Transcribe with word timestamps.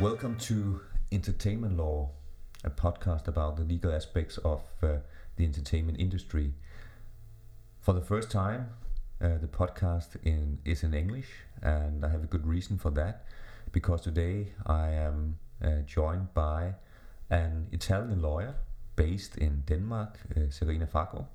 Welcome 0.00 0.36
to 0.42 0.80
Entertainment 1.10 1.76
Law, 1.76 2.10
a 2.62 2.70
podcast 2.70 3.26
about 3.26 3.56
the 3.56 3.64
legal 3.64 3.92
aspects 3.92 4.38
of 4.38 4.62
uh, 4.80 4.98
the 5.34 5.44
entertainment 5.44 5.98
industry. 5.98 6.54
For 7.80 7.92
the 7.94 8.00
first 8.00 8.30
time, 8.30 8.68
uh, 9.20 9.38
the 9.40 9.48
podcast 9.48 10.10
in, 10.22 10.60
is 10.64 10.84
in 10.84 10.94
English, 10.94 11.26
and 11.62 12.04
I 12.04 12.10
have 12.10 12.22
a 12.22 12.28
good 12.28 12.46
reason 12.46 12.78
for 12.78 12.90
that 12.90 13.24
because 13.72 14.02
today 14.02 14.52
I 14.64 14.90
am 14.90 15.36
uh, 15.60 15.80
joined 15.84 16.32
by 16.32 16.74
an 17.28 17.66
Italian 17.72 18.22
lawyer 18.22 18.54
based 18.94 19.36
in 19.36 19.64
Denmark, 19.66 20.16
uh, 20.36 20.42
Serena 20.50 20.86
Fago, 20.86 21.26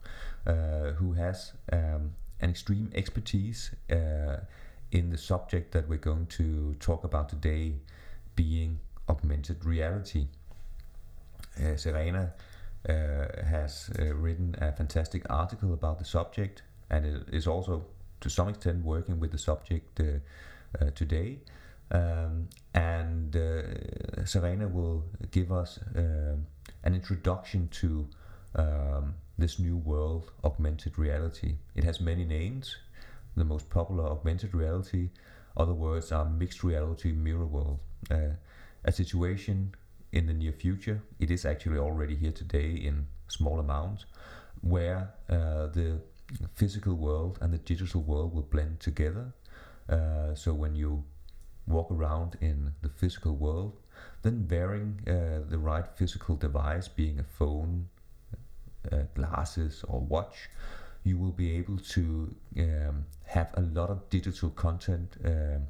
uh, 0.48 0.94
who 0.94 1.12
has 1.12 1.52
um, 1.74 2.14
an 2.40 2.50
extreme 2.50 2.90
expertise 2.96 3.72
uh, 3.92 4.38
in 4.94 5.10
the 5.10 5.18
subject 5.18 5.74
that 5.74 5.90
we're 5.90 5.98
going 5.98 6.28
to 6.28 6.76
talk 6.80 7.04
about 7.04 7.28
today 7.28 7.74
being 8.36 8.80
augmented 9.10 9.66
reality. 9.66 10.28
Uh, 11.62 11.76
Serena 11.76 12.34
uh, 12.88 12.94
has 13.46 13.90
uh, 14.00 14.14
written 14.16 14.56
a 14.60 14.72
fantastic 14.72 15.24
article 15.30 15.74
about 15.74 16.00
the 16.00 16.06
subject 16.06 16.64
and 16.90 17.26
is 17.32 17.48
also 17.48 17.86
to 18.22 18.30
some 18.30 18.50
extent 18.50 18.84
working 18.84 19.20
with 19.20 19.32
the 19.32 19.38
subject 19.38 20.00
uh, 20.00 20.04
uh, 20.80 20.90
today. 20.92 21.40
Um, 21.92 22.50
and 22.74 23.36
uh, 23.36 24.26
Serena 24.26 24.68
will 24.68 25.04
give 25.32 25.52
us 25.52 25.80
an 25.96 26.96
introduction 26.96 27.68
to 27.70 28.08
um, 28.56 29.16
this 29.38 29.60
new 29.60 29.78
world, 29.78 30.32
augmented 30.44 30.98
reality. 30.98 31.56
It 31.76 31.84
has 31.84 32.02
many 32.02 32.26
names. 32.26 32.78
The 33.36 33.44
most 33.44 33.70
popular 33.70 34.06
augmented 34.06 34.54
reality, 34.54 35.10
other 35.58 35.74
words 35.74 36.12
are 36.12 36.26
mixed 36.26 36.64
reality, 36.64 37.12
mirror 37.12 37.46
world 37.46 37.80
uh, 38.12 38.36
a 38.86 38.92
situation 38.92 39.74
in 40.12 40.28
the 40.28 40.34
near 40.34 40.52
future. 40.52 41.02
It 41.20 41.32
is 41.32 41.46
actually 41.46 41.78
already 41.78 42.16
here 42.16 42.32
today 42.32 42.72
in 42.72 43.08
small 43.28 43.60
amounts, 43.60 44.06
where 44.62 45.14
uh, 45.30 45.68
the 45.68 46.00
physical 46.56 46.96
world 46.96 47.40
and 47.42 47.54
the 47.54 47.58
digital 47.58 48.02
world 48.02 48.34
will 48.34 48.44
blend 48.44 48.80
together. 48.80 49.34
Uh, 49.90 50.34
so 50.34 50.54
when 50.54 50.76
you 50.76 51.04
walk 51.68 51.92
around 51.92 52.38
in 52.42 52.74
the 52.82 52.90
physical 52.90 53.36
world, 53.36 53.78
then 54.22 54.48
wearing 54.50 55.00
uh, 55.08 55.50
the 55.50 55.58
right 55.58 55.86
physical 55.96 56.36
device, 56.36 56.88
being 56.88 57.20
a 57.20 57.24
phone, 57.24 57.88
uh, 58.92 58.98
glasses, 59.16 59.84
or 59.88 60.00
watch, 60.00 60.50
you 61.04 61.18
will 61.18 61.32
be 61.32 61.56
able 61.58 61.78
to 61.78 62.34
um, 62.60 63.06
have 63.26 63.50
a 63.56 63.62
lot 63.62 63.90
of 63.90 64.10
digital 64.10 64.50
content 64.52 65.18
um, 65.26 65.64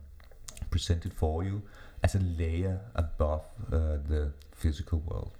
presented 0.69 1.13
for 1.13 1.43
you 1.43 1.61
as 2.03 2.15
a 2.15 2.19
layer 2.19 2.79
above 2.95 3.45
uh, 3.71 3.97
the 4.07 4.31
physical 4.51 4.99
world. 4.99 5.31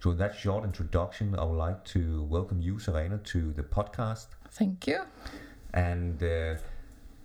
So, 0.00 0.10
in 0.12 0.16
that 0.18 0.34
short 0.34 0.64
introduction, 0.64 1.38
I 1.38 1.44
would 1.44 1.58
like 1.58 1.84
to 1.86 2.22
welcome 2.24 2.60
you, 2.62 2.78
Serena, 2.78 3.18
to 3.18 3.52
the 3.52 3.62
podcast. 3.62 4.28
Thank 4.50 4.86
you. 4.86 5.00
And 5.74 6.22
uh, 6.22 6.54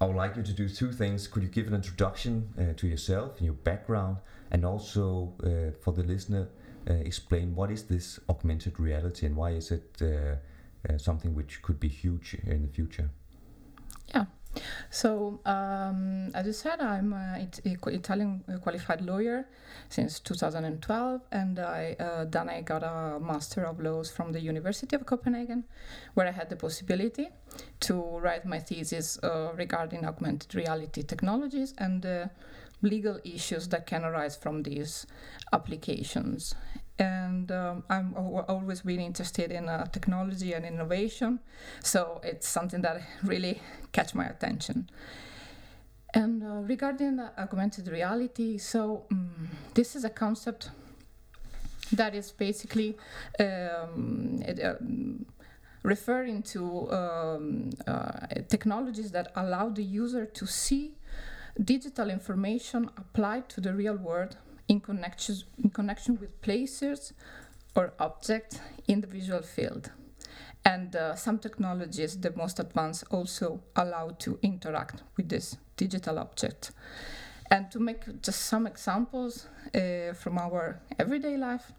I 0.02 0.06
would 0.06 0.18
like 0.18 0.36
you 0.36 0.44
to 0.44 0.52
do 0.52 0.68
two 0.68 0.92
things. 0.92 1.26
Could 1.28 1.44
you 1.44 1.50
give 1.50 1.68
an 1.68 1.74
introduction 1.74 2.50
uh, 2.60 2.74
to 2.76 2.88
yourself 2.88 3.38
and 3.38 3.46
your 3.46 3.56
background, 3.56 4.18
and 4.52 4.66
also 4.66 5.34
uh, 5.42 5.72
for 5.82 5.94
the 5.94 6.04
listener, 6.04 6.50
uh, 6.90 6.94
explain 6.94 7.56
what 7.56 7.72
is 7.72 7.84
this 7.84 8.20
augmented 8.30 8.78
reality 8.80 9.26
and 9.26 9.36
why 9.36 9.52
is 9.52 9.72
it 9.72 10.02
uh, 10.02 10.98
something 10.98 11.34
which 11.34 11.62
could 11.62 11.80
be 11.80 11.88
huge 11.88 12.36
in 12.46 12.62
the 12.62 12.68
future? 12.68 13.10
Yeah. 14.14 14.26
So, 14.90 15.40
um, 15.46 16.32
as 16.34 16.46
you 16.46 16.54
said, 16.54 16.80
I'm 16.80 17.14
an 17.14 17.50
Italian 17.66 18.44
qualified 18.62 19.02
lawyer 19.02 19.48
since 19.90 20.20
2012, 20.20 21.22
and 21.32 21.60
I 21.60 21.96
uh, 22.00 22.26
then 22.26 22.50
I 22.50 22.62
got 22.62 22.84
a 22.84 23.20
Master 23.20 23.66
of 23.66 23.80
Laws 23.80 24.10
from 24.12 24.32
the 24.32 24.40
University 24.40 24.96
of 24.96 25.06
Copenhagen, 25.06 25.66
where 26.14 26.28
I 26.28 26.32
had 26.32 26.50
the 26.50 26.56
possibility 26.56 27.30
to 27.82 28.02
write 28.20 28.46
my 28.46 28.60
thesis 28.60 29.20
uh, 29.24 29.52
regarding 29.56 30.06
augmented 30.06 30.56
reality 30.56 31.04
technologies 31.04 31.74
and 31.78 32.06
uh, 32.06 32.28
legal 32.82 33.20
issues 33.24 33.68
that 33.70 33.86
can 33.86 34.04
arise 34.04 34.36
from 34.36 34.64
these 34.64 35.06
applications 35.54 36.56
and 36.98 37.52
um, 37.52 37.84
I'm 37.90 38.14
always 38.16 38.82
been 38.82 39.00
interested 39.00 39.52
in 39.52 39.68
uh, 39.68 39.86
technology 39.88 40.54
and 40.54 40.66
innovation, 40.66 41.40
so 41.84 42.22
it's 42.24 42.48
something 42.48 42.82
that 42.82 43.02
really 43.24 43.62
catch 43.92 44.16
my 44.16 44.26
attention. 44.26 44.90
And 46.14 46.44
uh, 46.44 46.62
regarding 46.62 47.20
augmented 47.38 47.90
reality, 47.90 48.58
so 48.58 49.06
um, 49.12 49.50
this 49.74 49.96
is 49.96 50.06
a 50.06 50.10
concept 50.10 50.70
that 51.92 52.16
is 52.16 52.32
basically 52.32 52.98
um, 53.40 54.42
it, 54.48 54.60
uh, 54.64 54.76
referring 55.84 56.42
to 56.42 56.92
um, 56.92 57.70
uh, 57.86 58.28
technologies 58.48 59.12
that 59.12 59.32
allow 59.36 59.70
the 59.70 59.84
user 59.84 60.26
to 60.26 60.48
see 60.48 60.96
digital 61.62 62.10
information 62.10 62.90
applied 62.98 63.48
to 63.50 63.62
the 63.62 63.74
real 63.74 63.96
world 63.96 64.38
in 64.68 64.80
connection, 64.80 65.36
in 65.64 65.70
connection 65.70 66.18
with 66.20 66.42
places 66.42 67.14
or 67.76 67.94
objects 68.00 68.60
in 68.88 69.02
the 69.02 69.08
visual 69.08 69.42
field. 69.42 69.92
And 70.64 70.96
uh, 70.96 71.16
some 71.16 71.38
technologies, 71.38 72.20
the 72.20 72.32
most 72.36 72.60
advanced, 72.60 73.04
also 73.12 73.62
allow 73.76 74.10
to 74.20 74.40
interact 74.42 75.04
with 75.16 75.30
this 75.30 75.58
digital 75.78 76.18
object. 76.18 76.72
And 77.52 77.70
to 77.72 77.80
make 77.80 78.22
just 78.22 78.42
some 78.42 78.66
examples 78.66 79.48
uh, 79.76 80.14
from 80.14 80.40
our 80.40 80.82
everyday 80.98 81.38
life, 81.38 81.72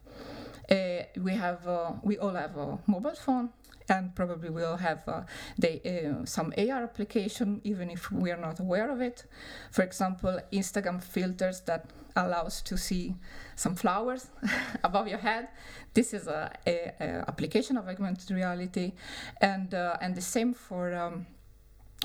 uh, 0.71 1.03
we 1.21 1.33
have 1.33 1.67
uh, 1.67 1.93
we 2.03 2.19
all 2.19 2.35
have 2.35 2.57
a 2.57 2.79
mobile 2.87 3.15
phone 3.15 3.51
and 3.89 4.15
probably 4.15 4.51
we'll 4.51 4.77
have 4.77 5.03
uh, 5.09 5.23
the, 5.59 5.81
uh, 5.85 6.25
some 6.25 6.53
AR 6.59 6.83
application 6.83 7.61
even 7.65 7.91
if 7.91 8.11
we 8.11 8.31
are 8.31 8.37
not 8.37 8.61
aware 8.61 8.91
of 8.91 9.01
it. 9.01 9.25
For 9.71 9.83
example, 9.83 10.41
Instagram 10.53 11.03
filters 11.03 11.61
that 11.63 11.91
allows 12.17 12.63
to 12.63 12.77
see 12.77 13.15
some 13.55 13.75
flowers 13.75 14.29
above 14.85 15.07
your 15.09 15.19
head. 15.19 15.49
This 15.95 16.15
is 16.15 16.27
a, 16.27 16.51
a, 16.67 16.93
a, 17.01 17.05
application 17.29 17.77
of 17.77 17.89
augmented 17.89 18.31
reality, 18.31 18.93
and 19.41 19.75
uh, 19.75 19.97
and 20.01 20.15
the 20.15 20.23
same 20.23 20.55
for. 20.55 20.95
Um, 20.95 21.27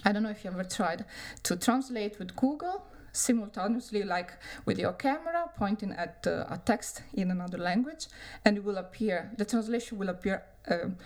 I 0.04 0.12
don't 0.12 0.24
know 0.24 0.30
if 0.30 0.44
you 0.44 0.50
ever 0.50 0.64
tried 0.64 1.06
to 1.44 1.56
translate 1.56 2.18
with 2.18 2.36
Google 2.36 2.84
simultaneously, 3.12 4.04
like 4.04 4.32
with 4.66 4.80
your 4.80 4.94
camera 4.94 5.50
pointing 5.58 5.92
at 5.92 6.26
uh, 6.26 6.46
a 6.50 6.58
text 6.58 7.04
in 7.14 7.30
another 7.30 7.58
language, 7.58 8.08
and 8.46 8.58
it 8.58 8.64
will 8.64 8.78
appear. 8.78 9.32
The 9.38 9.46
translation 9.46 9.98
will 9.98 10.10
appear. 10.10 10.44
Um, 10.70 10.98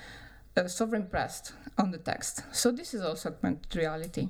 uh, 0.57 0.61
superimpressed 0.61 1.53
on 1.77 1.91
the 1.91 1.97
text. 1.97 2.43
So 2.51 2.71
this 2.71 2.93
is 2.93 3.01
also 3.01 3.29
augmented 3.29 3.75
reality. 3.75 4.29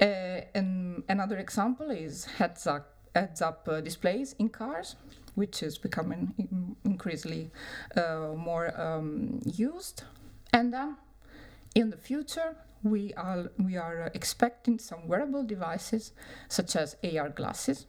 Uh, 0.00 0.42
and 0.54 1.02
another 1.08 1.38
example 1.38 1.90
is 1.90 2.24
heads 2.24 2.66
up, 2.66 2.94
heads 3.14 3.40
up 3.40 3.66
uh, 3.68 3.80
displays 3.80 4.34
in 4.38 4.50
cars, 4.50 4.96
which 5.34 5.62
is 5.62 5.78
becoming 5.78 6.76
increasingly 6.84 7.50
uh, 7.96 8.32
more 8.36 8.78
um, 8.78 9.40
used. 9.44 10.02
And 10.52 10.72
then 10.72 10.96
in 11.74 11.90
the 11.90 11.96
future, 11.96 12.56
we 12.82 13.14
are 13.14 13.50
we 13.58 13.76
are 13.76 14.10
expecting 14.14 14.78
some 14.78 15.08
wearable 15.08 15.42
devices 15.42 16.12
such 16.48 16.76
as 16.76 16.96
AR 17.02 17.30
glasses. 17.30 17.86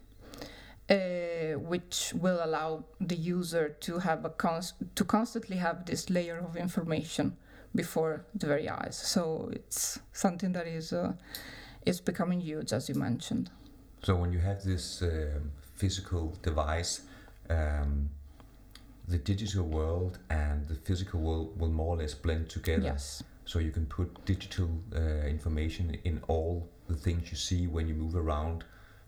Uh, 0.90 1.60
which 1.60 2.14
will 2.16 2.40
allow 2.42 2.86
the 3.02 3.16
user 3.16 3.76
to 3.82 4.00
have 4.00 4.24
a 4.24 4.30
cons- 4.30 4.72
to 4.96 5.04
constantly 5.04 5.58
have 5.58 5.86
this 5.86 6.10
layer 6.10 6.38
of 6.38 6.56
information 6.56 7.36
before 7.77 8.25
the 8.35 8.47
very 8.47 8.68
eyes. 8.68 8.97
So 8.97 9.50
it's 9.53 10.00
something 10.12 10.51
that 10.53 10.68
is 10.68 10.91
uh, 10.91 11.13
is 11.85 12.01
becoming 12.01 12.41
huge, 12.41 12.74
as 12.74 12.89
you 12.89 12.95
mentioned. 12.95 13.50
So 14.03 14.15
when 14.15 14.33
you 14.33 14.39
have 14.39 14.63
this 14.63 15.01
uh, 15.01 15.39
physical 15.75 16.35
device, 16.41 17.01
um, 17.50 18.09
the 19.07 19.18
digital 19.18 19.63
world 19.63 20.19
and 20.29 20.68
the 20.68 20.75
physical 20.75 21.19
world 21.21 21.59
will 21.59 21.69
more 21.69 21.95
or 21.95 21.97
less 21.97 22.13
blend 22.13 22.50
together. 22.50 22.83
Yes. 22.83 23.24
So 23.45 23.59
you 23.59 23.71
can 23.71 23.85
put 23.85 24.25
digital 24.25 24.69
uh, 24.94 25.27
information 25.35 25.97
in 26.03 26.21
all 26.27 26.68
the 26.89 26.95
things 26.95 27.31
you 27.31 27.38
see 27.38 27.68
when 27.68 27.88
you 27.88 27.95
move 27.95 28.15
around 28.15 28.65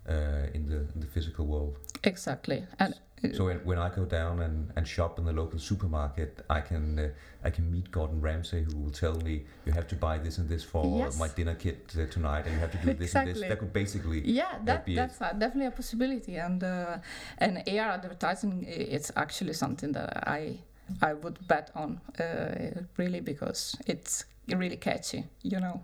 uh, 0.07 0.53
in 0.53 0.65
the 0.71 0.79
in 0.93 0.99
the 1.01 1.07
physical 1.07 1.45
world. 1.45 1.77
Exactly, 2.03 2.63
and 2.79 2.93
so 3.33 3.45
when, 3.45 3.57
when 3.65 3.77
I 3.77 3.89
go 3.89 4.05
down 4.05 4.39
and, 4.41 4.71
and 4.75 4.87
shop 4.87 5.19
in 5.19 5.25
the 5.25 5.33
local 5.33 5.59
supermarket, 5.59 6.43
I 6.49 6.61
can 6.61 6.99
uh, 6.99 7.09
I 7.43 7.49
can 7.49 7.71
meet 7.71 7.91
Gordon 7.91 8.21
Ramsay 8.21 8.63
who 8.63 8.77
will 8.77 8.91
tell 8.91 9.15
me 9.15 9.43
you 9.65 9.71
have 9.73 9.87
to 9.87 9.95
buy 9.95 10.17
this 10.17 10.37
and 10.37 10.47
this 10.47 10.63
for 10.63 10.85
yes. 10.97 11.19
my 11.19 11.27
dinner 11.27 11.55
kit 11.55 11.93
uh, 11.97 12.05
tonight, 12.07 12.45
and 12.45 12.53
you 12.55 12.59
have 12.59 12.71
to 12.71 12.77
do 12.77 12.93
this 12.93 13.15
and 13.15 13.27
this. 13.27 13.41
That 13.41 13.59
could 13.59 13.73
basically 13.73 14.21
yeah, 14.21 14.57
that, 14.65 14.85
that's 14.87 15.21
a, 15.21 15.35
definitely 15.37 15.67
a 15.67 15.71
possibility, 15.71 16.35
and 16.37 16.63
uh, 16.63 16.97
and 17.37 17.63
AR 17.67 17.91
advertising 17.91 18.65
it's 18.67 19.11
actually 19.15 19.53
something 19.53 19.91
that 19.93 20.27
I 20.27 20.59
I 21.01 21.13
would 21.13 21.45
bet 21.47 21.71
on 21.75 21.99
uh, 22.19 22.81
really 22.97 23.19
because 23.19 23.75
it's 23.85 24.25
really 24.47 24.77
catchy, 24.77 25.25
you 25.43 25.59
know. 25.59 25.83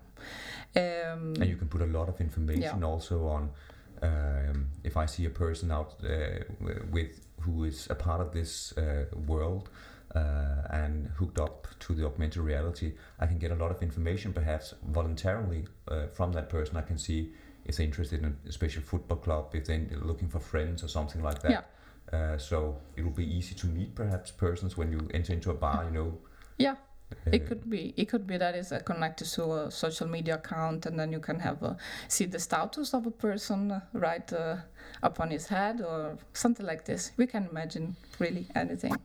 Um, 0.75 1.35
and 1.39 1.47
you 1.47 1.55
can 1.55 1.67
put 1.67 1.81
a 1.81 1.85
lot 1.85 2.09
of 2.09 2.19
information 2.19 2.79
yeah. 2.79 2.85
also 2.85 3.27
on 3.27 3.51
Um, 4.01 4.67
if 4.83 4.97
I 4.97 5.05
see 5.05 5.25
a 5.25 5.29
person 5.29 5.71
out 5.71 5.95
uh, 6.03 6.43
with 6.91 7.24
who 7.45 7.63
is 7.63 7.87
a 7.89 7.95
part 7.95 8.21
of 8.21 8.31
this 8.31 8.77
uh, 8.77 9.05
world 9.27 9.69
uh, 10.15 10.81
and 10.81 11.07
hooked 11.17 11.39
up 11.39 11.67
to 11.79 11.93
the 11.93 12.05
augmented 12.05 12.41
reality, 12.41 12.93
I 13.19 13.25
can 13.25 13.37
get 13.37 13.51
a 13.51 13.55
lot 13.55 13.71
of 13.71 13.81
information, 13.81 14.33
perhaps 14.33 14.73
voluntarily, 14.87 15.65
uh, 15.87 16.07
from 16.07 16.31
that 16.33 16.49
person. 16.49 16.77
I 16.77 16.81
can 16.81 16.97
see 16.97 17.31
if 17.65 17.77
they're 17.77 17.85
interested 17.85 18.23
in 18.23 18.37
a 18.47 18.51
special 18.51 18.81
football 18.81 19.17
club, 19.17 19.53
if 19.53 19.65
they're 19.65 19.87
looking 20.01 20.29
for 20.29 20.39
friends 20.39 20.83
or 20.83 20.87
something 20.87 21.21
like 21.23 21.41
that. 21.41 21.51
Yeah. 21.51 21.61
Uh, 22.17 22.37
so 22.37 22.77
it 22.95 23.03
will 23.03 23.11
be 23.11 23.25
easy 23.37 23.55
to 23.55 23.67
meet 23.67 23.95
perhaps 23.95 24.31
persons 24.31 24.77
when 24.77 24.91
you 24.91 24.99
enter 25.13 25.33
into 25.33 25.51
a 25.51 25.55
bar. 25.55 25.83
You 25.85 25.91
know. 25.91 26.17
Yeah. 26.57 26.75
It 27.31 27.47
could 27.47 27.69
be. 27.69 27.93
It 27.97 28.07
could 28.09 28.27
be 28.27 28.37
that 28.37 28.55
is 28.55 28.71
connected 28.85 29.25
to 29.33 29.53
a 29.53 29.71
social 29.71 30.07
media 30.07 30.35
account, 30.35 30.85
and 30.85 30.99
then 30.99 31.11
you 31.11 31.19
can 31.19 31.39
have 31.39 31.63
uh, 31.63 31.73
see 32.07 32.25
the 32.25 32.39
status 32.39 32.93
of 32.93 33.07
a 33.07 33.11
person 33.11 33.71
uh, 33.71 33.81
right 33.93 34.31
uh, 34.31 34.57
up 35.01 35.19
on 35.19 35.31
his 35.31 35.47
head 35.47 35.81
or 35.81 36.17
something 36.33 36.65
like 36.65 36.85
this. 36.85 37.11
We 37.17 37.25
can 37.25 37.47
imagine 37.49 37.95
really 38.19 38.47
anything. 38.55 38.95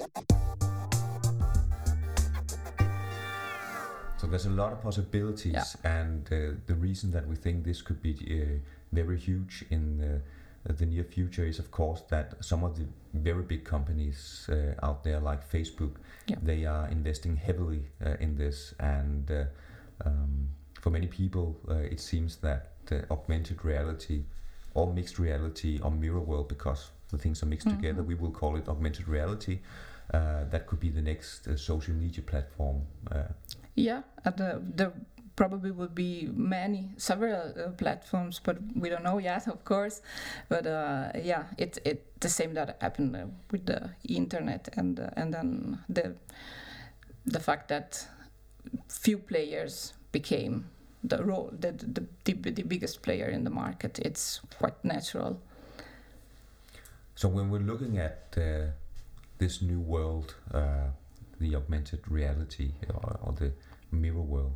So 4.18 4.26
there's 4.26 4.44
a 4.46 4.50
lot 4.50 4.72
of 4.72 4.82
possibilities, 4.82 5.54
Yeah. 5.54 6.02
and 6.02 6.26
uh, 6.30 6.36
the 6.66 6.74
reason 6.74 7.10
that 7.12 7.26
we 7.26 7.36
think 7.36 7.64
this 7.64 7.80
could 7.80 8.02
be 8.02 8.12
uh, 8.12 8.58
very 8.92 9.16
huge 9.18 9.64
in 9.70 10.00
uh, 10.02 10.18
the 10.64 10.86
near 10.86 11.04
future 11.04 11.44
is, 11.44 11.58
of 11.58 11.70
course, 11.70 12.02
that 12.10 12.34
some 12.44 12.64
of 12.64 12.76
the 12.76 12.84
very 13.14 13.42
big 13.42 13.64
companies 13.64 14.48
uh, 14.52 14.74
out 14.86 15.02
there, 15.04 15.20
like 15.20 15.48
Facebook, 15.50 15.96
Yeah. 16.26 16.36
they 16.42 16.66
are 16.66 16.88
investing 16.88 17.36
heavily 17.36 17.82
uh, 18.04 18.16
in 18.20 18.36
this, 18.36 18.74
and 18.78 19.30
uh, 19.30 19.44
um, 20.04 20.48
for 20.80 20.90
many 20.90 21.06
people, 21.06 21.56
uh, 21.68 21.74
it 21.92 22.00
seems 22.00 22.36
that 22.36 22.72
uh, 22.92 22.96
augmented 23.10 23.64
reality, 23.64 24.24
or 24.74 24.92
mixed 24.92 25.18
reality, 25.18 25.80
or 25.82 25.90
mirror 25.90 26.20
world, 26.20 26.48
because 26.48 26.90
the 27.10 27.18
things 27.18 27.42
are 27.42 27.46
mixed 27.48 27.68
Mhm. 27.68 27.76
together, 27.76 28.02
we 28.02 28.14
will 28.14 28.30
call 28.30 28.56
it 28.56 28.68
augmented 28.68 29.08
reality. 29.08 29.58
Uh, 30.12 30.44
that 30.50 30.66
could 30.66 30.80
be 30.80 30.90
the 30.90 31.02
next 31.02 31.46
uh, 31.48 31.56
social 31.56 31.94
media 31.94 32.22
platform. 32.22 32.82
Uh, 33.10 33.22
Yeah, 33.76 34.02
the, 34.24 34.60
there 34.76 34.92
probably 35.40 35.70
will 35.70 35.88
be 35.88 36.28
many, 36.34 36.90
several 36.98 37.54
uh, 37.56 37.70
platforms, 37.70 38.38
but 38.44 38.58
we 38.76 38.90
don't 38.90 39.02
know 39.02 39.16
yet, 39.16 39.48
of 39.48 39.64
course. 39.64 40.02
But 40.50 40.66
uh, 40.66 41.12
yeah, 41.14 41.44
it's 41.56 41.78
it 41.82 42.20
the 42.20 42.28
same 42.28 42.52
that 42.54 42.76
happened 42.82 43.16
uh, 43.16 43.24
with 43.50 43.64
the 43.64 43.88
internet, 44.06 44.68
and 44.76 45.00
uh, 45.00 45.08
and 45.16 45.32
then 45.32 45.78
the 45.88 46.14
the 47.24 47.40
fact 47.40 47.68
that 47.68 48.06
few 48.88 49.16
players 49.16 49.94
became 50.12 50.66
the 51.02 51.24
role 51.24 51.48
the, 51.58 51.72
the 51.72 52.04
the 52.24 52.50
the 52.50 52.62
biggest 52.62 53.00
player 53.00 53.30
in 53.30 53.44
the 53.44 53.50
market. 53.50 53.98
It's 53.98 54.42
quite 54.58 54.84
natural. 54.84 55.40
So 57.14 57.28
when 57.28 57.48
we're 57.48 57.66
looking 57.72 57.96
at 57.98 58.36
uh, 58.36 58.72
this 59.38 59.62
new 59.62 59.80
world, 59.80 60.34
uh, 60.52 60.92
the 61.40 61.56
augmented 61.56 62.00
reality 62.10 62.72
or, 62.92 63.18
or 63.22 63.32
the 63.32 63.52
mirror 63.90 64.20
world, 64.20 64.52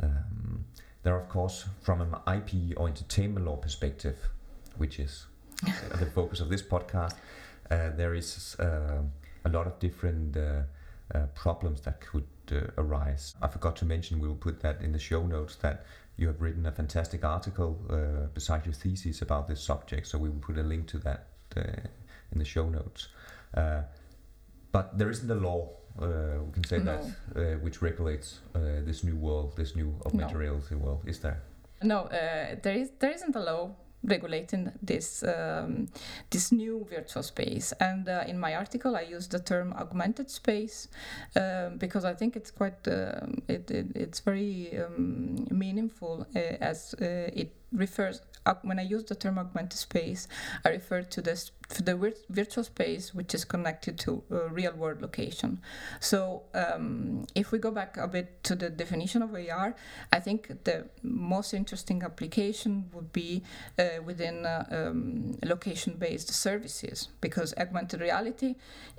um, 0.00 0.64
there 1.02 1.14
are 1.14 1.20
of 1.20 1.28
course 1.28 1.66
from 1.82 2.00
an 2.00 2.14
IP 2.36 2.76
or 2.76 2.88
entertainment 2.88 3.46
law 3.46 3.56
perspective, 3.56 4.16
which 4.76 4.98
is 4.98 5.26
the 5.98 6.06
focus 6.06 6.40
of 6.40 6.48
this 6.48 6.62
podcast, 6.62 7.14
uh, 7.70 7.90
there 7.96 8.14
is 8.14 8.56
uh, 8.58 9.02
a 9.44 9.48
lot 9.48 9.66
of 9.66 9.78
different 9.78 10.36
uh, 10.36 10.62
uh, 11.14 11.26
problems 11.34 11.80
that 11.82 12.00
could 12.00 12.26
uh, 12.50 12.60
arise. 12.78 13.34
I 13.42 13.48
forgot 13.48 13.76
to 13.76 13.84
mention, 13.84 14.18
we 14.18 14.28
will 14.28 14.34
put 14.34 14.60
that 14.60 14.80
in 14.80 14.92
the 14.92 14.98
show 14.98 15.24
notes, 15.26 15.56
that 15.56 15.84
you 16.16 16.26
have 16.26 16.40
written 16.40 16.66
a 16.66 16.72
fantastic 16.72 17.24
article 17.24 17.78
uh, 17.90 18.26
beside 18.34 18.66
your 18.66 18.74
thesis 18.74 19.22
about 19.22 19.48
this 19.48 19.62
subject, 19.62 20.06
so 20.06 20.18
we 20.18 20.28
will 20.28 20.40
put 20.40 20.58
a 20.58 20.62
link 20.62 20.86
to 20.88 20.98
that 20.98 21.26
uh, 21.56 21.62
in 22.32 22.38
the 22.38 22.44
show 22.44 22.68
notes. 22.68 23.08
Uh, 23.54 23.82
but 24.70 24.96
there 24.98 25.10
isn't 25.10 25.30
a 25.30 25.34
law, 25.34 25.70
uh, 26.00 26.42
we 26.46 26.52
can 26.52 26.64
say 26.64 26.78
No. 26.78 26.84
that, 26.84 27.04
uh, 27.36 27.58
which 27.60 27.82
regulates 27.82 28.40
uh, 28.54 28.58
this 28.84 29.02
new 29.04 29.16
world, 29.16 29.56
this 29.56 29.74
new 29.76 29.94
augmented 30.06 30.34
No. 30.34 30.40
reality 30.40 30.74
world, 30.74 31.02
is 31.06 31.18
there? 31.18 31.40
No, 31.82 31.98
uh, 32.02 32.56
there 32.62 32.74
is 32.76 32.90
there 33.00 33.10
isn't 33.14 33.34
a 33.36 33.40
law 33.40 33.70
regulating 34.04 34.72
this 34.86 35.22
um, 35.22 35.88
this 36.30 36.52
new 36.52 36.86
virtual 36.90 37.22
space. 37.22 37.72
And 37.80 38.08
uh, 38.08 38.24
in 38.26 38.38
my 38.38 38.54
article, 38.54 38.96
I 38.96 39.02
use 39.02 39.28
the 39.28 39.38
term 39.38 39.72
augmented 39.72 40.30
space 40.30 40.88
um, 41.36 41.78
because 41.78 42.04
I 42.04 42.14
think 42.14 42.36
it's 42.36 42.50
quite 42.50 42.86
um 42.88 43.42
it, 43.48 43.70
it 43.70 43.86
it's 43.94 44.20
very 44.20 44.78
um, 44.78 45.46
meaningful 45.50 46.26
uh, 46.36 46.38
as 46.60 46.94
uh, 47.00 47.04
it 47.40 47.52
refers. 47.72 48.20
Uh, 48.44 48.54
when 48.62 48.78
I 48.78 48.82
use 48.82 49.04
the 49.04 49.14
term 49.14 49.38
augmented 49.38 49.78
space, 49.78 50.28
I 50.64 50.70
refer 50.70 51.02
to 51.02 51.22
the 51.22 51.96
vir- 51.96 52.14
virtual 52.28 52.64
space 52.64 53.14
which 53.14 53.34
is 53.34 53.44
connected 53.44 53.98
to 54.00 54.22
a 54.30 54.48
real 54.48 54.72
world 54.72 55.00
location. 55.00 55.60
So 56.00 56.42
um, 56.54 57.26
if 57.34 57.52
we 57.52 57.58
go 57.58 57.70
back 57.70 57.96
a 57.96 58.08
bit 58.08 58.42
to 58.44 58.54
the 58.54 58.70
definition 58.70 59.22
of 59.22 59.34
AR, 59.34 59.74
I 60.12 60.20
think 60.20 60.64
the 60.64 60.86
most 61.02 61.54
interesting 61.54 62.02
application 62.02 62.90
would 62.92 63.12
be 63.12 63.42
uh, 63.78 64.02
within 64.04 64.44
uh, 64.46 64.66
um, 64.70 65.38
location-based 65.42 66.30
services 66.30 67.08
because 67.20 67.54
augmented 67.58 68.00
reality, 68.00 68.56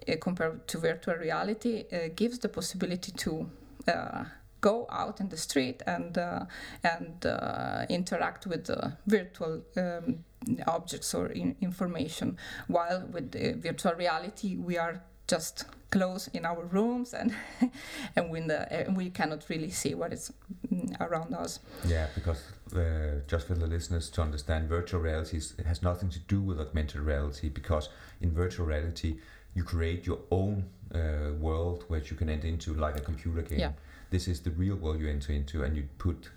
uh, 0.08 0.14
compared 0.20 0.68
to 0.70 0.78
virtual 0.78 1.16
reality, 1.16 1.86
uh, 1.92 2.10
gives 2.16 2.40
the 2.40 2.50
possibility 2.50 3.12
to 3.12 3.50
uh, 3.88 4.24
go 4.64 4.88
out 4.90 5.20
in 5.20 5.30
the 5.30 5.38
street 5.38 5.84
and 5.86 6.18
uh, 6.18 6.46
and 6.84 7.26
uh, 7.26 7.86
interact 7.90 8.48
with 8.48 8.64
the 8.66 8.94
virtual 9.06 9.62
um, 9.78 10.24
objects 10.68 11.14
or 11.14 11.28
in 11.28 11.56
information. 11.62 12.38
While 12.68 13.08
with 13.12 13.36
uh, 13.36 13.60
virtual 13.60 13.94
reality, 13.94 14.56
we 14.56 14.78
are 14.78 15.04
just 15.28 15.66
close 15.90 16.28
in 16.34 16.46
our 16.46 16.64
rooms 16.66 17.14
and 17.14 17.36
and 18.16 18.32
we, 18.32 18.40
the, 18.40 18.60
uh, 18.90 18.92
we 18.94 19.10
cannot 19.10 19.46
really 19.50 19.70
see 19.70 19.94
what 19.94 20.12
is 20.14 20.34
mm, 20.72 21.00
around 21.00 21.34
us. 21.34 21.60
Yeah, 21.86 22.08
because 22.16 22.42
uh, 22.76 23.22
just 23.28 23.48
for 23.48 23.56
the 23.56 23.68
listeners 23.68 24.10
to 24.12 24.22
understand, 24.22 24.70
virtual 24.70 25.02
reality 25.02 25.38
is, 25.38 25.54
it 25.60 25.66
has 25.66 25.82
nothing 25.82 26.10
to 26.10 26.20
do 26.20 26.42
with 26.42 26.60
augmented 26.60 27.02
reality 27.02 27.50
because 27.50 27.90
in 28.22 28.32
virtual 28.32 28.66
reality 28.66 29.18
you 29.56 29.64
create 29.64 30.08
your 30.08 30.20
own 30.32 30.66
uh, 30.96 31.34
world 31.40 31.86
which 31.88 32.10
you 32.12 32.18
can 32.18 32.30
enter 32.30 32.48
into 32.48 32.74
like 32.74 32.98
a 32.98 33.02
computer 33.02 33.42
game. 33.42 33.60
Yeah. 33.60 33.72
This 34.14 34.28
is 34.28 34.42
the 34.42 34.52
real 34.52 34.76
world 34.76 35.00
you 35.00 35.10
enter 35.10 35.34
into, 35.34 35.64
and 35.64 35.76
you 35.76 35.88
put 35.98 36.30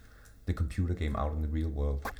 the 0.46 0.54
computer 0.54 0.94
game 0.94 1.14
out 1.14 1.32
in 1.32 1.42
the 1.42 1.48
real 1.48 1.68
world. 1.68 2.10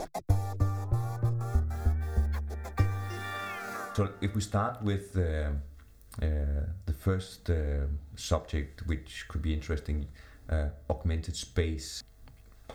So 3.94 4.10
if 4.20 4.34
we 4.34 4.42
start 4.42 4.82
with 4.82 5.16
uh, 5.16 5.52
uh, 6.20 6.26
the 6.84 6.92
first 6.92 7.48
uh, 7.48 7.86
subject, 8.16 8.86
which 8.86 9.24
could 9.28 9.40
be 9.40 9.54
interesting, 9.54 10.08
uh, 10.50 10.66
augmented 10.90 11.34
space. 11.34 12.02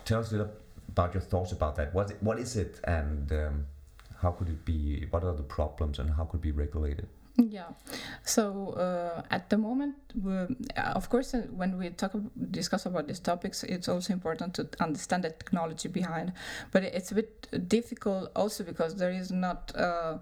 Tell 0.04 0.22
us 0.22 0.32
a 0.32 0.38
little 0.38 0.54
about 0.90 1.14
your 1.14 1.22
thoughts 1.22 1.52
about 1.52 1.76
that. 1.76 1.94
What 1.94 2.12
what 2.24 2.40
is 2.40 2.56
it, 2.56 2.80
and 2.86 3.32
um, 3.32 3.66
how 4.24 4.32
could 4.32 4.50
it 4.50 4.66
be? 4.66 5.06
What 5.12 5.24
are 5.24 5.36
the 5.36 5.44
problems, 5.44 6.00
and 6.00 6.10
how 6.10 6.24
could 6.26 6.40
it 6.40 6.42
be 6.42 6.52
regulated? 6.52 7.08
Yeah. 7.38 7.70
So 8.24 8.72
uh, 8.74 9.24
at 9.32 9.50
the 9.50 9.58
moment, 9.58 9.96
uh, 10.28 10.48
of 10.94 11.10
course, 11.10 11.34
uh, 11.34 11.48
when 11.50 11.78
we 11.78 11.90
talk 11.90 12.12
discuss 12.52 12.86
about 12.86 13.08
these 13.08 13.20
topics, 13.20 13.64
it's 13.64 13.88
also 13.88 14.12
important 14.14 14.54
to 14.56 14.68
understand 14.82 15.24
the 15.24 15.30
technology 15.30 15.88
behind. 15.88 16.34
But 16.72 16.84
it's 16.84 17.12
a 17.12 17.16
bit 17.16 17.48
difficult 17.70 18.32
also 18.36 18.64
because 18.66 18.96
there 18.96 19.12
is 19.12 19.32
not 19.32 19.72
uh, 19.76 20.18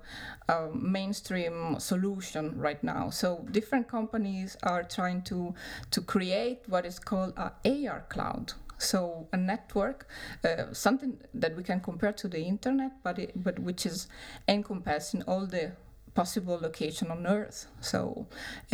a 0.48 0.68
mainstream 0.74 1.80
solution 1.80 2.58
right 2.58 2.82
now. 2.84 3.10
So 3.10 3.46
different 3.52 3.88
companies 3.88 4.56
are 4.62 4.84
trying 4.84 5.24
to 5.24 5.56
to 5.92 6.02
create 6.02 6.60
what 6.68 6.86
is 6.86 7.00
called 7.00 7.34
a 7.38 7.52
AR 7.66 8.06
cloud. 8.10 8.54
So 8.78 9.28
a 9.34 9.38
network, 9.38 10.08
uh, 10.46 10.74
something 10.74 11.18
that 11.34 11.56
we 11.58 11.64
can 11.64 11.82
compare 11.82 12.14
to 12.14 12.30
the 12.30 12.40
internet, 12.42 12.92
but 13.04 13.20
it, 13.20 13.32
but 13.36 13.60
which 13.60 13.86
is 13.86 14.08
encompassing 14.48 15.24
all 15.24 15.46
the 15.46 15.74
possible 16.20 16.60
location 16.62 17.12
on 17.12 17.26
Earth. 17.26 17.68
So, 17.80 18.28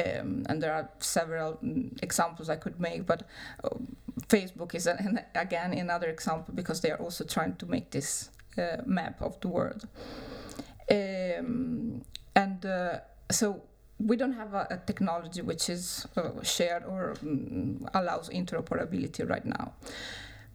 um, 0.04 0.46
and 0.50 0.58
there 0.64 0.74
are 0.74 0.90
several 1.00 1.60
mm, 1.64 1.92
examples 2.02 2.50
I 2.50 2.58
could 2.64 2.80
make, 2.80 3.06
but 3.06 3.22
uh, 3.64 3.70
Facebook 4.28 4.74
is 4.74 4.88
an, 4.88 5.20
again 5.36 5.72
another 5.74 6.10
example 6.10 6.54
because 6.56 6.82
they 6.82 6.92
are 6.92 7.02
also 7.06 7.24
trying 7.24 7.56
to 7.58 7.66
make 7.68 7.92
this 7.92 8.32
uh, 8.58 8.78
map 8.86 9.22
of 9.22 9.40
the 9.42 9.48
world. 9.48 9.88
Um, 10.90 12.02
and 12.36 12.66
uh, 12.66 13.00
so 13.32 13.62
we 14.00 14.16
don't 14.18 14.34
have 14.34 14.54
a, 14.56 14.68
a 14.72 14.78
technology 14.78 15.42
which 15.42 15.70
is 15.70 16.08
uh, 16.18 16.42
shared 16.42 16.84
or 16.86 17.14
mm, 17.24 17.88
allows 17.94 18.30
interoperability 18.30 19.30
right 19.30 19.46
now. 19.46 19.74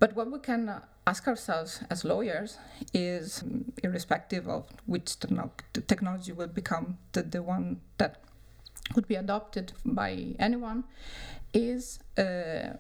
But 0.01 0.17
what 0.17 0.33
we 0.33 0.39
can 0.39 0.81
ask 1.07 1.29
ourselves 1.29 1.85
as 1.91 2.05
lawyers 2.05 2.59
is, 2.95 3.45
mm, 3.47 3.65
irrespective 3.85 4.49
of 4.49 4.67
which 4.87 5.19
technology 5.87 6.33
will 6.33 6.49
become 6.49 6.99
the, 7.13 7.23
the 7.23 7.43
one 7.43 7.81
that 7.99 8.23
could 8.95 9.07
be 9.07 9.15
adopted 9.15 9.73
by 9.85 10.35
anyone, 10.39 10.85
is 11.53 12.01
uh, 12.17 12.77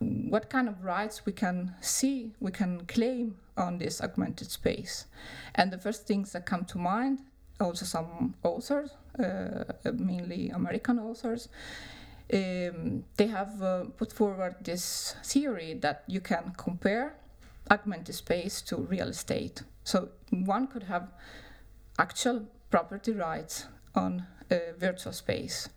what 0.00 0.50
kind 0.50 0.68
of 0.68 0.84
rights 0.84 1.24
we 1.24 1.32
can 1.32 1.74
see, 1.80 2.34
we 2.40 2.50
can 2.50 2.84
claim 2.86 3.36
on 3.56 3.78
this 3.78 4.00
augmented 4.02 4.50
space. 4.50 5.06
And 5.54 5.72
the 5.72 5.78
first 5.78 6.06
things 6.06 6.32
that 6.32 6.44
come 6.44 6.64
to 6.66 6.78
mind, 6.78 7.20
also 7.58 7.86
some 7.86 8.34
authors, 8.42 8.90
uh, 9.18 9.64
mainly 9.92 10.50
American 10.50 10.98
authors, 10.98 11.48
um, 12.32 13.04
they 13.16 13.26
have 13.26 13.62
uh, 13.62 13.84
put 13.96 14.12
forward 14.12 14.56
this 14.62 15.14
theory 15.24 15.74
that 15.74 16.04
you 16.06 16.20
can 16.20 16.52
compare 16.56 17.14
augmented 17.70 18.14
space 18.14 18.62
to 18.62 18.76
real 18.76 19.08
estate. 19.08 19.62
So 19.84 20.10
one 20.30 20.66
could 20.66 20.84
have 20.84 21.08
actual 21.98 22.46
property 22.70 23.12
rights 23.12 23.66
on 23.94 24.26
a 24.50 24.72
virtual 24.78 25.12
space. 25.12 25.68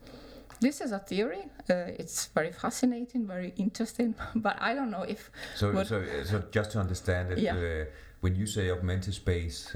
This 0.60 0.80
is 0.80 0.92
a 0.92 1.00
theory. 1.00 1.44
Uh, 1.70 1.98
it's 1.98 2.28
very 2.28 2.52
fascinating, 2.52 3.26
very 3.26 3.54
interesting, 3.58 4.14
but 4.36 4.62
I 4.62 4.76
don't 4.76 4.92
know 4.92 5.04
if. 5.04 5.32
So, 5.56 5.84
so, 5.84 6.04
so 6.24 6.44
just 6.52 6.72
to 6.74 6.80
understand 6.80 7.32
it, 7.32 7.40
yeah. 7.40 7.56
uh, 7.56 7.86
when 8.20 8.36
you 8.36 8.46
say 8.46 8.70
augmented 8.70 9.14
space, 9.14 9.76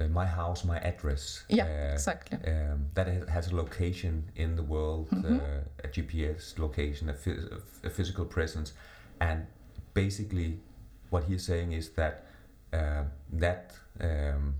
uh, 0.00 0.04
uh, 0.04 0.06
uh 0.06 0.08
my 0.08 0.26
house, 0.26 0.64
my 0.64 0.78
address. 0.78 1.44
Yeah, 1.48 1.64
uh, 1.64 1.92
exactly. 1.92 2.38
Um, 2.46 2.86
that 2.94 3.28
has 3.28 3.52
a 3.52 3.56
location 3.56 4.30
in 4.36 4.56
the 4.56 4.62
world, 4.62 5.08
mm-hmm. 5.10 5.38
a 5.84 5.88
GPS 5.88 6.58
location, 6.58 7.08
a, 7.08 7.14
phys- 7.14 7.60
a, 7.84 7.90
physical 7.90 8.24
presence, 8.24 8.72
and 9.20 9.46
basically, 9.94 10.58
what 11.10 11.24
he's 11.24 11.44
saying 11.44 11.72
is 11.72 11.90
that 11.90 12.26
that. 13.32 13.74
Um, 14.00 14.54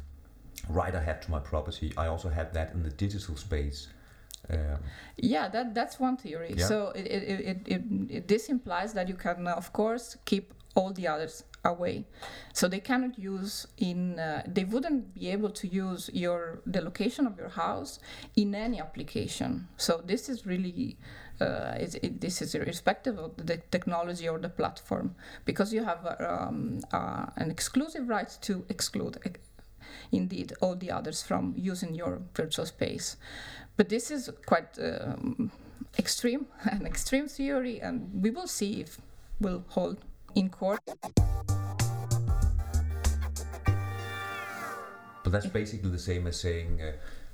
right 0.68 0.94
I 0.94 1.02
have 1.02 1.20
to 1.20 1.30
my 1.30 1.38
property, 1.38 1.92
I 1.96 2.06
also 2.06 2.28
have 2.28 2.52
that 2.54 2.72
in 2.72 2.82
the 2.82 2.90
digital 2.90 3.36
space. 3.36 3.88
Um, 4.48 4.78
yeah, 5.16 5.48
that 5.48 5.74
that's 5.74 5.98
one 5.98 6.16
theory. 6.16 6.54
Yeah. 6.56 6.66
So 6.66 6.92
it, 6.94 7.06
it, 7.06 7.62
it, 7.66 7.82
it, 8.08 8.28
this 8.28 8.48
implies 8.48 8.92
that 8.94 9.08
you 9.08 9.14
can, 9.14 9.46
of 9.48 9.72
course, 9.72 10.16
keep 10.24 10.54
all 10.74 10.92
the 10.92 11.08
others 11.08 11.44
away. 11.66 12.04
So 12.52 12.68
they 12.68 12.80
cannot 12.80 13.18
use 13.18 13.66
in. 13.78 14.18
Uh, 14.18 14.42
they 14.46 14.64
wouldn't 14.64 15.14
be 15.14 15.30
able 15.30 15.50
to 15.50 15.66
use 15.68 16.10
your 16.12 16.60
the 16.66 16.80
location 16.80 17.26
of 17.26 17.36
your 17.38 17.50
house 17.50 17.98
in 18.36 18.54
any 18.54 18.80
application. 18.80 19.68
So 19.76 20.02
this 20.04 20.28
is 20.28 20.46
really. 20.46 20.96
Uh, 21.38 21.74
it, 21.78 22.18
this 22.22 22.40
is 22.40 22.54
irrespective 22.54 23.18
of 23.18 23.36
the 23.36 23.58
technology 23.70 24.26
or 24.26 24.38
the 24.38 24.48
platform 24.48 25.14
because 25.44 25.70
you 25.70 25.84
have 25.84 26.16
um, 26.18 26.80
uh, 26.92 27.26
an 27.36 27.50
exclusive 27.50 28.08
right 28.08 28.38
to 28.40 28.64
exclude 28.70 29.18
indeed 30.12 30.54
all 30.62 30.74
the 30.74 30.90
others 30.90 31.22
from 31.22 31.54
using 31.56 31.94
your 31.94 32.22
virtual 32.34 32.64
space. 32.64 33.16
But 33.76 33.90
this 33.90 34.10
is 34.10 34.30
quite 34.46 34.78
um, 34.78 35.52
extreme, 35.98 36.46
an 36.64 36.86
extreme 36.86 37.28
theory, 37.28 37.80
and 37.80 38.10
we 38.22 38.30
will 38.30 38.46
see 38.46 38.80
if 38.80 38.98
will 39.40 39.64
hold 39.68 39.98
in 40.36 40.48
court. 40.48 40.80
But 45.24 45.32
that's 45.32 45.46
basically 45.46 45.90
the 45.90 45.98
same 45.98 46.28
as 46.28 46.40
saying 46.40 46.80
uh, 46.80 46.92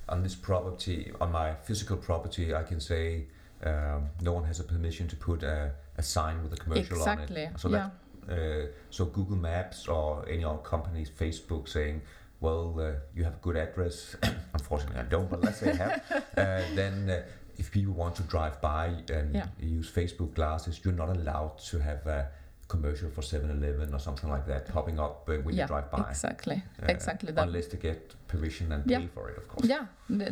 on 0.08 0.22
this 0.22 0.34
property, 0.34 1.12
on 1.20 1.30
my 1.30 1.54
physical 1.54 1.98
property, 1.98 2.54
I 2.54 2.62
can 2.62 2.80
say 2.80 3.26
um, 3.62 4.08
no 4.22 4.32
one 4.32 4.44
has 4.44 4.60
a 4.60 4.64
permission 4.64 5.06
to 5.08 5.16
put 5.16 5.42
a, 5.42 5.72
a 5.98 6.02
sign 6.02 6.42
with 6.42 6.54
a 6.54 6.56
commercial 6.56 6.96
exactly. 6.96 7.44
on 7.44 7.52
it. 7.52 7.60
So 7.60 7.68
yeah. 7.68 7.90
that 8.28 8.32
uh, 8.32 8.66
so 8.90 9.04
Google 9.04 9.36
Maps 9.36 9.88
or 9.88 10.26
any 10.28 10.44
other 10.44 10.58
company's 10.58 11.10
Facebook 11.10 11.68
saying 11.68 12.00
well, 12.42 12.74
uh, 12.80 12.92
you 13.14 13.22
have 13.22 13.34
a 13.34 13.38
good 13.40 13.56
address. 13.56 14.16
Unfortunately, 14.52 14.98
I 14.98 15.04
don't, 15.04 15.30
but 15.30 15.42
let's 15.42 15.60
say 15.60 15.70
I 15.70 15.76
have. 15.76 16.02
uh, 16.10 16.62
then, 16.74 17.08
uh, 17.08 17.22
if 17.56 17.70
people 17.70 17.94
want 17.94 18.16
to 18.16 18.22
drive 18.22 18.60
by 18.60 18.86
and 19.08 19.34
yeah. 19.34 19.46
use 19.60 19.90
Facebook 19.90 20.34
glasses, 20.34 20.80
you're 20.82 20.92
not 20.92 21.08
allowed 21.08 21.58
to 21.70 21.78
have 21.78 22.04
a 22.06 22.28
commercial 22.74 23.10
for 23.10 23.20
7-Eleven 23.20 23.94
or 23.96 23.98
something 23.98 24.30
like 24.34 24.46
that 24.46 24.62
popping 24.76 24.98
up 24.98 25.28
uh, 25.28 25.34
when 25.44 25.54
yeah, 25.54 25.64
you 25.64 25.68
drive 25.68 25.90
by. 25.90 26.00
Exactly, 26.08 26.58
uh, 26.82 26.86
exactly. 26.96 27.30
That. 27.32 27.46
Unless 27.46 27.66
they 27.66 27.78
get 27.90 28.14
permission 28.32 28.72
and 28.72 28.82
yeah. 28.90 29.00
pay 29.00 29.08
for 29.16 29.24
it, 29.30 29.36
of 29.36 29.46
course. 29.48 29.68
Yeah, 29.72 29.84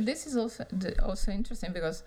this 0.08 0.26
is 0.28 0.34
also 0.42 0.64
also 1.10 1.28
interesting 1.40 1.72
because 1.78 1.98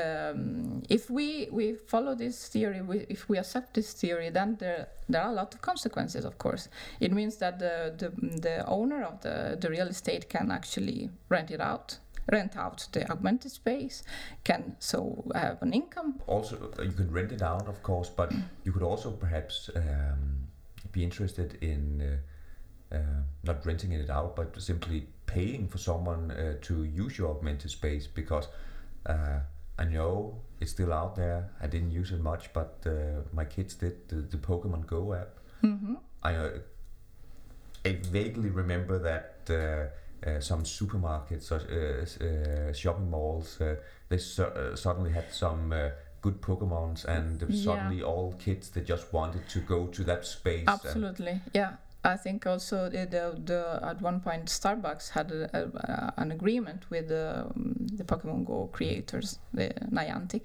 um, 0.00 0.82
if 0.88 1.02
we 1.16 1.48
we 1.58 1.66
follow 1.92 2.14
this 2.24 2.36
theory, 2.54 2.80
we, 2.90 2.96
if 3.08 3.28
we 3.30 3.38
accept 3.38 3.68
this 3.74 3.92
theory, 4.00 4.28
then 4.38 4.56
there 4.62 4.88
there 5.12 5.22
are 5.24 5.30
a 5.30 5.38
lot 5.42 5.54
of 5.54 5.60
consequences. 5.70 6.24
Of 6.24 6.36
course, 6.44 6.68
it 7.00 7.12
means 7.12 7.36
that 7.36 7.54
the 7.64 7.74
the, 8.00 8.08
the 8.46 8.56
owner 8.66 9.00
of 9.10 9.14
the 9.20 9.36
the 9.62 9.68
real 9.76 9.88
estate 9.88 10.24
can 10.34 10.50
actually 10.50 11.10
rent 11.28 11.50
it 11.50 11.60
out 11.60 11.98
rent 12.30 12.56
out 12.56 12.86
the 12.92 13.10
augmented 13.10 13.50
space, 13.50 14.02
can 14.44 14.76
so 14.78 15.24
have 15.34 15.62
an 15.62 15.72
income. 15.72 16.20
Also, 16.26 16.72
uh, 16.78 16.82
you 16.82 16.92
can 16.92 17.10
rent 17.10 17.32
it 17.32 17.42
out, 17.42 17.68
of 17.68 17.82
course, 17.82 18.08
but 18.08 18.32
you 18.64 18.72
could 18.72 18.82
also 18.82 19.10
perhaps 19.10 19.70
um, 19.74 20.48
be 20.92 21.02
interested 21.02 21.58
in 21.62 22.02
uh, 22.02 22.96
uh, 22.96 23.22
not 23.44 23.64
renting 23.66 23.92
it 23.92 24.10
out, 24.10 24.34
but 24.36 24.60
simply 24.60 25.06
paying 25.26 25.68
for 25.68 25.78
someone 25.78 26.30
uh, 26.30 26.54
to 26.62 26.84
use 26.84 27.18
your 27.18 27.30
augmented 27.30 27.70
space 27.70 28.06
because 28.06 28.48
uh, 29.06 29.40
I 29.78 29.84
know 29.84 30.40
it's 30.60 30.70
still 30.70 30.92
out 30.92 31.14
there. 31.14 31.50
I 31.60 31.66
didn't 31.66 31.92
use 31.92 32.12
it 32.12 32.20
much, 32.20 32.52
but 32.52 32.78
uh, 32.86 33.22
my 33.32 33.44
kids 33.44 33.74
did 33.74 34.08
the, 34.08 34.16
the 34.16 34.38
Pokemon 34.38 34.86
Go 34.86 35.14
app. 35.14 35.38
Mm-hmm. 35.62 35.94
I, 36.22 36.50
I 37.84 37.98
vaguely 38.10 38.50
remember 38.50 38.98
that 38.98 39.50
uh, 40.26 40.40
some 40.40 40.62
supermarkets 40.62 41.52
or 41.52 41.60
uh, 41.70 42.68
uh, 42.70 42.72
shopping 42.72 43.10
malls, 43.10 43.60
they 44.08 44.18
suddenly 44.18 45.12
had 45.12 45.32
some 45.32 45.74
good 46.20 46.40
Pokemons, 46.40 47.04
and 47.04 47.44
yeah. 47.48 47.64
suddenly 47.64 48.02
all 48.02 48.34
kids 48.38 48.70
they 48.70 48.80
just 48.80 49.12
wanted 49.12 49.48
to 49.48 49.60
go 49.60 49.86
to 49.86 50.04
that 50.04 50.26
space. 50.26 50.64
Absolutely, 50.66 51.40
yeah. 51.54 51.74
I 52.04 52.16
think 52.16 52.46
also 52.46 52.88
the, 52.88 53.06
the, 53.06 53.80
at 53.82 54.00
one 54.00 54.20
point 54.20 54.46
Starbucks 54.46 55.10
had 55.10 55.32
a, 55.32 55.50
a, 55.52 56.14
an 56.16 56.30
agreement 56.30 56.88
with 56.90 57.08
the, 57.08 57.46
um, 57.46 57.74
the 57.92 58.04
Pokemon 58.04 58.46
Go 58.46 58.68
creators, 58.72 59.40
the 59.52 59.70
Niantic, 59.90 60.42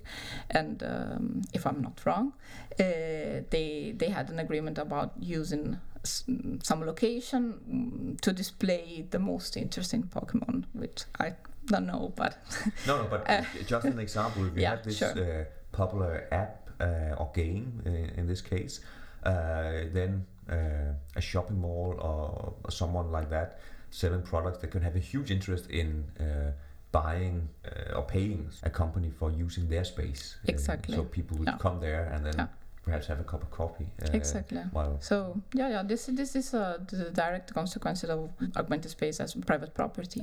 and 0.49 0.81
um, 0.83 1.41
if 1.53 1.67
I'm 1.67 1.81
not 1.81 2.01
wrong, 2.05 2.33
uh, 2.79 3.45
they 3.49 3.93
they 3.95 4.09
had 4.09 4.29
an 4.29 4.39
agreement 4.39 4.79
about 4.79 5.13
using 5.19 5.79
some 6.03 6.85
location 6.85 7.53
mm, 7.69 8.21
to 8.21 8.33
display 8.33 9.05
the 9.11 9.19
most 9.19 9.55
interesting 9.55 10.03
Pokemon, 10.03 10.65
which 10.73 11.03
I 11.19 11.33
don't 11.67 11.85
know, 11.85 12.13
but 12.15 12.37
no, 12.87 13.03
no, 13.03 13.07
but 13.09 13.29
uh, 13.29 13.43
just 13.65 13.85
an 13.85 13.99
example. 13.99 14.45
If 14.47 14.55
you 14.55 14.61
yeah, 14.63 14.71
have 14.71 14.83
this 14.83 14.97
sure. 14.97 15.11
uh, 15.11 15.45
popular 15.71 16.27
app 16.31 16.69
uh, 16.79 17.15
or 17.17 17.31
game 17.33 17.81
in, 17.85 17.95
in 18.17 18.27
this 18.27 18.41
case, 18.41 18.81
uh, 19.23 19.85
then 19.93 20.25
uh, 20.49 20.93
a 21.15 21.21
shopping 21.21 21.59
mall 21.59 21.95
or, 21.99 22.53
or, 22.63 22.71
someone 22.71 23.11
like 23.11 23.29
that 23.29 23.59
selling 23.91 24.21
products, 24.21 24.57
they 24.59 24.67
can 24.67 24.81
have 24.81 24.95
a 24.95 24.99
huge 24.99 25.31
interest 25.31 25.69
in 25.69 26.03
uh, 26.19 26.51
buying 26.91 27.49
or 27.95 28.03
paying 28.03 28.49
a 28.63 28.69
company 28.69 29.09
for 29.09 29.31
using 29.31 29.69
their 29.69 29.83
space. 29.83 30.37
Exactly. 30.47 30.95
so 30.95 31.03
people 31.03 31.37
would 31.37 31.47
yeah. 31.47 31.57
come 31.57 31.79
there 31.79 32.11
and 32.13 32.25
then. 32.25 32.35
Yeah 32.37 32.47
perhaps 32.83 33.07
have 33.07 33.19
a 33.19 33.23
cup 33.23 33.41
of 33.41 33.51
coffee. 33.51 33.87
Uh, 34.01 34.09
exactly. 34.13 34.61
So 34.99 35.41
yeah, 35.53 35.69
yeah. 35.69 35.83
This 35.83 36.05
this 36.07 36.35
is 36.35 36.53
uh, 36.53 36.77
the 36.87 37.11
direct 37.11 37.53
consequences 37.53 38.09
of 38.09 38.29
augmented 38.55 38.91
space 38.91 39.19
as 39.19 39.35
private 39.35 39.73
property. 39.73 40.21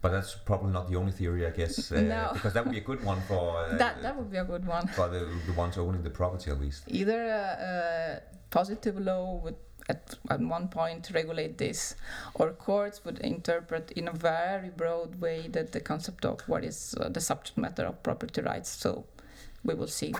Uh, 0.00 0.08
but 0.08 0.12
that's 0.12 0.34
probably 0.34 0.72
not 0.72 0.88
the 0.88 0.96
only 0.96 1.12
theory, 1.12 1.46
I 1.46 1.50
guess, 1.50 1.92
uh, 1.92 2.00
no. 2.00 2.30
because 2.34 2.52
that 2.54 2.64
would 2.64 2.72
be 2.72 2.78
a 2.78 2.82
good 2.82 3.04
one 3.04 3.20
for 3.28 3.58
uh, 3.58 3.76
that. 3.76 4.02
That 4.02 4.16
would 4.16 4.30
be 4.30 4.38
a 4.38 4.44
good 4.44 4.66
one 4.66 4.86
for 4.88 5.08
the, 5.08 5.28
the 5.46 5.52
ones 5.52 5.78
owning 5.78 6.02
the 6.02 6.10
property, 6.10 6.50
at 6.50 6.60
least. 6.60 6.84
Either 6.88 7.22
a, 7.22 8.22
a 8.22 8.50
positive 8.50 8.98
law 8.98 9.36
would 9.44 9.56
at, 9.88 10.14
at 10.30 10.40
one 10.40 10.68
point 10.68 11.10
regulate 11.12 11.58
this, 11.58 11.96
or 12.34 12.50
courts 12.52 13.04
would 13.04 13.18
interpret 13.20 13.90
in 13.92 14.08
a 14.08 14.12
very 14.12 14.70
broad 14.70 15.20
way 15.20 15.48
that 15.48 15.72
the 15.72 15.80
concept 15.80 16.24
of 16.24 16.40
what 16.48 16.64
is 16.64 16.94
uh, 17.00 17.08
the 17.08 17.20
subject 17.20 17.58
matter 17.58 17.84
of 17.84 18.02
property 18.02 18.40
rights. 18.40 18.70
So 18.70 19.04
we 19.64 19.74
will 19.74 19.88
see. 19.88 20.14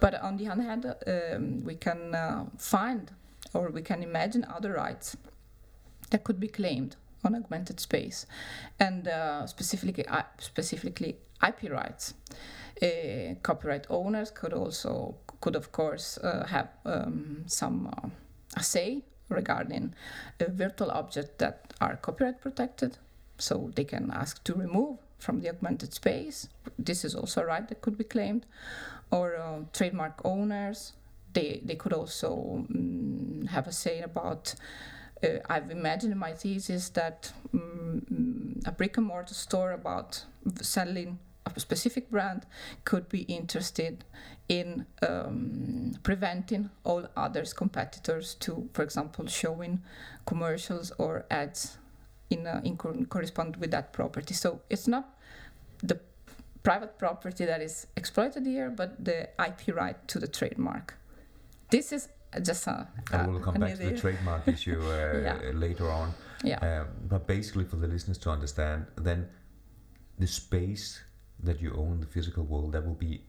But 0.00 0.20
on 0.20 0.36
the 0.36 0.48
other 0.48 0.62
hand, 0.62 0.94
um, 1.06 1.64
we 1.64 1.76
can 1.76 2.14
uh, 2.14 2.44
find 2.58 3.10
or 3.54 3.70
we 3.70 3.82
can 3.82 4.02
imagine 4.02 4.44
other 4.44 4.72
rights 4.72 5.16
that 6.10 6.24
could 6.24 6.40
be 6.40 6.48
claimed 6.48 6.96
on 7.24 7.34
augmented 7.34 7.80
space, 7.80 8.26
and 8.78 9.08
uh, 9.08 9.46
specifically 9.46 10.04
specifically 10.38 11.16
IP 11.46 11.70
rights. 11.70 12.14
Uh, 12.82 13.34
copyright 13.42 13.86
owners 13.88 14.30
could 14.30 14.52
also 14.52 15.14
could 15.40 15.56
of 15.56 15.70
course 15.72 16.18
uh, 16.18 16.44
have 16.46 16.68
um, 16.84 17.44
some 17.46 17.86
uh, 17.86 18.60
say 18.60 19.02
regarding 19.28 19.94
virtual 20.48 20.90
object 20.90 21.38
that 21.38 21.72
are 21.80 21.96
copyright 21.96 22.40
protected, 22.40 22.98
so 23.38 23.70
they 23.74 23.84
can 23.84 24.10
ask 24.10 24.42
to 24.44 24.54
remove 24.54 24.98
from 25.18 25.40
the 25.40 25.48
augmented 25.48 25.94
space. 25.94 26.48
This 26.78 27.04
is 27.04 27.14
also 27.14 27.42
a 27.42 27.46
right 27.46 27.66
that 27.68 27.80
could 27.80 27.96
be 27.96 28.04
claimed, 28.04 28.44
or 29.10 29.36
uh, 29.36 29.60
trademark 29.72 30.20
owners. 30.24 30.92
They, 31.32 31.60
they 31.64 31.74
could 31.74 31.92
also 31.92 32.64
um, 32.70 33.23
have 33.48 33.66
a 33.66 33.72
say 33.72 34.00
about. 34.00 34.54
Uh, 35.22 35.38
I've 35.48 35.70
imagined 35.70 36.12
in 36.12 36.18
my 36.18 36.32
thesis 36.32 36.88
that 36.90 37.32
um, 37.52 38.60
a 38.66 38.72
brick 38.72 38.96
and 38.96 39.06
mortar 39.06 39.34
store 39.34 39.72
about 39.72 40.24
selling 40.60 41.18
a 41.46 41.60
specific 41.60 42.10
brand 42.10 42.46
could 42.84 43.08
be 43.08 43.22
interested 43.22 44.04
in 44.48 44.86
um, 45.06 45.94
preventing 46.02 46.70
all 46.84 47.06
others 47.16 47.52
competitors 47.52 48.34
to, 48.34 48.68
for 48.72 48.82
example, 48.82 49.26
showing 49.26 49.82
commercials 50.26 50.90
or 50.98 51.24
ads 51.30 51.78
in, 52.30 52.46
uh, 52.46 52.60
in 52.64 52.76
co- 52.76 53.04
correspond 53.08 53.56
with 53.56 53.70
that 53.70 53.92
property. 53.92 54.34
So 54.34 54.60
it's 54.68 54.88
not 54.88 55.16
the 55.82 56.00
private 56.62 56.98
property 56.98 57.44
that 57.44 57.60
is 57.60 57.86
exploited 57.96 58.46
here, 58.46 58.70
but 58.70 59.04
the 59.04 59.28
IP 59.38 59.74
right 59.74 59.96
to 60.08 60.18
the 60.18 60.28
trademark. 60.28 60.94
This 61.70 61.92
is 61.92 62.08
just 62.40 62.66
a. 62.66 62.86
And 63.12 63.30
we'll 63.32 63.40
come 63.42 63.54
back 63.54 63.76
to 63.78 63.90
the 63.90 63.98
trademark 63.98 64.46
issue 64.56 64.80
uh, 64.80 65.20
Yeah. 65.22 65.38
later 65.54 65.90
on. 65.90 66.12
Yeah. 66.42 66.58
Um, 66.58 66.86
but 67.08 67.26
basically, 67.26 67.64
for 67.64 67.76
the 67.76 67.86
listeners 67.88 68.18
to 68.18 68.30
understand, 68.30 68.86
then 68.96 69.28
the 70.18 70.26
space 70.26 71.02
that 71.42 71.60
you 71.60 71.72
own 71.74 72.00
the 72.00 72.06
physical 72.06 72.44
world 72.44 72.72
that 72.72 72.84
will 72.86 72.94
be 72.94 73.22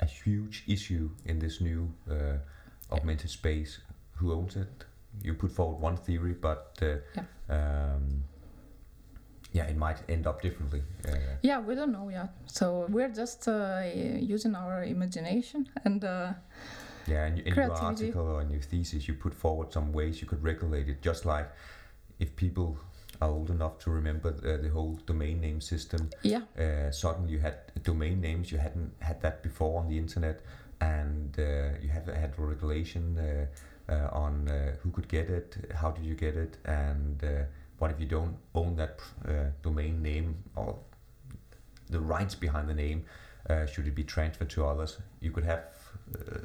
a 0.00 0.06
huge 0.06 0.64
issue 0.66 1.10
in 1.24 1.38
this 1.38 1.60
new 1.60 1.92
uh, 2.10 2.38
augmented 2.90 3.30
space. 3.30 3.80
Who 4.16 4.32
owns 4.32 4.56
it? 4.56 4.84
You 5.22 5.34
put 5.34 5.50
forward 5.50 5.80
one 5.80 5.96
theory, 5.96 6.34
but 6.34 6.78
uh, 6.82 7.22
um, 7.52 8.24
yeah, 9.52 9.64
it 9.64 9.76
might 9.76 9.98
end 10.08 10.26
up 10.26 10.40
differently. 10.42 10.82
Uh, 11.06 11.16
Yeah, 11.42 11.60
we 11.60 11.74
don't 11.74 11.92
know 11.92 12.08
yet. 12.10 12.30
So 12.46 12.86
we're 12.88 13.12
just 13.12 13.46
uh, 13.48 13.82
using 14.20 14.54
our 14.54 14.84
imagination 14.84 15.68
and. 15.84 16.04
Yeah, 17.06 17.24
and 17.26 17.38
in 17.38 17.54
your 17.54 17.72
article 17.72 18.22
or 18.22 18.40
in 18.42 18.50
your 18.50 18.60
thesis, 18.60 19.08
you 19.08 19.14
put 19.14 19.34
forward 19.34 19.72
some 19.72 19.92
ways 19.92 20.20
you 20.20 20.26
could 20.26 20.42
regulate 20.42 20.88
it, 20.88 21.02
just 21.02 21.24
like 21.24 21.50
if 22.18 22.34
people 22.36 22.78
are 23.20 23.28
old 23.28 23.50
enough 23.50 23.78
to 23.78 23.90
remember 23.90 24.30
uh, 24.30 24.62
the 24.62 24.68
whole 24.68 24.98
domain 25.06 25.40
name 25.40 25.60
system. 25.60 26.10
yeah, 26.22 26.42
Uh, 26.58 26.90
suddenly, 26.90 27.32
you 27.32 27.38
had 27.38 27.54
domain 27.82 28.20
names 28.20 28.50
you 28.50 28.58
hadn't 28.58 28.92
had 29.00 29.20
that 29.20 29.42
before 29.42 29.80
on 29.80 29.88
the 29.88 29.98
internet, 29.98 30.40
and 30.80 31.38
uh, 31.38 31.78
you 31.80 31.88
have 31.88 32.06
had 32.06 32.38
regulation 32.38 33.18
uh, 33.18 33.92
uh, 33.92 34.08
on 34.12 34.48
uh, 34.48 34.76
who 34.82 34.90
could 34.90 35.08
get 35.08 35.28
it, 35.28 35.56
how 35.74 35.90
did 35.90 36.04
you 36.04 36.14
get 36.14 36.36
it, 36.36 36.56
and 36.64 37.22
uh, 37.24 37.44
what 37.78 37.90
if 37.90 38.00
you 38.00 38.06
don't 38.06 38.36
own 38.54 38.76
that 38.76 39.00
uh, 39.28 39.32
domain 39.62 40.02
name 40.02 40.36
or 40.56 40.78
the 41.90 42.00
rights 42.00 42.34
behind 42.34 42.68
the 42.68 42.74
name? 42.74 43.04
Uh, 43.50 43.66
should 43.66 43.86
it 43.88 43.94
be 43.94 44.04
transferred 44.04 44.48
to 44.50 44.64
others? 44.64 44.98
You 45.20 45.32
could 45.32 45.44
have 45.44 45.64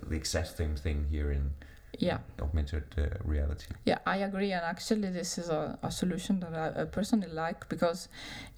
the 0.09 0.15
exact 0.15 0.57
same 0.57 0.75
thing 0.75 1.07
here 1.09 1.31
in 1.31 1.51
yeah. 1.99 2.19
augmented 2.41 2.83
uh, 2.97 3.01
reality. 3.23 3.67
Yeah, 3.85 3.99
I 4.05 4.17
agree, 4.17 4.51
and 4.51 4.63
actually, 4.63 5.09
this 5.09 5.37
is 5.37 5.49
a, 5.49 5.77
a 5.83 5.91
solution 5.91 6.39
that 6.41 6.53
I, 6.53 6.81
I 6.81 6.85
personally 6.85 7.29
like 7.29 7.67
because 7.69 8.09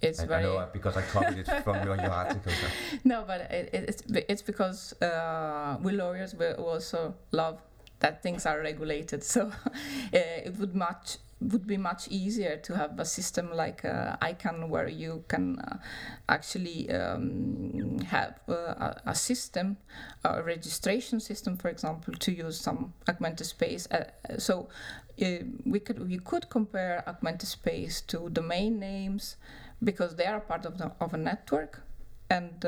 it's 0.02 0.20
I, 0.20 0.24
I 0.24 0.26
very 0.26 0.42
know 0.42 0.58
uh, 0.58 0.66
because 0.72 0.96
I 0.96 1.02
copied 1.02 1.38
it 1.38 1.64
from 1.64 1.76
your, 1.84 1.96
your 1.96 2.10
article. 2.10 2.52
no, 3.04 3.24
but 3.26 3.40
it, 3.42 3.70
it, 3.72 3.84
it's 3.88 4.02
it's 4.28 4.42
because 4.42 5.00
uh, 5.00 5.78
we 5.82 5.92
lawyers 5.92 6.34
will 6.34 6.54
also 6.54 7.14
love 7.32 7.58
that 8.00 8.22
things 8.22 8.46
are 8.46 8.60
regulated, 8.60 9.22
so 9.34 9.46
uh, 9.46 9.50
it 10.12 10.56
would 10.58 10.74
much 10.74 11.18
would 11.40 11.66
be 11.66 11.76
much 11.76 12.06
easier 12.08 12.56
to 12.56 12.76
have 12.76 12.98
a 13.00 13.04
system 13.04 13.50
like 13.54 13.84
uh, 13.84 14.16
ICANN 14.20 14.68
where 14.68 14.88
you 14.88 15.24
can 15.28 15.58
uh, 15.58 15.78
actually 16.28 16.90
um, 16.90 17.98
have 18.00 18.38
uh, 18.48 18.92
a, 19.06 19.14
system, 19.14 19.78
a 20.24 20.42
registration 20.42 21.18
system, 21.18 21.56
for 21.56 21.68
example, 21.68 22.12
to 22.14 22.32
use 22.32 22.60
some 22.60 22.92
augmented 23.08 23.46
space. 23.46 23.88
Uh, 23.90 24.04
so 24.38 24.68
uh, 25.22 25.26
we 25.64 25.80
could 25.80 26.08
we 26.08 26.18
could 26.18 26.50
compare 26.50 27.02
augmented 27.06 27.48
space 27.48 28.00
to 28.02 28.28
domain 28.30 28.78
names 28.78 29.36
because 29.82 30.16
they 30.16 30.26
are 30.26 30.40
part 30.40 30.66
of 30.66 30.76
the 30.76 30.92
of 31.00 31.14
a 31.14 31.18
network, 31.18 31.82
and 32.28 32.64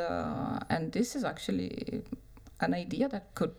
and 0.70 0.92
this 0.92 1.14
is 1.14 1.24
actually 1.24 2.02
an 2.60 2.74
idea 2.74 3.08
that 3.08 3.34
could 3.34 3.54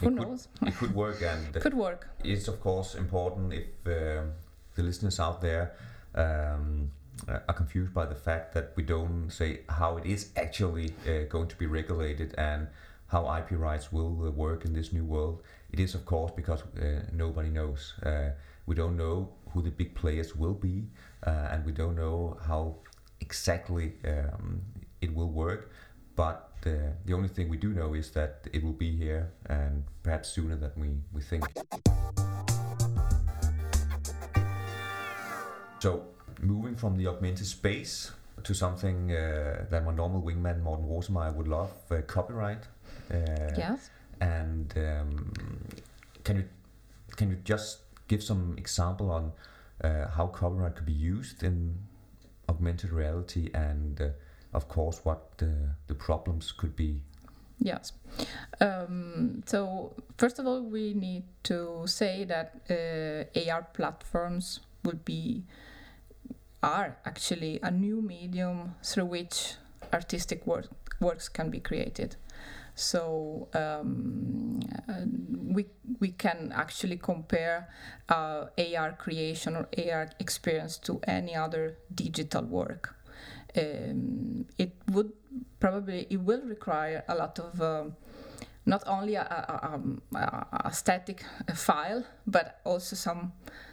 who 0.00 0.06
It 0.08 0.16
could- 0.18 0.28
knows 0.28 0.48
it 0.66 0.74
could 0.78 0.94
work, 0.94 1.22
and 1.22 1.54
could 1.64 1.74
work. 1.74 2.08
it's 2.24 2.48
of 2.48 2.60
course 2.60 2.94
important 2.94 3.52
if 3.52 3.66
um 3.86 4.32
the 4.76 4.82
listeners 4.82 5.20
out 5.20 5.40
there 5.40 5.72
um, 6.14 6.90
are 7.28 7.54
confused 7.54 7.92
by 7.92 8.06
the 8.06 8.14
fact 8.14 8.54
that 8.54 8.72
we 8.76 8.82
don't 8.82 9.30
say 9.30 9.60
how 9.68 9.96
it 9.98 10.06
is 10.06 10.30
actually 10.36 10.92
uh, 11.06 11.24
going 11.28 11.48
to 11.48 11.56
be 11.56 11.66
regulated 11.66 12.34
and 12.38 12.66
how 13.08 13.22
IP 13.38 13.50
rights 13.58 13.92
will 13.92 14.26
uh, 14.26 14.30
work 14.30 14.64
in 14.64 14.72
this 14.72 14.92
new 14.92 15.04
world. 15.04 15.42
It 15.72 15.80
is 15.80 15.94
of 15.94 16.04
course 16.06 16.32
because 16.36 16.62
uh, 16.62 17.02
nobody 17.12 17.50
knows. 17.50 17.94
Uh, 18.02 18.30
we 18.66 18.74
don't 18.74 18.96
know 18.96 19.28
who 19.52 19.60
the 19.62 19.70
big 19.70 19.94
players 19.94 20.34
will 20.36 20.54
be, 20.54 20.86
uh, 21.26 21.48
and 21.52 21.64
we 21.66 21.72
don't 21.72 21.96
know 21.96 22.38
how 22.46 22.76
exactly 23.20 23.92
um, 24.06 24.62
it 25.00 25.14
will 25.14 25.30
work. 25.30 25.70
But 26.16 26.49
uh, 26.66 26.92
the 27.04 27.12
only 27.14 27.28
thing 27.28 27.48
we 27.48 27.56
do 27.56 27.72
know 27.72 27.94
is 27.94 28.10
that 28.12 28.46
it 28.52 28.62
will 28.62 28.72
be 28.72 28.94
here, 28.96 29.30
and 29.46 29.84
perhaps 30.02 30.28
sooner 30.30 30.56
than 30.56 30.72
we, 30.76 30.88
we 31.12 31.22
think. 31.22 31.44
So, 35.80 36.04
moving 36.42 36.76
from 36.76 36.96
the 36.96 37.06
augmented 37.06 37.46
space 37.46 38.12
to 38.44 38.54
something 38.54 39.12
uh, 39.12 39.66
that 39.70 39.84
my 39.84 39.92
normal 39.94 40.22
wingman 40.22 40.62
Morten 40.62 40.86
Rosenmeier 40.86 41.34
would 41.34 41.48
love, 41.48 41.72
uh, 41.90 42.02
copyright. 42.06 42.64
Uh, 43.10 43.16
Yes. 43.56 43.90
And 44.20 44.74
um, 44.76 45.32
can 46.24 46.36
you 46.36 46.44
can 47.16 47.30
you 47.30 47.36
just 47.42 47.78
give 48.06 48.22
some 48.22 48.54
example 48.58 49.10
on 49.10 49.32
uh, 49.82 50.08
how 50.08 50.26
copyright 50.26 50.76
could 50.76 50.84
be 50.84 50.92
used 50.92 51.42
in 51.42 51.78
augmented 52.48 52.90
reality, 52.90 53.50
and 53.54 53.98
uh, 54.00 54.08
of 54.52 54.68
course 54.68 55.00
what 55.04 55.38
the, 55.38 55.54
the 55.86 55.94
problems 55.94 56.52
could 56.52 56.76
be? 56.76 57.00
Yes. 57.58 57.92
Um, 58.60 59.42
so 59.46 59.94
first 60.16 60.38
of 60.38 60.46
all, 60.46 60.62
we 60.62 60.94
need 60.94 61.24
to 61.44 61.82
say 61.86 62.24
that 62.24 62.54
uh, 62.70 63.50
AR 63.50 63.66
platforms 63.74 64.60
would 64.84 65.04
be 65.04 65.44
are 66.62 66.96
actually 67.04 67.58
a 67.62 67.70
new 67.70 68.02
medium 68.02 68.74
through 68.82 69.06
which 69.06 69.54
artistic 69.92 70.46
work, 70.46 70.68
works 71.00 71.28
can 71.28 71.50
be 71.50 71.60
created. 71.60 72.16
So 72.74 73.48
um, 73.52 74.60
uh, 74.88 75.04
we 75.54 75.66
we 75.98 76.12
can 76.12 76.52
actually 76.54 76.96
compare 76.96 77.68
uh, 78.08 78.46
AR 78.56 78.92
creation 78.92 79.56
or 79.56 79.68
AR 79.76 80.08
experience 80.18 80.78
to 80.78 81.00
any 81.06 81.34
other 81.34 81.76
digital 81.94 82.42
work. 82.42 82.94
Um, 83.56 84.46
it 84.58 84.72
would 84.92 85.12
probably 85.58 86.06
it 86.08 86.20
will 86.20 86.42
require 86.42 87.04
a 87.08 87.14
lot 87.14 87.38
of 87.38 87.60
um, 87.60 87.96
not 88.64 88.82
only 88.86 89.16
a, 89.16 89.22
a, 89.22 89.74
um, 89.74 90.02
a, 90.14 90.46
a 90.66 90.72
static 90.72 91.24
file 91.54 92.04
but 92.26 92.60
also 92.64 92.94
some 92.94 93.32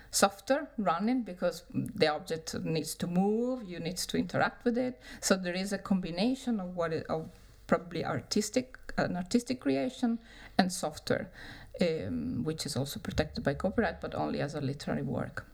software 0.10 0.70
running 0.78 1.22
because 1.22 1.63
the 1.74 2.08
object 2.08 2.56
needs 2.63 2.96
to 2.96 3.08
move 3.08 3.63
you 3.63 3.80
needs 3.80 4.06
to 4.08 4.18
interact 4.18 4.66
with 4.66 4.78
it. 4.78 5.00
So 5.22 5.36
there 5.36 5.54
is 5.54 5.74
a 5.74 5.78
combination 5.78 6.60
of 6.60 6.76
what 6.76 6.94
it, 6.94 7.06
of 7.08 7.30
probably 7.68 8.04
artistic 8.04 8.78
an 8.98 9.16
artistic 9.16 9.60
creation 9.60 10.18
and 10.58 10.72
software 10.72 11.30
um, 11.82 12.44
which 12.44 12.66
is 12.66 12.76
also 12.76 13.00
protected 13.00 13.44
by 13.44 13.54
copyright 13.54 14.02
but 14.02 14.16
only 14.16 14.40
as 14.40 14.56
a 14.56 14.62
literary 14.62 15.04
work. 15.04 15.46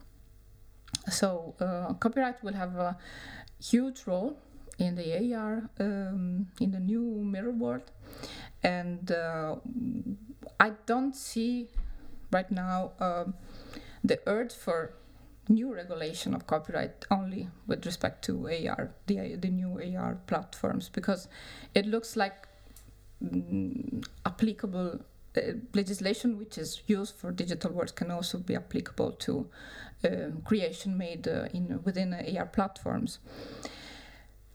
So 1.10 1.56
uh, 1.60 1.94
copyright 1.96 2.42
will 2.44 2.54
have 2.54 2.76
a 2.76 2.98
huge 3.64 4.04
role 4.06 4.38
in 4.78 4.96
the 4.96 5.34
AR 5.34 5.70
um, 5.80 6.48
in 6.60 6.72
the 6.72 6.80
new 6.80 7.02
mirror 7.02 7.52
world. 7.52 7.92
And 8.64 9.12
uh, 9.12 9.56
I 10.60 10.72
don't 10.86 11.16
see 11.16 11.68
right 12.32 12.50
now 12.52 12.92
um, 13.00 13.36
the 14.04 14.20
urge 14.28 14.54
for 14.54 14.94
new 15.50 15.74
regulation 15.74 16.34
of 16.34 16.48
copyright 16.48 17.06
only 17.12 17.50
with 17.68 17.86
respect 17.86 18.24
to 18.26 18.48
AR, 18.48 18.92
the, 19.08 19.36
the 19.36 19.50
new 19.50 19.80
AR 19.98 20.18
platforms, 20.28 20.90
because 20.90 21.28
it 21.76 21.86
looks 21.86 22.16
like 22.16 22.48
mm, 23.24 24.06
applicable 24.26 25.00
uh, 25.36 25.42
legislation 25.74 26.38
which 26.38 26.58
is 26.58 26.82
used 26.88 27.16
for 27.16 27.32
digital 27.32 27.72
works 27.72 27.92
can 27.92 28.12
also 28.12 28.38
be 28.38 28.56
applicable 28.56 29.12
to 29.14 29.50
creation 30.44 30.98
made 30.98 31.28
uh, 31.28 31.48
in 31.54 31.82
within 31.84 32.14
uh, 32.14 32.40
AR 32.40 32.46
platforms. 32.46 33.20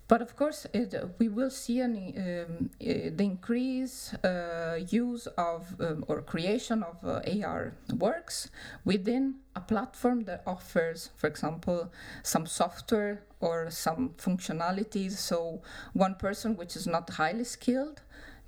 But 0.08 0.22
of 0.22 0.37
course, 0.37 0.66
it, 0.72 0.94
we 1.18 1.28
will 1.28 1.50
see 1.50 1.80
an, 1.80 1.94
um, 1.94 2.70
uh, 2.80 3.11
the 3.14 3.24
increase 3.24 4.14
uh, 4.14 4.80
use 4.88 5.26
of 5.37 5.78
um, 5.80 6.02
or 6.08 6.22
creation 6.22 6.82
of 6.82 7.04
uh, 7.04 7.20
AR 7.44 7.74
works 7.94 8.48
within 8.87 9.34
a 9.54 9.61
platform 9.61 10.24
that 10.24 10.42
offers, 10.46 11.11
for 11.14 11.26
example, 11.26 11.92
some 12.22 12.46
software 12.46 13.22
or 13.40 13.70
some 13.70 14.14
functionalities. 14.16 15.12
So 15.12 15.61
one 15.92 16.14
person 16.14 16.56
which 16.56 16.74
is 16.74 16.87
not 16.87 17.11
highly 17.11 17.44
skilled 17.44 18.00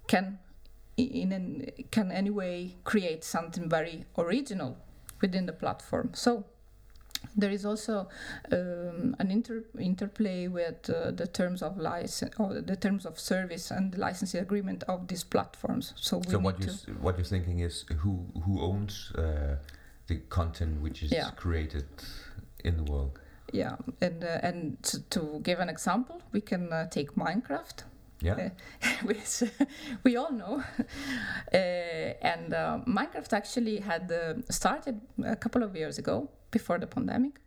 can, 0.06 0.38
in 0.96 1.30
an, 1.30 1.66
can 1.90 2.10
anyway 2.10 2.76
create 2.84 3.22
something 3.22 3.68
very 3.68 4.06
original 4.16 4.78
within 5.20 5.44
the 5.44 5.52
platform. 5.52 6.12
So 6.14 6.46
there 7.36 7.50
is 7.50 7.64
also 7.64 8.08
um, 8.52 9.14
an 9.18 9.30
inter- 9.30 9.64
interplay 9.78 10.48
with 10.48 10.90
uh, 10.90 11.10
the 11.10 11.26
terms 11.26 11.62
of 11.62 11.76
license 11.78 12.34
or 12.38 12.60
the 12.60 12.76
terms 12.76 13.06
of 13.06 13.18
service 13.18 13.70
and 13.70 13.92
the 13.92 13.98
licensing 14.00 14.40
agreement 14.40 14.82
of 14.88 15.06
these 15.08 15.24
platforms. 15.24 15.92
So, 15.96 16.18
we 16.18 16.30
So 16.32 16.38
what 16.38 16.60
you 16.60 16.72
what 17.00 17.16
you're 17.18 17.24
thinking 17.24 17.60
is 17.60 17.84
who 17.98 18.26
who 18.44 18.60
owns 18.60 19.12
uh, 19.16 19.56
the 20.06 20.16
content 20.28 20.80
which 20.82 21.02
is 21.02 21.12
Yeah. 21.12 21.30
created 21.36 21.84
in 22.64 22.76
the 22.76 22.82
world? 22.92 23.18
yeah, 23.52 23.76
and 24.00 24.22
uh, 24.24 24.38
and 24.48 24.80
to, 24.82 25.00
to 25.10 25.40
give 25.42 25.58
an 25.62 25.68
example, 25.68 26.22
we 26.32 26.40
can 26.40 26.72
uh, 26.72 26.88
take 26.90 27.14
Minecraft. 27.16 27.84
Yeah. 28.22 28.34
Uh, 28.36 28.50
which 29.06 29.42
we 30.04 30.16
all 30.16 30.30
know. 30.32 30.62
uh, 31.54 31.56
and 31.56 32.52
uh, 32.54 32.78
Minecraft 32.86 33.32
actually 33.32 33.80
had 33.80 34.12
uh, 34.12 34.34
started 34.50 35.00
a 35.24 35.36
couple 35.36 35.62
of 35.62 35.74
years 35.76 35.98
ago, 35.98 36.28
before 36.50 36.78
the 36.78 36.86
pandemic, 36.86 37.40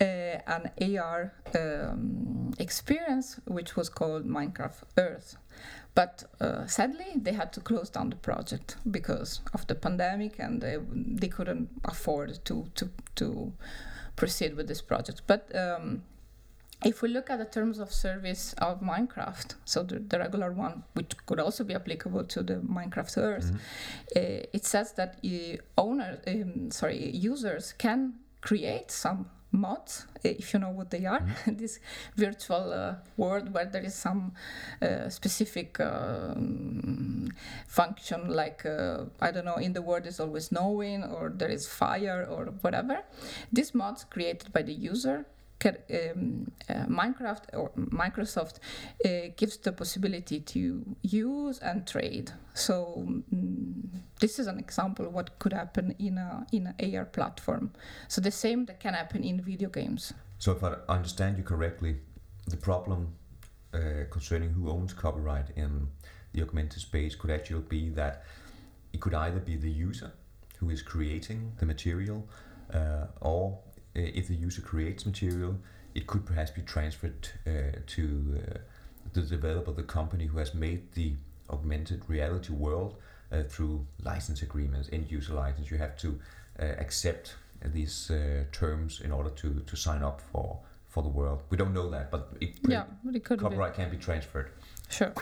uh, 0.00 0.04
an 0.46 0.70
AR 0.98 1.32
um, 1.54 2.52
experience 2.58 3.40
which 3.46 3.76
was 3.76 3.88
called 3.88 4.26
Minecraft 4.26 4.82
Earth. 4.96 5.36
But 5.94 6.24
uh, 6.40 6.66
sadly, 6.66 7.06
they 7.16 7.32
had 7.32 7.52
to 7.54 7.60
close 7.60 7.88
down 7.88 8.10
the 8.10 8.16
project 8.16 8.76
because 8.90 9.40
of 9.54 9.66
the 9.66 9.74
pandemic, 9.74 10.38
and 10.38 10.60
they, 10.60 10.76
they 10.92 11.28
couldn't 11.28 11.68
afford 11.86 12.44
to 12.44 12.66
to 12.74 12.90
to 13.14 13.52
proceed 14.16 14.56
with 14.56 14.68
this 14.68 14.82
project. 14.82 15.22
But 15.26 15.50
um, 15.56 16.02
if 16.84 17.00
we 17.00 17.08
look 17.08 17.30
at 17.30 17.38
the 17.38 17.46
terms 17.46 17.78
of 17.78 17.90
service 17.90 18.52
of 18.58 18.82
Minecraft, 18.82 19.54
so 19.64 19.82
the, 19.82 19.98
the 19.98 20.18
regular 20.18 20.52
one, 20.52 20.82
which 20.92 21.12
could 21.24 21.40
also 21.40 21.64
be 21.64 21.74
applicable 21.74 22.24
to 22.24 22.42
the 22.42 22.56
Minecraft 22.56 23.16
Earth, 23.16 23.50
Mhm. 23.52 23.56
uh, 24.16 24.46
it 24.52 24.66
says 24.66 24.92
that 24.92 25.16
uh, 25.24 25.56
owner, 25.78 26.18
um, 26.26 26.70
sorry, 26.70 27.10
users 27.10 27.72
can 27.72 28.12
create 28.46 28.92
some 28.92 29.26
mods, 29.50 30.06
uh, 30.24 30.28
if 30.28 30.52
you 30.52 30.60
know 30.60 30.70
what 30.70 30.90
they 30.90 31.04
are, 31.04 31.22
this 31.46 31.80
virtual 32.14 32.72
uh, 32.72 32.94
world 33.16 33.52
where 33.52 33.64
there 33.64 33.82
is 33.82 33.94
some 33.94 34.32
uh, 34.80 35.08
specific 35.08 35.80
um, 35.80 37.28
function, 37.66 38.28
like 38.28 38.64
uh, 38.64 39.04
I 39.20 39.32
don't 39.32 39.44
know, 39.44 39.56
in 39.56 39.72
the 39.72 39.82
world 39.82 40.06
is 40.06 40.20
always 40.20 40.46
snowing, 40.46 41.02
or 41.02 41.32
there 41.34 41.48
is 41.48 41.66
fire, 41.66 42.26
or 42.30 42.46
whatever. 42.60 43.02
These 43.52 43.74
mods 43.74 44.04
created 44.04 44.52
by 44.52 44.62
the 44.62 44.74
user 44.74 45.26
um, 45.64 46.50
uh, 46.68 46.84
Minecraft 46.86 47.44
or 47.54 47.70
Microsoft 47.76 48.58
uh, 49.04 49.32
gives 49.36 49.56
the 49.58 49.72
possibility 49.72 50.40
to 50.40 50.96
use 51.02 51.58
and 51.58 51.86
trade. 51.86 52.32
So 52.54 53.06
mm, 53.32 54.02
this 54.20 54.38
is 54.38 54.46
an 54.46 54.58
example 54.58 55.06
of 55.06 55.12
what 55.12 55.38
could 55.38 55.52
happen 55.52 55.94
in 55.98 56.18
a 56.18 56.46
in 56.52 56.74
an 56.78 56.96
AR 56.96 57.04
platform. 57.04 57.72
So 58.08 58.20
the 58.20 58.30
same 58.30 58.66
that 58.66 58.80
can 58.80 58.94
happen 58.94 59.24
in 59.24 59.40
video 59.40 59.68
games. 59.68 60.12
So 60.38 60.52
if 60.52 60.62
I 60.62 60.74
understand 60.88 61.38
you 61.38 61.44
correctly, 61.44 61.96
the 62.46 62.56
problem 62.56 63.14
uh, 63.72 64.04
concerning 64.10 64.50
who 64.50 64.70
owns 64.70 64.92
copyright 64.92 65.50
in 65.56 65.88
the 66.32 66.42
augmented 66.42 66.80
space 66.80 67.14
could 67.16 67.30
actually 67.30 67.62
be 67.68 67.88
that 67.90 68.24
it 68.92 69.00
could 69.00 69.14
either 69.14 69.40
be 69.40 69.56
the 69.56 69.70
user 69.70 70.12
who 70.58 70.70
is 70.70 70.82
creating 70.82 71.52
the 71.58 71.66
material, 71.66 72.26
or 73.20 73.58
if 74.00 74.28
the 74.28 74.34
user 74.34 74.62
creates 74.62 75.06
material, 75.06 75.56
it 75.94 76.06
could 76.06 76.26
perhaps 76.26 76.50
be 76.50 76.62
transferred 76.62 77.28
uh, 77.46 77.50
to 77.86 78.38
uh, 78.38 78.58
the 79.12 79.22
developer, 79.22 79.72
the 79.72 79.82
company 79.82 80.26
who 80.26 80.38
has 80.38 80.54
made 80.54 80.92
the 80.92 81.12
augmented 81.50 82.02
reality 82.08 82.52
world 82.52 82.96
uh, 83.32 83.42
through 83.44 83.86
license 84.02 84.42
agreements, 84.42 84.88
end 84.92 85.10
user 85.10 85.34
license. 85.34 85.70
You 85.70 85.78
have 85.78 85.96
to 85.98 86.18
uh, 86.60 86.64
accept 86.78 87.34
these 87.64 88.10
uh, 88.10 88.44
terms 88.52 89.00
in 89.00 89.10
order 89.12 89.30
to, 89.30 89.62
to 89.66 89.76
sign 89.76 90.02
up 90.02 90.20
for, 90.20 90.58
for 90.88 91.02
the 91.02 91.08
world. 91.08 91.42
We 91.50 91.56
don't 91.56 91.72
know 91.72 91.88
that, 91.90 92.10
but 92.10 92.28
it, 92.40 92.56
Yeah, 92.68 92.84
but 93.04 93.16
it 93.16 93.24
could 93.24 93.40
copyright 93.40 93.74
can 93.74 93.90
be 93.90 93.96
transferred. 93.96 94.50
Sure. 94.90 95.12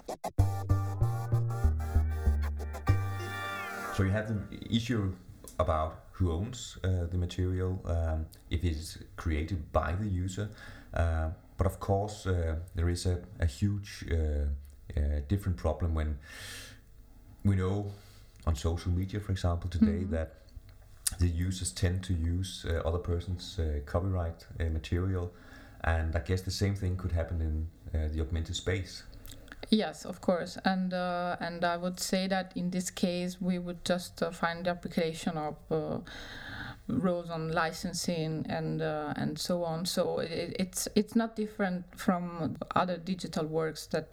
So 3.95 4.03
you 4.03 4.11
have 4.11 4.29
the 4.29 4.75
issue 4.75 5.13
about 5.59 6.04
who 6.18 6.31
owns 6.31 6.79
uh, 6.85 7.07
the 7.11 7.18
material, 7.18 7.81
um, 7.87 8.27
if 8.50 8.62
it's 8.64 8.98
created 9.16 9.72
by 9.72 9.92
the 9.92 10.07
user. 10.07 10.48
Uh, 10.92 11.31
but 11.57 11.66
of 11.66 11.79
course, 11.81 12.27
uh, 12.27 12.57
there 12.74 12.88
is 12.88 13.07
a, 13.07 13.18
a 13.40 13.46
huge 13.46 14.05
uh, 14.11 14.46
uh, 14.96 15.00
different 15.29 15.57
problem 15.57 15.94
when 15.94 16.18
we 17.44 17.57
know 17.57 17.90
on 18.46 18.55
social 18.55 18.92
media, 18.92 19.20
for 19.20 19.33
example, 19.33 19.68
today 19.70 20.05
Mhm. 20.05 20.11
that 20.11 20.29
the 21.18 21.29
users 21.29 21.72
tend 21.72 22.03
to 22.05 22.12
use 22.12 22.64
uh, 22.68 22.88
other 22.88 22.98
person's 22.98 23.59
uh, 23.59 23.81
copyright 23.87 24.46
uh, 24.61 24.64
material. 24.70 25.33
And 25.83 26.16
I 26.16 26.20
guess 26.20 26.42
the 26.42 26.50
same 26.50 26.74
thing 26.74 26.96
could 26.96 27.12
happen 27.12 27.40
in 27.40 27.68
uh, 27.94 28.09
the 28.12 28.20
augmented 28.20 28.57
space. 28.57 29.03
Yes, 29.70 30.05
of 30.05 30.20
course, 30.20 30.59
and 30.64 30.92
uh, 30.92 31.37
and 31.40 31.64
I 31.64 31.77
would 31.77 31.98
say 31.98 32.27
that 32.29 32.53
in 32.55 32.70
this 32.70 32.90
case 32.90 33.40
we 33.40 33.59
would 33.59 33.85
just 33.85 34.22
uh, 34.22 34.31
find 34.31 34.66
the 34.66 34.70
application 34.70 35.37
of 35.38 35.57
uh, 35.70 35.98
rules 36.87 37.31
on 37.31 37.50
licensing 37.50 38.44
and 38.48 38.83
uh, 38.83 39.14
and 39.16 39.38
so 39.38 39.64
on. 39.64 39.87
So 39.87 40.18
it, 40.18 40.57
it's 40.59 40.87
it's 40.94 41.16
not 41.16 41.35
different 41.37 41.85
from 41.98 42.57
other 42.74 42.96
digital 42.98 43.46
works 43.46 43.87
that 43.88 44.12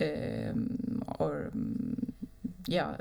um, 0.00 1.02
or. 1.18 1.50
Um, 1.52 2.12
yeah, 2.66 2.96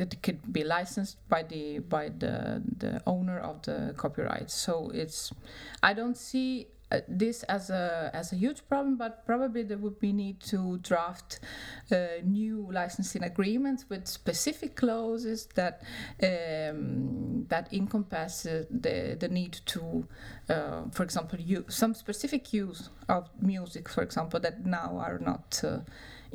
it 0.00 0.20
could 0.22 0.52
be 0.52 0.64
licensed 0.64 1.16
by 1.28 1.44
the 1.44 1.78
by 1.78 2.08
the 2.08 2.60
the 2.78 3.00
owner 3.06 3.38
of 3.38 3.62
the 3.62 3.94
copyright. 3.96 4.50
So 4.50 4.90
it's, 4.92 5.32
I 5.80 5.92
don't 5.92 6.16
see 6.16 6.66
uh, 6.92 7.00
this 7.08 7.42
as 7.44 7.70
a 7.70 8.10
as 8.12 8.32
a 8.32 8.36
huge 8.36 8.66
problem, 8.68 8.96
but 8.96 9.24
probably 9.24 9.62
there 9.62 9.78
would 9.78 9.98
be 9.98 10.12
need 10.12 10.40
to 10.40 10.78
draft 10.78 11.40
uh, 11.90 12.20
new 12.22 12.68
licensing 12.70 13.22
agreements 13.22 13.86
with 13.88 14.06
specific 14.06 14.76
clauses 14.76 15.48
that 15.54 15.82
um, 16.22 17.46
that 17.48 17.72
encompass 17.72 18.42
the 18.42 19.16
the 19.18 19.28
need 19.28 19.60
to, 19.64 20.06
uh, 20.50 20.82
for 20.92 21.02
example, 21.02 21.40
use 21.40 21.64
some 21.68 21.94
specific 21.94 22.52
use 22.52 22.90
of 23.08 23.30
music, 23.40 23.88
for 23.88 24.02
example, 24.02 24.40
that 24.40 24.66
now 24.66 24.98
are 24.98 25.18
not. 25.18 25.60
Uh, 25.64 25.80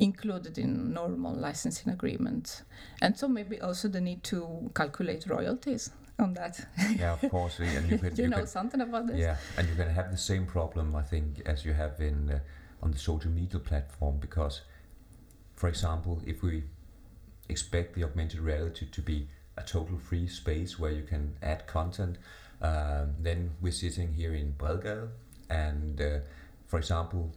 included 0.00 0.58
in 0.58 0.92
normal 0.92 1.34
licensing 1.34 1.92
agreements 1.92 2.62
and 3.02 3.18
so 3.18 3.26
maybe 3.26 3.60
also 3.60 3.88
the 3.88 4.00
need 4.00 4.22
to 4.22 4.70
calculate 4.72 5.26
royalties 5.26 5.90
on 6.18 6.34
that 6.34 6.66
Yeah, 6.98 7.12
of 7.12 7.28
course. 7.30 7.58
And 7.58 7.90
you, 7.90 7.98
could, 7.98 8.14
do 8.14 8.22
you, 8.22 8.28
know 8.28 8.44
something 8.44 8.80
about 8.80 9.06
this 9.06 9.20
Yeah, 9.20 9.36
and 9.56 9.66
you're 9.66 9.76
going 9.76 9.88
to 9.88 9.94
have 9.94 10.10
the 10.10 10.16
same 10.16 10.46
problem, 10.46 10.94
I 10.96 11.02
think, 11.02 11.42
as 11.46 11.64
you 11.64 11.72
have 11.72 12.00
in 12.00 12.30
uh, 12.30 12.38
on 12.82 12.90
the 12.90 12.98
social 12.98 13.30
media 13.30 13.58
platform. 13.58 14.18
Because, 14.18 14.62
for 15.54 15.68
example, 15.68 16.20
if 16.26 16.42
we 16.42 16.64
expect 17.48 17.94
the 17.94 18.04
augmented 18.04 18.40
reality 18.40 18.86
to 18.86 19.02
be 19.02 19.28
a 19.56 19.62
total 19.62 19.98
free 19.98 20.28
space 20.28 20.78
where 20.78 20.92
you 20.92 21.02
can 21.02 21.36
add 21.42 21.66
content, 21.66 22.18
um, 22.62 23.14
then 23.20 23.50
we're 23.60 23.72
sitting 23.72 24.12
here 24.12 24.34
in 24.34 24.54
Bredgade, 24.58 25.08
and 25.50 26.00
uh, 26.00 26.18
for 26.66 26.78
example, 26.78 27.32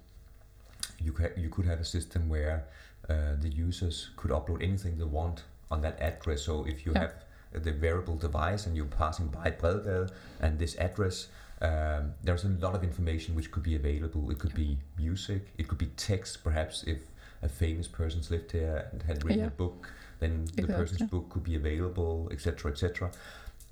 you 1.00 1.12
could 1.12 1.34
you 1.38 1.50
could 1.50 1.66
have 1.66 1.80
a 1.80 1.86
system 1.86 2.30
where 2.30 2.66
uh, 3.10 3.36
the 3.40 3.50
users 3.50 4.10
could 4.16 4.32
upload 4.32 4.64
anything 4.64 4.98
they 4.98 5.04
want 5.04 5.44
on 5.70 5.82
that 5.82 6.00
address. 6.02 6.44
So 6.44 6.66
if 6.66 6.86
you 6.86 6.94
Yeah. 6.94 7.02
have 7.02 7.14
the 7.54 7.74
wearable 7.74 8.16
device 8.16 8.66
and 8.66 8.76
you're 8.76 8.86
passing 8.86 9.28
by 9.28 9.52
Bredgade 9.52 10.12
and 10.40 10.58
this 10.60 10.76
address, 10.78 11.28
um, 11.62 12.14
there's 12.24 12.44
a 12.44 12.50
lot 12.50 12.76
of 12.76 12.84
information 12.84 13.36
which 13.36 13.52
could 13.52 13.64
be 13.64 13.76
available. 13.76 14.32
It 14.32 14.40
could 14.40 14.56
be 14.56 14.78
music, 14.98 15.48
it 15.58 15.68
could 15.68 15.78
be 15.78 15.88
text, 15.98 16.44
perhaps 16.44 16.84
if 16.84 17.00
a 17.44 17.50
famous 17.50 17.88
person's 17.88 18.32
lived 18.32 18.52
here 18.52 18.88
and 18.92 19.04
had 19.04 19.24
written 19.24 19.42
Yeah. 19.42 19.48
a 19.48 19.52
book, 19.52 19.92
then 20.20 20.46
the 20.56 20.68
person's 20.68 21.10
book 21.10 21.30
could 21.30 21.44
be 21.44 21.56
available, 21.56 22.30
etc., 22.32 22.72
etc. 22.72 23.12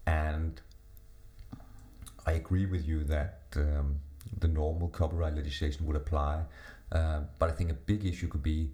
And 0.05 0.59
I 2.25 2.33
agree 2.33 2.65
with 2.65 2.87
you 2.87 3.03
that 3.05 3.39
um, 3.55 3.99
the 4.39 4.47
normal 4.47 4.89
copyright 4.89 5.35
legislation 5.35 5.85
would 5.87 5.95
apply, 5.95 6.43
uh, 6.91 7.21
but 7.37 7.49
I 7.49 7.53
think 7.53 7.69
a 7.71 7.75
big 7.75 8.05
issue 8.05 8.27
could 8.27 8.43
be 8.43 8.71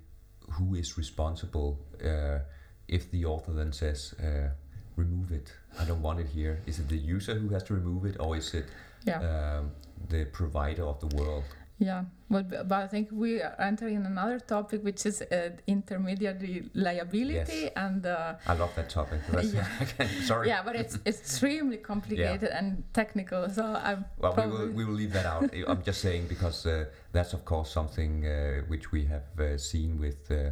who 0.52 0.76
is 0.76 0.98
responsible 0.98 1.80
uh, 2.04 2.40
if 2.88 3.12
the 3.12 3.26
author 3.26 3.52
then 3.52 3.72
says, 3.74 4.14
uh, 4.22 4.50
remove 4.96 5.32
it, 5.32 5.52
I 5.80 5.86
don't 5.86 6.02
want 6.02 6.20
it 6.20 6.28
here. 6.28 6.60
Is 6.66 6.80
it 6.80 6.88
the 6.90 6.98
user 6.98 7.36
who 7.36 7.50
has 7.50 7.64
to 7.64 7.74
remove 7.74 8.06
it, 8.06 8.16
or 8.20 8.36
is 8.38 8.54
it 8.54 8.66
yeah 9.06 9.20
um, 9.20 9.72
the 10.10 10.26
provider 10.26 10.84
of 10.84 11.00
the 11.00 11.16
world? 11.16 11.44
Yeah, 11.78 12.06
but, 12.30 12.70
but 12.70 12.84
I 12.84 12.88
think 12.88 13.10
we 13.12 13.42
are 13.42 13.54
entering 13.60 14.06
another 14.06 14.40
topic, 14.40 14.82
which 14.82 15.06
is 15.06 15.22
uh, 15.22 15.50
intermediary 15.68 16.70
liability, 16.74 17.64
Yes. 17.64 17.72
and 17.76 18.06
uh, 18.06 18.36
I 18.48 18.54
love 18.54 18.74
that 18.76 18.90
topic. 18.90 19.20
Yeah. 19.54 19.68
sorry. 20.24 20.48
yeah, 20.48 20.64
but 20.64 20.78
it's 20.78 20.98
extremely 21.06 21.76
complicated 21.92 22.50
and 22.50 22.84
technical. 22.94 23.50
So 23.50 23.66
I'm 23.66 24.06
Well, 24.18 24.34
we 24.38 24.48
will, 24.48 24.72
we 24.72 24.86
will 24.86 24.94
leave 24.94 25.12
that 25.14 25.26
out. 25.26 25.50
I'm 25.68 25.84
just 25.84 26.00
saying 26.00 26.28
because 26.30 26.66
uh, 26.66 26.86
that's 27.12 27.34
of 27.34 27.44
course 27.44 27.72
something 27.72 28.26
uh, 28.26 28.62
which 28.68 28.94
we 28.94 29.04
have 29.08 29.28
uh, 29.38 29.58
seen 29.58 30.00
with 30.00 30.32
uh, 30.32 30.52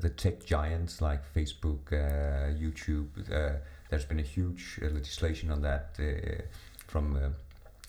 the 0.00 0.10
tech 0.10 0.44
giants 0.44 1.00
like 1.00 1.22
Facebook, 1.34 1.92
uh, 1.92 2.52
YouTube. 2.54 3.08
Uh, 3.30 3.58
there's 3.90 4.04
been 4.04 4.20
a 4.20 4.22
huge 4.22 4.78
uh, 4.82 4.86
legislation 4.86 5.50
on 5.50 5.62
that 5.62 5.96
uh, 5.98 6.42
from 6.86 7.16
uh, 7.16 7.30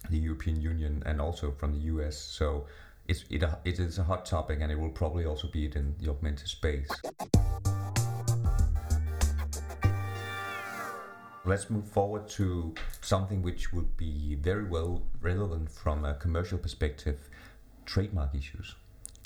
the 0.09 0.17
European 0.17 0.61
Union 0.61 1.03
and 1.05 1.19
also 1.19 1.51
from 1.51 1.73
the 1.73 1.85
US. 1.93 2.17
So 2.17 2.67
it's, 3.07 3.25
it, 3.29 3.43
it 3.65 3.79
is 3.79 3.97
a 3.97 4.03
hot 4.03 4.25
topic 4.25 4.59
and 4.61 4.71
it 4.71 4.79
will 4.79 4.89
probably 4.89 5.25
also 5.25 5.47
be 5.47 5.65
in 5.65 5.95
the 5.99 6.09
augmented 6.09 6.47
space. 6.47 6.89
Let's 11.47 11.69
move 11.69 11.87
forward 11.87 12.27
to 12.29 12.73
something 13.01 13.43
which 13.43 13.71
would 13.71 13.95
be 13.97 14.35
very 14.35 14.63
well 14.63 15.03
relevant 15.21 15.69
from 15.69 16.03
a 16.03 16.15
commercial 16.15 16.57
perspective 16.57 17.29
trademark 17.85 18.33
issues. 18.33 18.73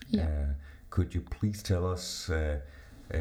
Yeah. 0.10 0.24
Uh, 0.24 0.54
could 0.90 1.14
you 1.14 1.22
please 1.22 1.62
tell 1.64 1.86
us 1.86 2.30
uh, 2.30 2.60
uh, 3.14 3.18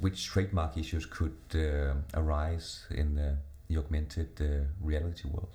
which 0.00 0.26
trademark 0.26 0.76
issues 0.76 1.06
could 1.06 1.36
uh, 1.54 1.94
arise 2.14 2.84
in 2.90 3.14
the, 3.14 3.36
the 3.68 3.78
augmented 3.78 4.28
uh, 4.40 4.66
reality 4.80 5.28
world? 5.28 5.48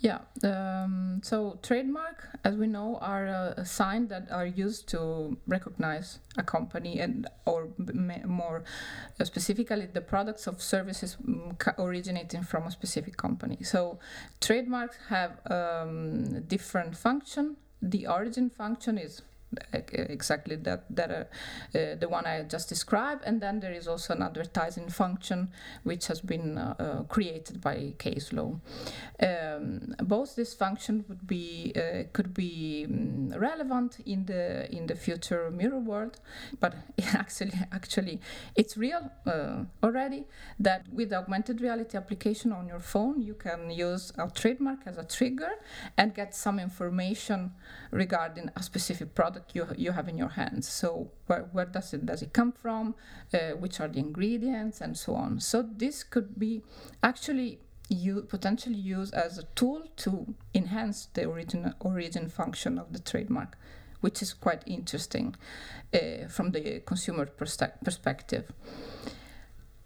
Yeah, 0.00 0.18
um, 0.44 1.20
so 1.22 1.58
trademark, 1.62 2.28
as 2.44 2.56
we 2.56 2.66
know, 2.66 2.98
are 3.00 3.26
a, 3.26 3.64
sign 3.64 4.08
that 4.08 4.30
are 4.30 4.46
used 4.46 4.88
to 4.88 5.36
recognize 5.46 6.18
a 6.36 6.42
company 6.42 7.00
and, 7.00 7.26
or 7.46 7.68
more 8.24 8.64
specifically, 9.22 9.88
the 9.92 10.00
products 10.00 10.46
of 10.46 10.62
services 10.62 11.16
mm, 11.26 11.78
originating 11.78 12.42
from 12.42 12.66
a 12.66 12.70
specific 12.70 13.16
company. 13.16 13.58
So 13.62 13.98
trademarks 14.40 14.96
have 15.08 15.40
um, 15.50 16.42
different 16.42 16.96
function. 16.96 17.56
The 17.82 18.06
origin 18.06 18.50
function 18.50 18.98
is 18.98 19.22
exactly 19.72 20.56
that 20.56 20.84
that 20.90 21.10
uh, 21.10 21.78
uh, 21.78 21.94
the 21.96 22.08
one 22.08 22.26
I 22.26 22.42
just 22.42 22.68
described, 22.68 23.22
and 23.24 23.40
then 23.40 23.60
there 23.60 23.72
is 23.72 23.88
also 23.88 24.14
an 24.14 24.22
advertising 24.22 24.88
function 24.88 25.50
which 25.82 26.06
has 26.06 26.20
been 26.20 26.58
uh, 26.58 26.74
uh 26.78 27.02
created 27.04 27.60
by 27.60 27.94
case 27.98 28.32
law. 28.32 28.60
Um, 29.20 29.94
both 30.02 30.36
this 30.36 30.54
function 30.54 31.04
would 31.08 31.26
be 31.26 31.72
uh, 31.76 32.04
could 32.12 32.32
be 32.34 32.86
um, 32.88 33.32
relevant 33.36 33.98
in 34.06 34.26
the 34.26 34.70
in 34.70 34.86
the 34.86 34.94
future 34.94 35.50
mirror 35.50 35.80
world, 35.80 36.20
but 36.60 36.74
actually 37.12 37.52
actually 37.72 38.20
it's 38.54 38.76
real 38.76 39.10
uh, 39.26 39.64
already 39.82 40.26
that 40.58 40.86
with 40.92 41.12
augmented 41.12 41.60
reality 41.60 41.96
application 41.96 42.52
on 42.52 42.66
your 42.66 42.80
phone 42.80 43.20
you 43.20 43.34
can 43.34 43.70
use 43.70 44.12
a 44.18 44.28
trademark 44.30 44.80
as 44.86 44.96
a 44.98 45.04
trigger 45.04 45.52
and 45.96 46.14
get 46.14 46.34
some 46.34 46.58
information 46.58 47.52
regarding 47.90 48.50
a 48.56 48.62
specific 48.62 49.14
product 49.14 49.39
you, 49.52 49.66
you 49.76 49.92
have 49.92 50.08
in 50.08 50.16
your 50.16 50.30
hands. 50.30 50.68
So 50.68 51.10
where, 51.26 51.48
where 51.52 51.66
does 51.66 51.92
it 51.92 52.06
does 52.06 52.22
it 52.22 52.32
come 52.32 52.52
from? 52.52 52.94
Uh, 53.32 53.50
which 53.50 53.80
are 53.80 53.88
the 53.88 53.98
ingredients 53.98 54.80
and 54.80 54.96
so 54.96 55.14
on. 55.14 55.40
So 55.40 55.62
this 55.62 56.02
could 56.02 56.38
be 56.38 56.62
actually 57.02 57.60
you 57.88 58.22
potentially 58.22 58.76
used 58.76 59.12
as 59.14 59.36
a 59.38 59.42
tool 59.54 59.82
to 59.96 60.34
enhance 60.54 61.08
the 61.14 61.24
origin 61.24 61.74
origin 61.80 62.28
function 62.28 62.78
of 62.78 62.92
the 62.92 63.00
trademark, 63.00 63.58
which 64.00 64.22
is 64.22 64.32
quite 64.32 64.62
interesting 64.66 65.34
uh, 65.92 66.28
from 66.28 66.52
the 66.52 66.80
consumer 66.86 67.26
perspective. 67.26 68.52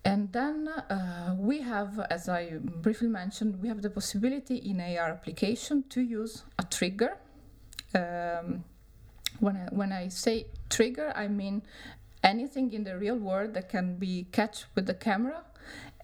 And 0.07 0.31
then 0.33 0.69
uh, 0.69 1.35
we 1.39 1.63
have, 1.63 1.99
as 2.11 2.29
I 2.29 2.59
briefly 2.61 3.09
mentioned, 3.09 3.63
we 3.63 3.69
have 3.69 3.81
the 3.81 3.89
possibility 3.89 4.57
in 4.57 4.79
AR 4.79 5.09
application 5.09 5.85
to 5.89 6.03
use 6.03 6.45
a 6.59 6.65
trigger 6.65 7.17
um, 7.95 8.65
when 9.41 9.57
I, 9.57 9.69
when 9.75 9.93
I 9.93 10.09
say 10.09 10.47
trigger, 10.71 11.13
I 11.15 11.29
mean 11.29 11.63
anything 12.23 12.73
in 12.73 12.85
the 12.85 12.97
real 12.99 13.17
world 13.17 13.55
that 13.55 13.69
can 13.69 13.97
be 13.97 14.27
catch 14.33 14.65
with 14.75 14.87
the 14.87 14.95
camera, 14.95 15.43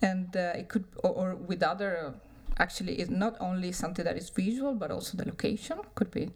and 0.02 0.36
uh, 0.36 0.52
it 0.56 0.68
could 0.68 0.84
or, 0.98 1.10
or 1.10 1.34
with 1.34 1.62
other. 1.62 2.14
Actually, 2.58 2.96
it's 2.96 3.10
not 3.10 3.36
only 3.40 3.72
something 3.72 4.04
that 4.04 4.18
is 4.18 4.28
visual, 4.28 4.74
but 4.74 4.90
also 4.90 5.16
the 5.16 5.24
location 5.24 5.78
could 5.94 6.10
be 6.10 6.30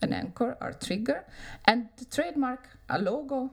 an 0.00 0.12
anchor 0.14 0.56
or 0.60 0.72
trigger, 0.72 1.24
and 1.66 1.88
the 1.98 2.04
trademark, 2.06 2.68
a 2.88 2.98
logo, 2.98 3.50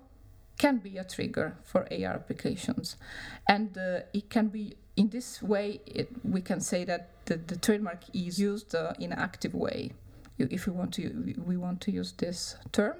can 0.57 0.77
be 0.77 0.97
a 0.97 1.03
trigger 1.03 1.57
for 1.65 1.81
AR 1.91 2.13
applications, 2.13 2.95
and 3.47 3.77
uh, 3.77 3.99
it 4.13 4.29
can 4.29 4.47
be 4.47 4.77
in 4.95 5.09
this 5.09 5.41
way. 5.41 5.81
It, 5.85 6.09
we 6.23 6.39
can 6.41 6.61
say 6.61 6.85
that 6.85 7.09
the, 7.25 7.37
the 7.37 7.57
trademark 7.57 8.03
is 8.13 8.39
used 8.39 8.73
uh, 8.73 8.93
in 8.99 9.11
an 9.11 9.19
active 9.19 9.53
way 9.53 9.91
if 10.37 10.67
we 10.67 10.73
want 10.73 10.93
to 10.93 11.35
we 11.45 11.57
want 11.57 11.81
to 11.81 11.91
use 11.91 12.13
this 12.13 12.55
term. 12.71 12.95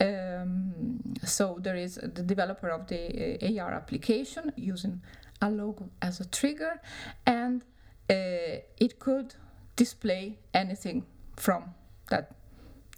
Um, 0.00 1.14
so 1.24 1.58
there 1.60 1.76
is 1.76 1.94
the 1.94 2.22
developer 2.22 2.68
of 2.68 2.86
the 2.86 3.38
uh, 3.42 3.62
AR 3.62 3.72
application 3.72 4.52
using 4.56 5.00
a 5.40 5.50
logo 5.50 5.88
as 6.02 6.20
a 6.20 6.26
trigger, 6.26 6.80
and 7.26 7.62
uh, 8.10 8.60
it 8.78 8.98
could 8.98 9.34
display 9.76 10.38
anything 10.54 11.06
from 11.36 11.74
that 12.10 12.34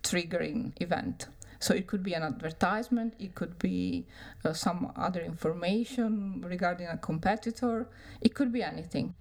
triggering 0.03 0.73
event. 0.81 1.27
So 1.61 1.75
it 1.75 1.87
could 1.88 2.03
be 2.03 2.14
an 2.14 2.23
advertisement, 2.23 3.14
it 3.18 3.35
could 3.35 3.59
be 3.59 4.07
uh, 4.44 4.53
some 4.53 4.92
other 4.97 5.21
information 5.21 6.44
regarding 6.47 6.87
a 6.87 6.97
competitor, 6.97 7.88
it 8.21 8.35
could 8.35 8.53
be 8.53 8.62
anything. 8.62 9.14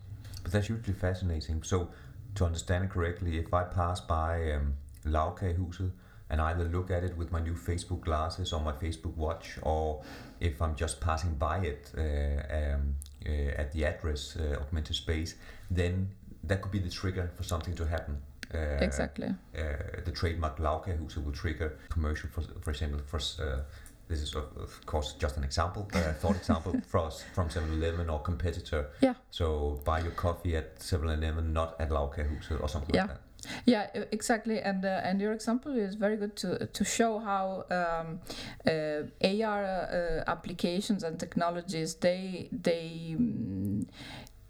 But 0.44 0.52
that's 0.52 0.68
hugely 0.68 0.94
fascinating. 0.94 1.64
So 1.64 1.90
to 2.38 2.46
understand 2.46 2.86
it 2.86 2.90
correctly, 2.90 3.38
if 3.38 3.54
I 3.54 3.64
pass 3.64 4.00
by 4.00 4.52
um, 4.54 4.74
Lagkagehuset 5.06 5.92
and 6.30 6.42
either 6.42 6.66
look 6.66 6.92
at 6.92 7.04
it 7.04 7.16
with 7.18 7.32
my 7.32 7.40
new 7.40 7.54
Facebook 7.54 8.02
glasses 8.02 8.54
or 8.54 8.60
my 8.62 8.74
Facebook 8.74 9.16
watch, 9.16 9.58
or 9.62 10.04
if 10.40 10.62
I'm 10.62 10.76
just 10.76 11.00
passing 11.00 11.36
by 11.36 11.60
it 11.60 11.92
uh, 11.98 12.76
um, 12.76 12.96
uh, 13.26 13.62
at 13.62 13.72
the 13.72 13.86
address 13.86 14.36
uh, 14.36 14.58
augmented 14.62 14.96
space, 14.96 15.36
then 15.72 16.10
that 16.44 16.62
could 16.62 16.72
be 16.72 16.80
the 16.80 16.90
trigger 16.90 17.32
for 17.36 17.44
something 17.44 17.76
to 17.76 17.86
happen. 17.86 18.18
Uh, 18.54 18.78
exactly. 18.80 19.28
Uh, 19.58 19.62
the 20.06 20.12
trademark 20.12 20.58
Lagkagehuset 20.58 21.24
will 21.24 21.34
trigger 21.34 21.78
commercial, 21.90 22.30
for, 22.30 22.42
for 22.62 22.72
example, 22.72 23.00
for 23.06 23.20
uh, 23.42 23.62
this 24.08 24.22
is 24.22 24.36
of, 24.36 24.46
of, 24.58 24.86
course 24.86 25.14
just 25.14 25.38
an 25.38 25.44
example, 25.44 25.88
a 25.94 26.14
thought 26.14 26.36
example 26.44 26.80
for 26.88 27.00
us 27.00 27.24
from 27.34 27.50
7-Eleven 27.50 28.10
or 28.10 28.20
competitor. 28.20 28.90
Yeah. 29.02 29.16
So 29.32 29.82
buy 29.84 30.00
your 30.00 30.12
coffee 30.12 30.56
at 30.56 30.80
7-Eleven, 30.80 31.54
not 31.54 31.76
at 31.80 31.90
Lagkagehuset 31.90 32.62
or 32.62 32.70
something 32.70 32.96
yeah. 32.96 33.02
like 33.02 33.10
that. 33.12 33.22
Yeah, 33.66 33.88
exactly, 34.12 34.60
and 34.60 34.84
uh, 34.84 35.02
and 35.04 35.22
your 35.22 35.32
example 35.32 35.78
is 35.78 35.94
very 35.94 36.18
good 36.18 36.36
to 36.38 36.66
to 36.66 36.84
show 36.84 37.20
how 37.20 37.66
um, 37.70 38.20
uh, 38.66 39.04
AR 39.24 39.64
uh, 39.64 40.24
applications 40.28 41.04
and 41.04 41.20
technologies 41.20 41.96
they 41.96 42.50
they. 42.52 43.16
Um, 43.16 43.88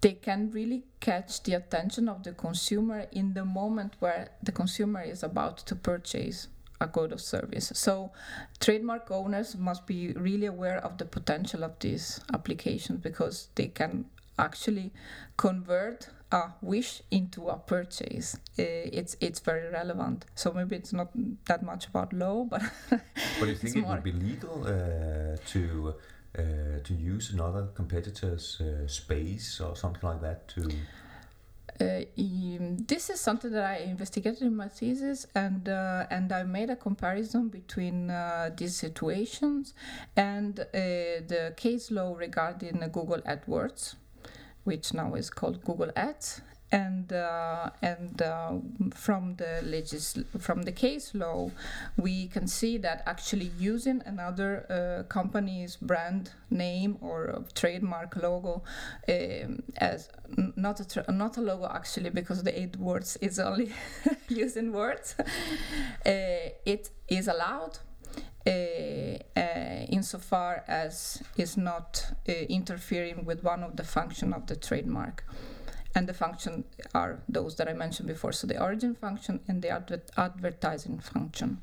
they 0.00 0.12
can 0.12 0.50
really 0.52 0.84
catch 1.00 1.42
the 1.42 1.54
attention 1.54 2.08
of 2.08 2.22
the 2.22 2.32
consumer 2.32 3.06
in 3.10 3.34
the 3.34 3.44
moment 3.44 3.94
where 3.98 4.30
the 4.42 4.52
consumer 4.52 5.02
is 5.02 5.24
about 5.24 5.58
to 5.58 5.74
purchase 5.74 6.46
a 6.80 6.86
good 6.86 7.12
of 7.12 7.20
service. 7.20 7.72
So 7.74 8.12
trademark 8.60 9.10
owners 9.10 9.56
must 9.56 9.86
be 9.86 10.12
really 10.12 10.46
aware 10.46 10.78
of 10.78 10.98
the 10.98 11.04
potential 11.04 11.64
of 11.64 11.78
these 11.80 12.20
applications 12.32 13.00
because 13.00 13.48
they 13.54 13.68
can 13.68 14.06
actually 14.38 14.92
convert 15.36 16.08
a 16.30 16.50
wish 16.60 17.02
into 17.10 17.48
a 17.48 17.56
purchase. 17.58 18.36
It's 18.56 19.16
it's 19.20 19.40
very 19.40 19.70
relevant. 19.70 20.26
So 20.34 20.52
maybe 20.52 20.76
it's 20.76 20.92
not 20.92 21.10
that 21.46 21.62
much 21.62 21.86
about 21.86 22.12
law, 22.12 22.44
but 22.44 22.62
but 22.90 23.48
you 23.48 23.54
think 23.60 23.76
it 23.76 23.86
would 23.86 24.02
be 24.02 24.12
legal 24.12 24.62
uh, 24.66 25.36
to 25.46 25.94
uh, 26.38 26.42
to 26.84 26.94
use 26.94 27.30
another 27.32 27.68
competitor's 27.74 28.60
uh, 28.60 28.86
space 28.86 29.60
or 29.60 29.74
something 29.74 30.02
like 30.02 30.20
that 30.20 30.48
to 30.48 30.70
this 31.78 33.08
is 33.08 33.20
something 33.20 33.52
that 33.52 33.64
I 33.64 33.76
investigated 33.84 34.42
in 34.42 34.56
my 34.56 34.68
thesis, 34.68 35.26
and 35.34 35.68
uh, 35.68 36.06
and 36.10 36.32
I 36.32 36.42
made 36.42 36.70
a 36.70 36.76
comparison 36.76 37.48
between 37.48 38.10
uh, 38.10 38.50
these 38.56 38.74
situations 38.76 39.74
and 40.16 40.58
uh, 40.60 40.64
the 40.74 41.54
case 41.56 41.90
law 41.90 42.14
regarding 42.16 42.78
Google 42.92 43.20
AdWords, 43.20 43.94
which 44.64 44.92
now 44.92 45.14
is 45.14 45.30
called 45.30 45.64
Google 45.64 45.92
Ads, 45.94 46.40
and 46.70 47.12
uh, 47.12 47.70
and 47.80 48.20
uh, 48.20 48.52
from 48.94 49.36
the 49.36 49.60
legis- 49.64 50.22
from 50.38 50.62
the 50.62 50.72
case 50.72 51.14
law, 51.14 51.50
we 51.96 52.26
can 52.28 52.46
see 52.46 52.76
that 52.78 53.02
actually 53.06 53.50
using 53.58 54.02
another 54.04 54.66
uh, 54.68 55.02
company's 55.08 55.76
brand 55.76 56.30
name 56.50 56.98
or 57.00 57.42
trademark 57.54 58.16
logo 58.16 58.62
um, 59.08 59.62
as 59.78 60.10
not 60.56 60.80
a 60.80 60.86
tra- 60.86 61.10
not 61.10 61.38
a 61.38 61.40
logo 61.40 61.66
actually 61.72 62.10
because 62.10 62.42
the 62.42 62.52
AdWords 62.52 63.16
is 63.22 63.38
only 63.38 63.72
using 64.28 64.72
words, 64.72 65.14
uh, 65.18 65.24
it 66.66 66.90
is 67.08 67.28
allowed. 67.28 67.78
Uh, 68.46 69.18
uh, 69.36 69.84
insofar 69.90 70.64
as 70.68 71.22
is 71.36 71.58
not 71.58 72.12
uh, 72.26 72.32
interfering 72.48 73.26
with 73.26 73.44
one 73.44 73.62
of 73.62 73.76
the 73.76 73.84
function 73.84 74.32
of 74.32 74.46
the 74.46 74.56
trademark 74.56 75.22
and 75.94 76.08
the 76.08 76.14
function 76.14 76.64
are 76.94 77.20
those 77.28 77.56
that 77.56 77.68
I 77.68 77.72
mentioned 77.72 78.08
before. 78.08 78.32
So 78.32 78.46
the 78.46 78.60
origin 78.62 78.94
function 78.94 79.40
and 79.48 79.62
the 79.62 79.70
adver- 79.70 80.02
advertising 80.16 81.00
function. 81.00 81.60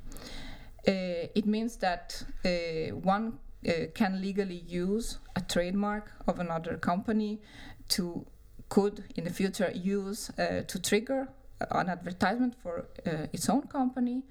Uh, 0.88 1.30
it 1.34 1.46
means 1.46 1.78
that 1.78 2.24
uh, 2.44 2.96
one 2.96 3.40
uh, 3.68 3.72
can 3.94 4.22
legally 4.22 4.64
use 4.68 5.18
a 5.36 5.42
trademark 5.42 6.12
of 6.28 6.40
another 6.40 6.78
company 6.78 7.42
to 7.90 8.26
could 8.70 9.04
in 9.16 9.24
the 9.24 9.30
future 9.30 9.72
use 9.74 10.30
uh, 10.40 10.62
to 10.68 10.80
trigger 10.82 11.28
an 11.72 11.90
advertisement 11.90 12.56
for 12.62 12.86
uh, 13.06 13.28
its 13.32 13.50
own 13.50 13.64
company, 13.68 14.24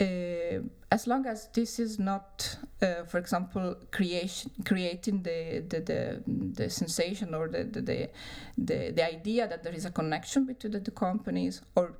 as 0.00 1.06
long 1.06 1.26
as 1.26 1.48
this 1.52 1.78
is 1.78 1.98
not, 1.98 2.58
uh, 2.82 3.04
for 3.04 3.18
example, 3.18 3.76
creation, 3.90 4.50
creating 4.64 5.22
the, 5.22 5.64
the, 5.68 5.80
the, 5.80 6.22
the 6.26 6.70
sensation 6.70 7.34
or 7.34 7.48
the, 7.48 7.64
the, 7.64 7.80
the, 7.80 8.10
the, 8.58 8.92
the 8.92 9.06
idea 9.06 9.48
that 9.48 9.62
there 9.62 9.72
is 9.72 9.84
a 9.84 9.90
connection 9.90 10.44
between 10.44 10.72
the 10.72 10.80
two 10.80 10.90
companies, 10.90 11.62
or 11.74 11.94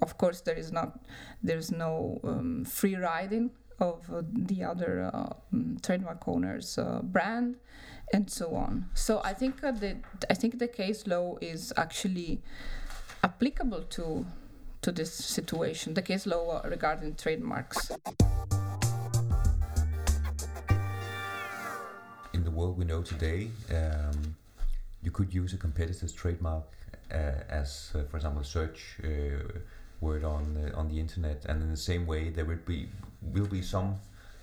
of 0.00 0.16
course 0.18 0.40
there 0.40 0.56
is 0.56 0.72
not, 0.72 0.98
there 1.42 1.58
is 1.58 1.70
no 1.70 2.20
um, 2.24 2.64
free 2.64 2.96
riding 2.96 3.50
of 3.80 4.08
uh, 4.10 4.22
the 4.32 4.64
other 4.64 5.10
uh, 5.12 5.32
mm, 5.54 5.80
trademark 5.82 6.26
owner's 6.26 6.78
uh, 6.78 7.00
brand, 7.02 7.56
and 8.12 8.30
so 8.30 8.54
on. 8.54 8.86
So 8.94 9.20
I 9.24 9.32
think 9.32 9.64
uh, 9.64 9.72
the 9.72 9.96
I 10.30 10.34
think 10.34 10.58
the 10.58 10.68
case 10.68 11.06
law 11.06 11.36
is 11.40 11.72
actually 11.76 12.42
applicable 13.24 13.82
to 13.82 14.26
to 14.82 14.90
this 14.92 15.12
situation, 15.12 15.94
the 15.94 16.02
case 16.02 16.26
law 16.26 16.60
regarding 16.64 17.14
trademarks. 17.14 17.92
In 22.34 22.44
the 22.44 22.50
world 22.50 22.76
we 22.76 22.84
know 22.84 23.02
today, 23.02 23.48
um, 23.70 24.34
you 25.02 25.10
could 25.10 25.32
use 25.32 25.52
a 25.52 25.56
competitor's 25.56 26.12
trademark 26.12 26.64
uh, 27.12 27.16
as, 27.48 27.92
uh, 27.94 28.02
for 28.10 28.16
example, 28.16 28.42
a 28.42 28.44
search 28.44 28.96
uh, 29.04 29.08
word 30.00 30.24
on 30.24 30.54
the, 30.54 30.74
on 30.74 30.88
the 30.88 30.98
internet, 30.98 31.44
and 31.44 31.62
in 31.62 31.70
the 31.70 31.76
same 31.76 32.06
way, 32.06 32.30
there 32.30 32.44
will 32.44 32.58
be 32.66 32.88
will 33.32 33.46
be 33.46 33.62
some 33.62 33.94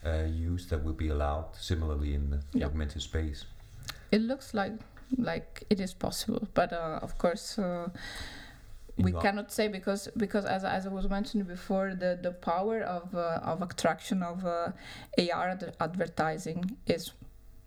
uh, 0.05 0.23
use 0.25 0.65
that 0.67 0.81
will 0.81 0.93
be 0.93 1.09
allowed 1.09 1.53
similarly 1.53 2.13
in 2.13 2.29
the 2.29 2.39
Yeah. 2.53 2.67
augmented 2.67 3.01
space. 3.01 3.45
It 4.11 4.21
looks 4.21 4.53
like 4.53 4.79
like 5.17 5.63
it 5.69 5.81
is 5.81 5.93
possible, 5.93 6.47
but 6.53 6.71
uh, 6.71 6.99
of 7.01 7.17
course. 7.17 7.59
Uh, 8.99 9.03
we 9.03 9.11
cannot 9.11 9.51
say 9.51 9.67
because 9.67 10.09
because 10.17 10.45
as, 10.45 10.63
as 10.63 10.85
I 10.85 10.89
was 10.89 11.09
mentioning 11.09 11.47
before, 11.47 11.95
the, 11.95 12.19
the 12.21 12.31
power 12.31 12.81
of 12.81 13.15
uh, 13.15 13.39
of 13.43 13.61
attraction 13.61 14.23
of 14.23 14.45
uh, 14.45 14.71
AR 15.17 15.49
ad- 15.49 15.75
advertising 15.79 16.77
is 16.87 17.11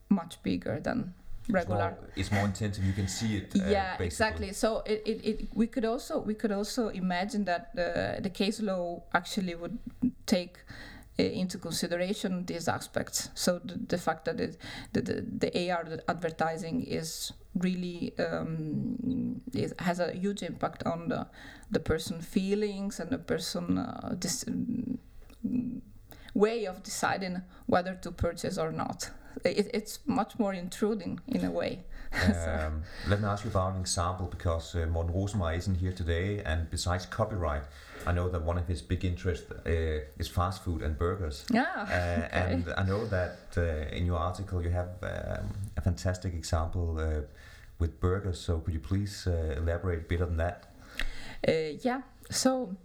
much 0.09 0.42
bigger 0.42 0.81
than 0.81 1.14
It's 1.45 1.51
regular. 1.51 1.79
more, 1.79 1.99
it's 2.16 2.31
more 2.31 2.45
intensive. 2.45 2.85
You 2.85 2.92
can 2.92 3.09
see 3.09 3.37
it. 3.38 3.53
Uh, 3.55 3.68
yeah, 3.68 3.97
basically. 3.97 4.07
exactly. 4.07 4.53
So 4.53 4.83
it, 4.87 5.03
it, 5.07 5.25
it 5.25 5.49
we 5.55 5.66
could 5.66 5.85
also 5.85 6.21
we 6.21 6.35
could 6.35 6.53
also 6.53 6.88
imagine 6.88 7.45
that 7.47 7.75
the 7.75 8.18
the 8.23 8.31
case 8.31 8.61
law 8.61 9.03
actually 9.12 9.55
would 9.55 9.79
take 10.27 10.59
uh, 10.59 10.92
into 11.27 11.59
consideration 11.59 12.45
these 12.47 12.69
aspects. 12.69 13.31
So 13.35 13.61
the, 13.65 13.79
the 13.89 13.99
fact 13.99 14.25
that 14.25 14.41
it, 14.41 14.57
the, 14.93 15.03
the 15.03 15.27
the 15.39 15.71
AR 15.71 15.87
advertising 16.09 16.85
is 16.85 17.33
really 17.55 18.15
um, 18.19 19.41
has 19.79 20.01
a 20.01 20.13
huge 20.13 20.43
impact 20.43 20.83
on 20.85 21.09
the 21.09 21.27
the 21.71 21.81
person 21.81 22.21
feelings 22.21 23.01
and 23.01 23.11
the 23.11 23.19
person 23.19 23.79
uh, 23.79 24.15
mm, 24.15 24.99
way 26.35 26.65
of 26.67 26.83
deciding 26.83 27.43
whether 27.67 27.95
to 27.95 28.11
purchase 28.11 28.59
or 28.59 28.73
not. 28.73 29.11
It, 29.45 29.71
it's 29.73 29.99
much 30.07 30.39
more 30.39 30.53
intruding 30.55 31.21
in 31.27 31.45
a 31.45 31.51
way. 31.51 31.85
Um, 32.22 32.83
let 33.09 33.20
me 33.20 33.27
ask 33.27 33.44
you 33.44 33.51
about 33.51 33.75
an 33.75 33.81
example 33.81 34.27
because 34.27 34.75
uh, 34.75 34.87
Morten 34.87 35.12
Rosenmeier 35.14 35.57
isn't 35.57 35.77
here 35.77 35.92
today, 35.92 36.42
and 36.44 36.70
besides 36.70 37.07
copyright, 37.07 37.62
I 38.07 38.12
know 38.12 38.29
that 38.29 38.42
one 38.42 38.59
of 38.59 38.66
his 38.68 38.83
big 38.83 39.05
interests 39.05 39.51
uh, 39.51 40.01
is 40.18 40.29
fast 40.29 40.62
food 40.62 40.83
and 40.83 40.98
burgers. 40.98 41.44
Yeah. 41.51 41.66
Uh, 41.77 42.37
And 42.37 42.68
I 42.77 42.83
know 42.85 43.07
that 43.07 43.38
uh, 43.57 43.96
in 43.96 44.07
your 44.07 44.18
article 44.18 44.62
you 44.62 44.70
have 44.70 44.90
um, 45.03 45.46
a 45.77 45.81
fantastic 45.81 46.35
example 46.35 46.98
uh, 46.98 47.22
with 47.79 47.98
burgers. 48.01 48.38
So 48.38 48.59
could 48.61 48.75
you 48.75 48.81
please 48.81 49.27
uh, 49.27 49.55
elaborate 49.57 50.01
a 50.01 50.09
bit 50.09 50.20
on 50.22 50.37
that? 50.37 50.66
Uh, 51.48 51.79
yeah. 51.83 52.03
So 52.31 52.77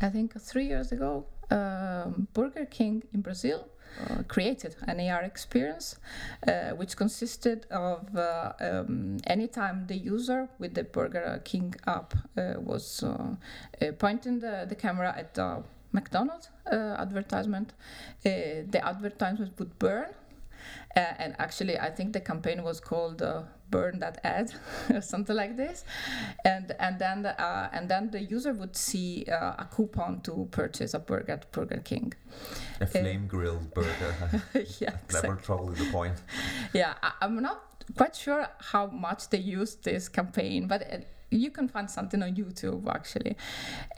I 0.00 0.10
think 0.10 0.38
three 0.40 0.66
years 0.66 0.92
ago, 0.92 1.24
um, 1.50 2.28
Burger 2.34 2.66
King 2.66 3.02
in 3.12 3.22
Brazil 3.22 3.68
uh, 4.00 4.22
created 4.28 4.76
an 4.86 5.00
AR 5.00 5.22
experience, 5.22 5.96
uh, 6.46 6.70
which 6.70 6.96
consisted 6.96 7.66
of 7.70 8.16
uh, 8.16 8.52
um, 8.60 9.18
anytime 9.26 9.86
the 9.86 9.96
user 9.96 10.48
with 10.58 10.74
the 10.74 10.84
Burger 10.84 11.40
King 11.44 11.74
app 11.86 12.14
uh, 12.36 12.54
was 12.58 13.02
uh, 13.02 13.06
uh, 13.08 13.92
pointing 13.98 14.40
the, 14.40 14.66
the 14.68 14.74
camera 14.74 15.14
at 15.16 15.34
the 15.34 15.62
McDonald's 15.92 16.50
advertisement, 16.70 17.72
the 18.22 18.80
advertisement 18.82 19.58
would 19.58 19.78
burn. 19.78 20.08
Uh, 20.96 21.00
and 21.18 21.34
actually, 21.38 21.78
I 21.78 21.90
think 21.90 22.12
the 22.12 22.20
campaign 22.20 22.62
was 22.62 22.80
called 22.80 23.22
uh, 23.22 23.42
"Burn 23.70 23.98
That 24.00 24.18
Ad" 24.24 24.52
or 24.90 25.00
something 25.00 25.36
like 25.36 25.56
this, 25.56 25.84
and 26.44 26.74
and 26.80 26.98
then 26.98 27.22
the, 27.22 27.40
uh, 27.40 27.68
and 27.72 27.88
then 27.88 28.10
the 28.10 28.22
user 28.22 28.52
would 28.52 28.74
see 28.74 29.26
uh, 29.30 29.54
a 29.58 29.68
coupon 29.70 30.20
to 30.22 30.48
purchase 30.50 30.94
a 30.94 30.98
burger 30.98 31.32
at 31.32 31.52
Burger 31.52 31.82
King. 31.84 32.14
A 32.80 32.86
flame 32.86 33.26
grilled 33.26 33.72
burger. 33.74 34.42
yeah, 34.80 34.96
that 35.08 35.28
will 35.28 35.36
probably 35.36 35.74
the 35.76 35.90
point. 35.92 36.22
yeah. 36.72 36.94
I, 37.02 37.12
I'm 37.20 37.40
not 37.42 37.84
quite 37.96 38.16
sure 38.16 38.48
how 38.58 38.86
much 38.86 39.28
they 39.30 39.38
used 39.38 39.84
this 39.84 40.08
campaign, 40.08 40.66
but. 40.66 40.82
uh 40.82 40.98
you 41.30 41.50
can 41.50 41.68
find 41.68 41.90
something 41.90 42.22
on 42.22 42.34
YouTube 42.34 42.88
actually, 42.88 43.36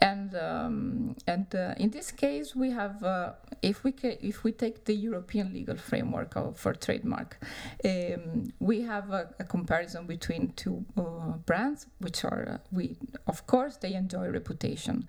and 0.01 0.35
um, 0.35 1.15
and 1.27 1.53
uh, 1.55 1.73
in 1.77 1.89
this 1.91 2.11
case 2.11 2.55
we 2.55 2.71
have 2.71 3.03
uh, 3.03 3.33
if 3.61 3.83
we 3.83 3.91
ca- 3.91 4.17
if 4.21 4.43
we 4.43 4.51
take 4.51 4.85
the 4.85 4.93
European 4.93 5.53
legal 5.53 5.77
framework 5.77 6.35
of, 6.35 6.57
for 6.57 6.73
trademark, 6.73 7.37
um, 7.85 8.51
we 8.59 8.81
have 8.81 9.11
a, 9.11 9.29
a 9.39 9.43
comparison 9.43 10.07
between 10.07 10.53
two 10.55 10.85
uh, 10.97 11.37
brands 11.45 11.87
which 11.99 12.23
are 12.25 12.47
uh, 12.49 12.57
we 12.71 12.97
of 13.27 13.47
course 13.47 13.77
they 13.77 13.93
enjoy 13.93 14.29
reputation, 14.29 15.07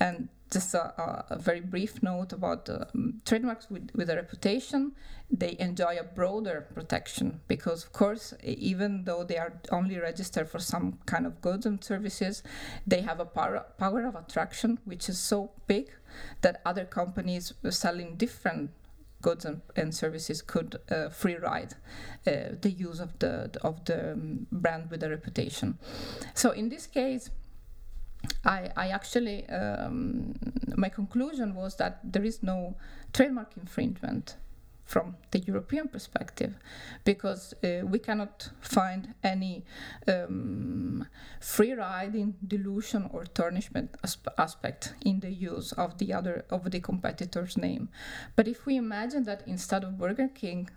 and 0.00 0.28
just 0.50 0.74
a, 0.74 1.24
a, 1.30 1.38
very 1.38 1.60
brief 1.60 2.02
note 2.02 2.32
about 2.32 2.68
uh, 2.68 2.84
trademarks 3.24 3.68
with, 3.70 3.90
with 3.94 4.08
a 4.10 4.16
reputation. 4.16 4.92
They 5.30 5.56
enjoy 5.58 5.98
a 5.98 6.04
broader 6.04 6.66
protection 6.72 7.40
because 7.48 7.84
of 7.84 7.92
course 7.92 8.32
even 8.42 9.04
though 9.04 9.24
they 9.24 9.36
are 9.36 9.60
only 9.70 9.98
registered 9.98 10.48
for 10.48 10.58
some 10.58 10.98
kind 11.04 11.26
of 11.26 11.42
goods 11.42 11.66
and 11.66 11.84
services 11.84 12.42
they 12.86 13.02
have 13.02 13.20
a 13.20 13.26
power, 13.26 13.66
power 13.76 14.06
of 14.06 14.14
attraction 14.14 14.78
which 14.86 15.08
is 15.08 15.18
so 15.18 15.50
big 15.66 15.90
that 16.40 16.62
other 16.64 16.86
companies 16.86 17.52
selling 17.68 18.16
different 18.16 18.70
goods 19.20 19.44
and, 19.44 19.60
and 19.76 19.94
services 19.94 20.42
could 20.42 20.76
uh, 20.90 21.08
free 21.08 21.36
ride 21.36 21.74
uh, 22.26 22.54
the 22.60 22.70
use 22.70 23.00
of 23.00 23.18
the 23.18 23.50
of 23.62 23.84
the 23.84 24.12
um, 24.12 24.46
brand 24.52 24.90
with 24.90 25.02
a 25.02 25.10
reputation. 25.10 25.78
So 26.34 26.50
in 26.50 26.68
this 26.68 26.86
case 26.86 27.30
I, 28.44 28.70
I 28.76 28.88
actually 28.88 29.46
um, 29.48 30.34
my 30.76 30.88
conclusion 30.88 31.54
was 31.54 31.76
that 31.76 32.00
there 32.04 32.24
is 32.24 32.42
no 32.42 32.76
trademark 33.12 33.56
infringement 33.56 34.36
from 34.84 35.16
the 35.32 35.38
European 35.40 35.86
perspective 35.88 36.54
because 37.04 37.52
uh, 37.62 37.84
we 37.84 37.98
cannot 37.98 38.50
find 38.60 39.12
any 39.22 39.64
um, 40.06 41.06
free 41.40 41.72
riding, 41.72 42.34
dilution, 42.46 43.10
or 43.12 43.24
tarnishment 43.24 43.94
asp- 44.02 44.28
aspect 44.38 44.94
in 45.04 45.20
the 45.20 45.30
use 45.30 45.72
of 45.72 45.98
the 45.98 46.12
other 46.14 46.44
of 46.48 46.70
the 46.70 46.80
competitor's 46.80 47.58
name. 47.58 47.90
But 48.34 48.48
if 48.48 48.64
we 48.64 48.76
imagine 48.76 49.24
that 49.24 49.42
instead 49.46 49.84
of 49.84 49.98
Burger 49.98 50.28
King, 50.28 50.70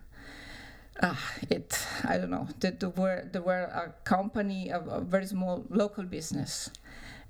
uh, 1.01 1.15
it 1.49 1.79
I 2.03 2.17
don't 2.17 2.29
know 2.29 2.47
that 2.59 2.79
there 2.79 2.89
were 2.89 3.27
there 3.31 3.41
were 3.41 3.63
a 3.63 3.93
company 4.03 4.69
a, 4.69 4.79
a 4.79 5.01
very 5.01 5.25
small 5.25 5.65
local 5.69 6.03
business. 6.03 6.69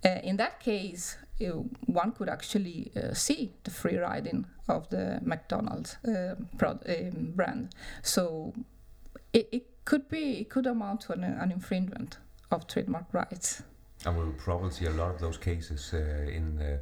Uh, 0.03 0.19
in 0.23 0.37
that 0.37 0.59
case, 0.59 1.17
uh, 1.41 1.63
one 1.85 2.11
could 2.11 2.29
actually 2.29 2.91
uh, 2.95 3.13
see 3.13 3.51
the 3.63 3.71
free 3.71 3.97
riding 3.97 4.45
of 4.67 4.89
the 4.89 5.19
McDonald's 5.23 5.97
uh, 6.07 6.35
prod, 6.57 6.83
um, 6.87 7.33
brand. 7.35 7.75
So 8.01 8.53
it, 9.33 9.47
it 9.51 9.85
could 9.85 10.09
be 10.09 10.41
it 10.41 10.49
could 10.49 10.65
amount 10.65 11.01
to 11.01 11.13
an, 11.13 11.23
an 11.23 11.51
infringement 11.51 12.17
of 12.51 12.67
trademark 12.67 13.13
rights. 13.13 13.63
And 14.05 14.17
we'll 14.17 14.33
probably 14.33 14.71
see 14.71 14.85
a 14.85 14.91
lot 14.91 15.13
of 15.13 15.19
those 15.19 15.37
cases 15.37 15.93
uh, 15.93 15.97
in 15.97 16.59
uh, 16.59 16.77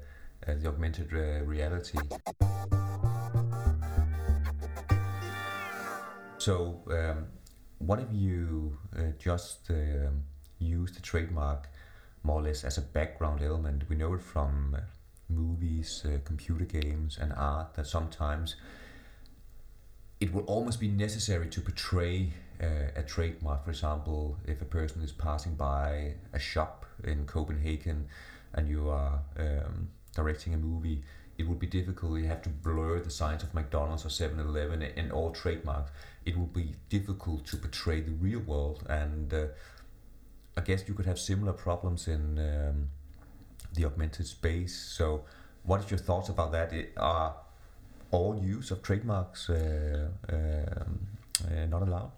uh, 0.49 0.55
the 0.55 0.69
augmented 0.69 1.09
uh, 1.13 1.43
reality. 1.45 1.99
So, 6.37 6.81
um, 6.89 7.27
what 7.79 7.99
if 7.99 8.07
you 8.13 8.77
uh, 8.97 9.11
just 9.19 9.69
um, 9.69 10.23
use 10.59 10.93
the 10.93 11.01
trademark 11.01 11.69
more 12.23 12.39
or 12.39 12.43
less 12.43 12.63
as 12.63 12.77
a 12.77 12.81
background 12.81 13.41
element? 13.41 13.83
We 13.89 13.95
know 13.95 14.13
it 14.13 14.21
from 14.21 14.75
uh, 14.77 14.81
movies, 15.29 16.03
uh, 16.05 16.19
computer 16.25 16.65
games, 16.65 17.17
and 17.19 17.33
art 17.33 17.75
that 17.75 17.87
sometimes 17.87 18.55
it 20.19 20.33
will 20.33 20.43
almost 20.43 20.79
be 20.79 20.87
necessary 20.87 21.47
to 21.47 21.61
portray 21.61 22.33
uh, 22.61 22.91
a 22.95 23.03
trademark. 23.03 23.63
For 23.63 23.71
example, 23.71 24.37
if 24.45 24.61
a 24.61 24.65
person 24.65 25.01
is 25.01 25.11
passing 25.11 25.55
by 25.55 26.15
a 26.33 26.39
shop 26.39 26.85
in 27.03 27.25
Copenhagen 27.25 28.07
and 28.53 28.67
you 28.67 28.89
are 28.89 29.21
um, 29.37 29.89
directing 30.13 30.53
a 30.53 30.57
movie, 30.57 31.03
it 31.37 31.47
would 31.47 31.59
be 31.59 31.67
difficult. 31.67 32.19
You 32.19 32.27
have 32.27 32.41
to 32.41 32.49
blur 32.49 32.99
the 32.99 33.09
signs 33.09 33.43
of 33.43 33.53
McDonald's 33.53 34.05
or 34.05 34.09
7 34.09 34.37
Eleven 34.39 34.81
and 34.81 35.11
all 35.11 35.31
trademarks. 35.31 35.91
It 36.25 36.37
would 36.37 36.53
be 36.53 36.75
difficult 36.89 37.45
to 37.47 37.57
portray 37.57 38.01
the 38.01 38.11
real 38.11 38.41
world. 38.41 38.85
And 38.89 39.33
uh, 39.33 39.45
I 40.57 40.61
guess 40.61 40.87
you 40.87 40.93
could 40.93 41.05
have 41.05 41.19
similar 41.19 41.53
problems 41.53 42.07
in. 42.07 42.39
Um, 42.39 42.89
the 43.73 43.85
augmented 43.85 44.27
space. 44.27 44.75
So, 44.75 45.23
what 45.63 45.83
is 45.83 45.91
your 45.91 45.99
thoughts 45.99 46.29
about 46.29 46.51
that? 46.53 46.73
Are 46.97 47.35
all 48.11 48.39
use 48.41 48.71
of 48.71 48.81
trademarks 48.81 49.49
uh, 49.49 50.09
um, 50.29 51.07
uh, 51.45 51.65
not 51.65 51.81
allowed? 51.83 52.11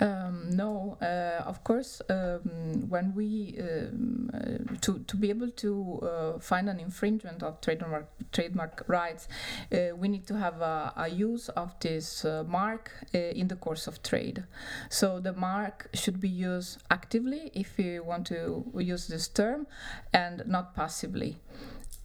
Um, 0.00 0.50
no, 0.50 0.98
uh, 1.00 1.42
of 1.46 1.64
course, 1.64 2.02
um, 2.10 2.88
when 2.88 3.14
we 3.14 3.58
um, 3.60 4.30
uh, 4.34 4.76
to 4.82 4.98
to 5.06 5.16
be 5.16 5.30
able 5.30 5.50
to 5.50 6.00
uh, 6.02 6.38
find 6.38 6.68
an 6.68 6.78
infringement 6.80 7.42
of 7.42 7.60
trademark 7.60 8.06
trademark 8.32 8.84
rights, 8.86 9.28
uh, 9.72 9.96
we 9.96 10.08
need 10.08 10.26
to 10.26 10.36
have 10.36 10.60
a, 10.60 10.92
a 10.96 11.08
use 11.08 11.48
of 11.50 11.78
this 11.80 12.24
uh, 12.24 12.44
mark 12.46 12.90
uh, 13.14 13.18
in 13.18 13.48
the 13.48 13.56
course 13.56 13.86
of 13.86 14.02
trade. 14.02 14.44
So 14.90 15.20
the 15.20 15.32
mark 15.32 15.88
should 15.94 16.20
be 16.20 16.28
used 16.28 16.78
actively 16.90 17.50
if 17.54 17.78
you 17.78 18.04
want 18.04 18.26
to 18.26 18.64
use 18.78 19.06
this 19.08 19.28
term, 19.28 19.66
and 20.12 20.42
not 20.46 20.74
passively 20.74 21.38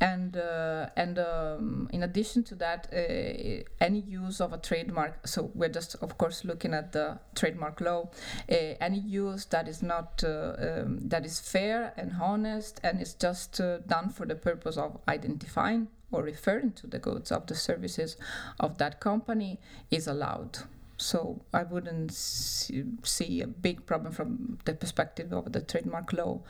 and 0.02 0.36
uh, 0.36 0.88
and 0.98 1.20
um, 1.20 1.88
in 1.94 2.04
addition 2.04 2.44
to 2.44 2.56
that, 2.56 2.88
uh, 2.92 3.64
any 3.80 4.00
use 4.00 4.42
of 4.42 4.52
a 4.52 4.58
trademark. 4.58 5.28
So 5.28 5.52
we're 5.54 5.70
just, 5.70 5.96
of 6.02 6.18
course, 6.18 6.44
looking 6.44 6.74
at 6.74 6.92
the 6.92 7.20
trademark 7.36 7.80
law. 7.80 8.10
Uh, 8.52 8.76
any 8.82 9.00
use 9.00 9.46
that 9.46 9.68
is 9.68 9.84
not 9.84 10.24
uh, 10.26 10.56
um, 10.58 11.08
that 11.08 11.24
is 11.24 11.40
fair 11.40 11.94
and 11.96 12.14
honest, 12.20 12.82
and 12.84 13.00
is 13.00 13.14
just 13.14 13.62
uh, 13.62 13.78
done 13.88 14.10
for 14.10 14.26
the 14.26 14.36
purpose 14.36 14.76
of 14.76 14.98
identifying 15.08 15.88
or 16.12 16.24
referring 16.24 16.72
to 16.74 16.88
the 16.88 17.00
goods 17.00 17.32
of 17.32 17.46
the 17.46 17.56
services 17.56 18.18
of 18.60 18.78
that 18.80 19.00
company 19.00 19.60
is 19.92 20.08
allowed. 20.08 20.58
So 20.98 21.42
I 21.54 21.64
wouldn't 21.64 22.12
see, 22.12 22.84
see 23.04 23.42
a 23.42 23.48
big 23.48 23.86
problem 23.86 24.14
from 24.14 24.60
the 24.66 24.74
perspective 24.74 25.32
of 25.32 25.52
the 25.52 25.62
trademark 25.62 26.14
law. 26.14 26.42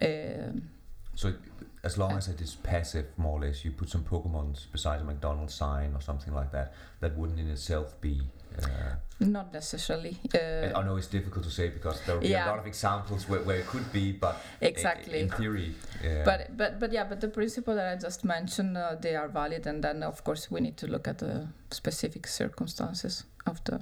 Um, 0.00 0.70
so 1.14 1.34
as 1.82 1.96
long 1.96 2.12
as 2.12 2.28
it 2.28 2.40
is 2.40 2.56
passive, 2.56 3.06
more 3.16 3.38
or 3.38 3.46
less, 3.46 3.64
you 3.64 3.70
put 3.72 3.88
some 3.88 4.04
Pokemons 4.04 4.70
beside 4.70 5.00
a 5.00 5.04
McDonald's 5.04 5.54
sign 5.54 5.94
or 5.94 6.00
something 6.00 6.34
like 6.34 6.52
that, 6.52 6.74
that 7.00 7.16
wouldn't 7.16 7.38
in 7.40 7.48
itself 7.48 7.98
be. 8.00 8.20
Uh, 8.62 8.96
not 9.20 9.52
necessarily. 9.52 10.18
Uh, 10.34 10.76
I 10.78 10.82
know 10.82 10.96
it's 10.96 11.06
difficult 11.06 11.44
to 11.44 11.50
say 11.50 11.68
because 11.68 12.00
there 12.04 12.16
will 12.16 12.22
be 12.22 12.28
Yeah. 12.28 12.48
a 12.48 12.50
lot 12.50 12.58
of 12.58 12.66
examples 12.66 13.28
where, 13.28 13.40
where 13.42 13.56
it 13.60 13.66
could 13.66 13.90
be, 13.92 14.12
but 14.12 14.36
Exactly. 14.60 15.20
in 15.20 15.30
theory. 15.30 15.74
Uh, 16.04 16.24
but 16.24 16.56
but 16.56 16.78
but 16.80 16.92
yeah, 16.92 17.04
but 17.04 17.20
the 17.20 17.28
principle 17.28 17.74
that 17.76 17.92
I 17.92 17.96
just 17.96 18.24
mentioned, 18.24 18.76
uh, 18.76 18.96
they 19.00 19.14
are 19.16 19.28
valid, 19.28 19.66
and 19.66 19.82
then 19.84 20.02
of 20.02 20.22
course 20.24 20.50
we 20.50 20.60
need 20.60 20.76
to 20.78 20.86
look 20.86 21.06
at 21.08 21.18
the 21.18 21.46
specific 21.70 22.26
circumstances 22.26 23.24
of 23.46 23.62
the. 23.64 23.80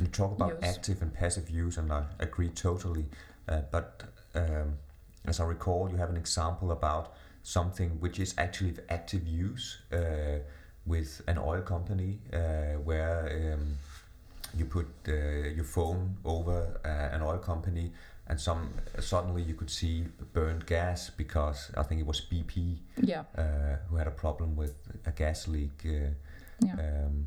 you 0.00 0.06
talk 0.06 0.32
about 0.32 0.52
use. 0.62 0.76
active 0.76 1.02
and 1.02 1.12
passive 1.12 1.50
use, 1.50 1.76
and 1.76 1.92
I 1.92 2.04
agree 2.20 2.48
totally. 2.50 3.06
Uh, 3.48 3.62
but 3.70 4.04
um, 4.34 4.78
as 5.24 5.40
I 5.40 5.44
recall, 5.44 5.90
you 5.90 5.96
have 5.96 6.10
an 6.10 6.16
example 6.16 6.72
about 6.72 7.14
something 7.42 7.90
which 8.00 8.18
is 8.18 8.34
actually 8.38 8.70
of 8.70 8.80
active 8.88 9.26
use 9.26 9.78
uh, 9.92 10.38
with 10.86 11.22
an 11.26 11.38
oil 11.38 11.62
company 11.62 12.18
uh, 12.32 12.78
where 12.84 13.54
um, 13.54 13.76
you 14.56 14.64
put 14.64 14.86
uh, 15.08 15.12
your 15.12 15.64
phone 15.64 16.16
over 16.24 16.80
uh, 16.84 17.14
an 17.14 17.22
oil 17.22 17.38
company 17.38 17.92
and 18.28 18.40
some 18.40 18.72
suddenly 19.00 19.42
you 19.42 19.54
could 19.54 19.70
see 19.70 20.04
burned 20.32 20.66
gas 20.66 21.10
because 21.10 21.70
I 21.76 21.82
think 21.82 22.00
it 22.00 22.06
was 22.06 22.20
BP 22.20 22.78
Yeah, 23.00 23.24
uh, 23.36 23.76
who 23.88 23.96
had 23.96 24.06
a 24.06 24.12
problem 24.12 24.56
with 24.56 24.74
a 25.06 25.10
gas 25.12 25.48
leak. 25.48 25.82
Uh, 25.84 26.10
yeah. 26.60 26.72
um, 26.74 27.26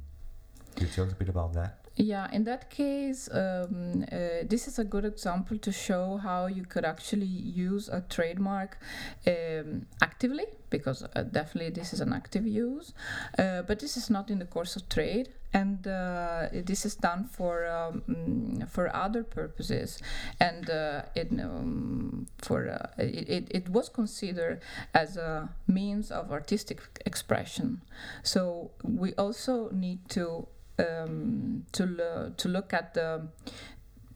can 0.76 0.88
you 0.88 0.94
tell 0.94 1.06
us 1.06 1.12
a 1.12 1.16
bit 1.16 1.30
about 1.30 1.54
that? 1.54 1.85
Yeah, 1.98 2.30
in 2.34 2.44
that 2.44 2.70
case, 2.70 3.30
um, 3.32 4.04
uh, 4.12 4.44
this 4.44 4.68
is 4.68 4.80
a 4.80 4.84
good 4.84 5.06
example 5.06 5.58
to 5.58 5.72
show 5.72 6.18
how 6.18 6.48
you 6.48 6.66
could 6.66 6.84
actually 6.84 7.26
use 7.26 7.88
a 7.88 8.02
trademark 8.02 8.78
um, 9.26 9.86
actively, 10.02 10.46
because 10.70 11.04
uh, 11.04 11.24
definitely 11.24 11.70
this 11.70 11.94
is 11.94 12.02
an 12.02 12.12
active 12.12 12.46
use, 12.46 12.94
uh, 13.40 13.62
but 13.62 13.80
this 13.80 13.96
is 13.96 14.10
not 14.10 14.30
in 14.30 14.40
the 14.40 14.46
course 14.46 14.76
of 14.76 14.90
trade, 14.90 15.30
and 15.54 15.88
uh, 15.88 16.50
this 16.52 16.86
is 16.86 16.96
done 16.96 17.30
for 17.32 17.66
um, 17.66 18.66
for 18.68 18.94
other 18.94 19.24
purposes, 19.24 19.98
and 20.42 20.70
uh, 20.70 21.04
it 21.16 21.32
um, 21.32 22.28
for 22.40 22.68
uh, 22.68 23.02
it, 23.02 23.48
it 23.52 23.70
was 23.70 23.88
considered 23.88 24.60
as 24.94 25.16
a 25.16 25.50
means 25.66 26.12
of 26.12 26.30
artistic 26.30 26.82
expression. 27.06 27.82
So 28.22 28.72
we 28.84 29.14
also 29.14 29.70
need 29.72 30.10
to 30.10 30.50
um, 30.80 31.66
to 31.72 32.34
to 32.38 32.48
look 32.48 32.74
at 32.74 32.94
the 32.94 33.28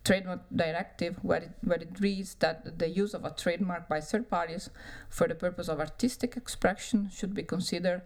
trademark 0.03 0.41
directive 0.55 1.17
where 1.21 1.43
it, 1.43 1.51
where 1.61 1.77
it 1.77 1.99
reads 1.99 2.35
that 2.35 2.79
the 2.79 2.89
use 2.89 3.13
of 3.13 3.25
a 3.25 3.31
trademark 3.31 3.87
by 3.87 3.99
third 3.99 4.29
parties 4.29 4.69
for 5.09 5.27
the 5.27 5.35
purpose 5.35 5.67
of 5.67 5.79
artistic 5.79 6.35
expression 6.37 7.09
should 7.13 7.33
be 7.33 7.43
considered 7.43 8.01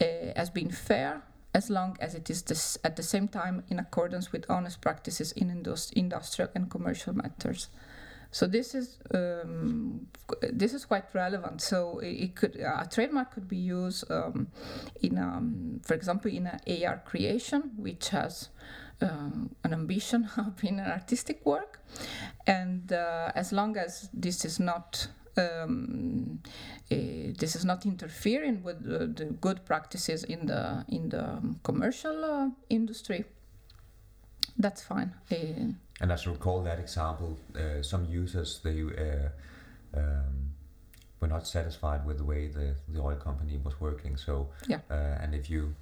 uh, 0.00 0.04
as 0.36 0.50
being 0.50 0.70
fair 0.70 1.22
as 1.54 1.70
long 1.70 1.96
as 2.00 2.14
it 2.14 2.28
is 2.28 2.42
this, 2.42 2.78
at 2.84 2.96
the 2.96 3.02
same 3.02 3.28
time 3.28 3.64
in 3.68 3.78
accordance 3.78 4.32
with 4.32 4.44
honest 4.50 4.80
practices 4.80 5.32
in 5.32 5.50
indus- 5.50 5.90
industrial 5.92 6.50
and 6.54 6.70
commercial 6.70 7.14
matters. 7.14 7.68
So 8.30 8.46
this 8.46 8.74
is 8.74 8.98
um, 9.14 10.06
this 10.52 10.74
is 10.74 10.84
quite 10.84 11.14
relevant. 11.14 11.62
So 11.62 12.00
it, 12.00 12.34
could 12.36 12.56
a 12.56 12.86
trademark 12.90 13.32
could 13.32 13.48
be 13.48 13.56
used 13.56 14.10
um, 14.10 14.48
in, 15.00 15.18
um, 15.18 15.80
for 15.82 15.94
example, 15.94 16.30
in 16.30 16.46
an 16.46 16.60
AR 16.84 17.02
creation, 17.04 17.72
which 17.76 18.10
has 18.10 18.50
um, 19.00 19.54
an 19.64 19.72
ambition 19.72 20.28
of 20.36 20.56
being 20.56 20.78
an 20.78 20.90
artistic 20.90 21.44
work, 21.46 21.80
and 22.46 22.92
uh, 22.92 23.32
as 23.34 23.52
long 23.52 23.76
as 23.76 24.10
this 24.12 24.44
is 24.44 24.60
not 24.60 25.08
um, 25.38 26.40
eh, 26.90 27.32
this 27.38 27.56
is 27.56 27.64
not 27.64 27.86
interfering 27.86 28.62
with 28.62 28.86
uh, 28.86 29.06
the 29.06 29.36
good 29.40 29.64
practices 29.64 30.24
in 30.24 30.46
the 30.46 30.84
in 30.88 31.08
the 31.08 31.56
commercial 31.62 32.24
uh, 32.24 32.48
industry, 32.68 33.24
that's 34.58 34.82
fine. 34.82 35.14
And 36.00 36.12
as 36.12 36.26
I 36.26 36.30
recall 36.30 36.62
that 36.62 36.78
example, 36.78 37.36
uh, 37.56 37.82
some 37.82 38.04
users 38.04 38.60
they 38.62 38.82
uh, 38.82 39.98
um, 39.98 40.52
were 41.20 41.26
not 41.28 41.46
satisfied 41.46 42.06
with 42.06 42.18
the 42.18 42.24
way 42.24 42.46
the, 42.48 42.74
the 42.88 43.00
oil 43.00 43.16
company 43.16 43.58
was 43.62 43.80
working. 43.80 44.16
So 44.16 44.48
Yeah. 44.66 44.80
uh, 44.90 45.18
and 45.22 45.34
if 45.34 45.50
you 45.50 45.74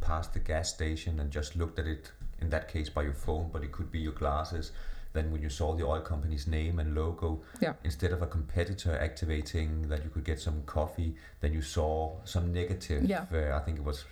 passed 0.00 0.32
the 0.34 0.40
gas 0.40 0.68
station 0.74 1.20
and 1.20 1.30
just 1.30 1.56
looked 1.56 1.78
at 1.78 1.86
it 1.86 2.10
in 2.40 2.50
that 2.50 2.68
case 2.68 2.88
by 2.90 3.02
your 3.02 3.14
phone, 3.14 3.50
but 3.52 3.62
it 3.62 3.70
could 3.72 3.90
be 3.92 4.00
your 4.00 4.12
glasses. 4.12 4.72
Then 5.12 5.30
when 5.30 5.40
you 5.40 5.48
saw 5.48 5.74
the 5.76 5.84
oil 5.86 6.00
company's 6.00 6.48
name 6.48 6.80
and 6.80 6.94
logo, 6.96 7.42
Yeah. 7.60 7.74
instead 7.84 8.10
of 8.10 8.20
a 8.22 8.26
competitor 8.26 8.98
activating 8.98 9.88
that 9.88 10.02
you 10.02 10.10
could 10.10 10.24
get 10.24 10.40
some 10.40 10.62
coffee, 10.66 11.14
then 11.40 11.52
you 11.52 11.62
saw 11.62 12.16
some 12.24 12.52
negative. 12.52 13.04
Yeah. 13.04 13.26
Uh, 13.32 13.56
I 13.56 13.60
think 13.60 13.78
it 13.78 13.84
was 13.84 14.04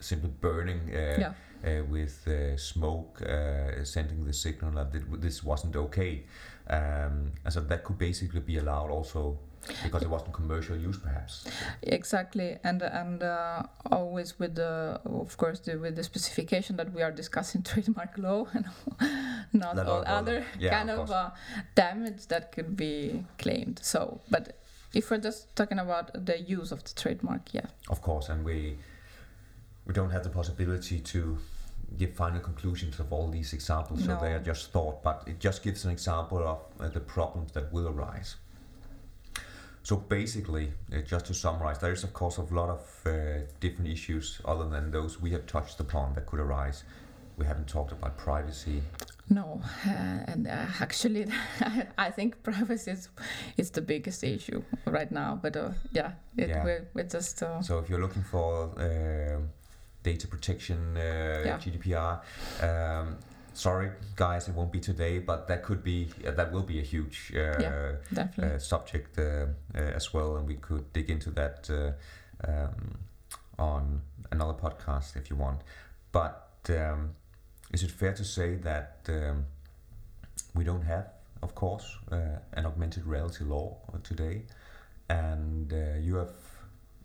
simply 0.00 0.30
burning. 0.40 0.80
Uh, 0.94 1.18
Yeah. 1.20 1.32
uh, 1.64 1.84
with 1.90 2.26
uh, 2.28 2.56
smoke 2.56 3.20
uh, 3.22 3.82
sending 3.84 4.24
the 4.24 4.32
signal 4.32 4.70
that 4.72 4.92
this 5.20 5.42
wasn't 5.42 5.74
okay. 5.76 6.24
Um, 6.70 7.32
and 7.44 7.52
so 7.52 7.60
that 7.60 7.82
could 7.84 7.98
basically 7.98 8.40
be 8.40 8.58
allowed 8.58 8.90
also 8.90 9.38
because 9.82 10.02
it 10.02 10.08
wasn't 10.08 10.32
commercial 10.32 10.76
use, 10.76 10.98
perhaps. 10.98 11.46
Exactly, 11.82 12.58
and 12.62 12.82
and 12.82 13.22
uh, 13.22 13.62
always 13.90 14.38
with 14.38 14.54
the, 14.54 15.00
of 15.04 15.36
course, 15.36 15.58
the, 15.60 15.76
with 15.78 15.96
the 15.96 16.02
specification 16.04 16.76
that 16.76 16.92
we 16.94 17.02
are 17.02 17.10
discussing 17.10 17.62
trademark 17.72 18.16
law 18.18 18.46
and 18.54 18.66
not 19.52 19.78
all 19.78 19.90
all- 19.90 20.04
other 20.06 20.44
yeah, 20.60 20.70
kind 20.78 20.90
of 20.90 20.98
of, 21.00 21.10
uh, 21.10 21.30
damage 21.74 22.26
that 22.28 22.52
could 22.52 22.76
be 22.76 23.24
claimed. 23.38 23.80
So, 23.82 24.20
but 24.30 24.58
if 24.94 25.10
we're 25.10 25.18
just 25.18 25.54
talking 25.56 25.78
about 25.78 26.24
the 26.26 26.38
use 26.40 26.70
of 26.72 26.84
the 26.84 26.94
trademark, 26.94 27.52
yeah, 27.52 27.66
Of 27.90 28.00
course, 28.00 28.28
and 28.32 28.44
we 28.44 28.78
we 29.88 29.94
don't 29.94 30.10
have 30.10 30.22
the 30.22 30.28
possibility 30.28 31.00
to 31.00 31.38
give 31.96 32.12
final 32.14 32.40
conclusions 32.40 33.00
of 33.00 33.10
all 33.10 33.28
these 33.30 33.54
examples, 33.54 34.04
so 34.04 34.18
they 34.20 34.34
are 34.34 34.38
just 34.38 34.70
thought. 34.70 35.02
But 35.02 35.24
it 35.26 35.40
just 35.40 35.62
gives 35.62 35.86
an 35.86 35.90
example 35.90 36.38
of 36.46 36.58
uh, 36.78 36.88
the 36.90 37.00
problems 37.00 37.52
that 37.52 37.72
will 37.72 37.88
arise. 37.88 38.36
So 39.82 39.96
basically, 39.96 40.74
uh, 40.92 40.98
just 41.00 41.24
to 41.26 41.34
summarize, 41.34 41.78
there 41.78 41.92
is 41.92 42.04
of 42.04 42.12
course 42.12 42.36
a 42.36 42.42
lot 42.42 42.68
of 42.68 42.82
uh, 43.06 43.10
different 43.60 43.90
issues 43.90 44.42
other 44.44 44.68
than 44.68 44.90
those 44.90 45.18
we 45.22 45.30
have 45.30 45.46
touched 45.46 45.80
upon 45.80 46.12
that 46.14 46.26
could 46.26 46.40
arise. 46.40 46.84
We 47.38 47.46
haven't 47.46 47.68
talked 47.68 47.92
about 47.92 48.18
privacy. 48.18 48.82
no, 49.30 49.62
uh, 49.86 49.90
and 50.30 50.46
uh, 50.46 50.66
actually, 50.80 51.26
I 51.98 52.10
think 52.10 52.42
privacy 52.42 52.90
is, 52.90 53.08
is 53.56 53.70
the 53.70 53.80
biggest 53.80 54.22
issue 54.22 54.62
right 54.84 55.10
now. 55.10 55.38
But 55.40 55.56
uh, 55.56 55.70
yeah, 55.92 56.12
it, 56.36 56.50
Yeah. 56.50 56.64
We're, 56.64 56.88
we're 56.92 57.04
just 57.04 57.38
So 57.38 57.78
if 57.78 57.88
you're 57.88 58.00
looking 58.00 58.24
for 58.24 58.70
data 60.02 60.26
protection, 60.26 60.96
uh, 60.96 61.42
Yeah. 61.44 61.58
GDPR, 61.58 62.20
um, 62.62 63.16
sorry 63.54 63.90
guys, 64.16 64.48
it 64.48 64.54
won't 64.54 64.70
be 64.72 64.80
today, 64.80 65.18
but 65.18 65.46
that 65.48 65.62
could 65.62 65.82
be 65.82 66.08
uh, 66.26 66.30
that 66.32 66.52
will 66.52 66.62
be 66.62 66.78
a 66.78 66.82
huge 66.82 67.32
uh, 67.34 67.38
Yeah. 67.60 67.92
definitely. 68.14 68.54
uh, 68.54 68.58
subject 68.58 69.18
uh, 69.18 69.22
uh, 69.74 69.78
as 69.96 70.12
well, 70.14 70.36
and 70.36 70.46
we 70.48 70.56
could 70.56 70.92
dig 70.92 71.10
into 71.10 71.30
that 71.30 71.68
uh, 71.70 72.50
um, 72.50 72.98
on 73.58 74.00
another 74.30 74.54
podcast 74.54 75.16
if 75.16 75.30
you 75.30 75.36
want. 75.36 75.60
But 76.12 76.48
um, 76.68 77.14
is 77.72 77.82
it 77.82 77.90
fair 77.90 78.12
to 78.14 78.24
say 78.24 78.54
that 78.56 79.08
um, 79.08 79.44
we 80.54 80.64
don't 80.64 80.84
have, 80.84 81.06
of 81.42 81.54
course, 81.54 81.96
uh, 82.12 82.16
an 82.52 82.66
augmented 82.66 83.04
reality 83.06 83.44
law 83.44 83.76
today? 84.02 84.42
and 85.10 85.72
uh, 85.72 85.98
you 85.98 86.16
have, 86.16 86.32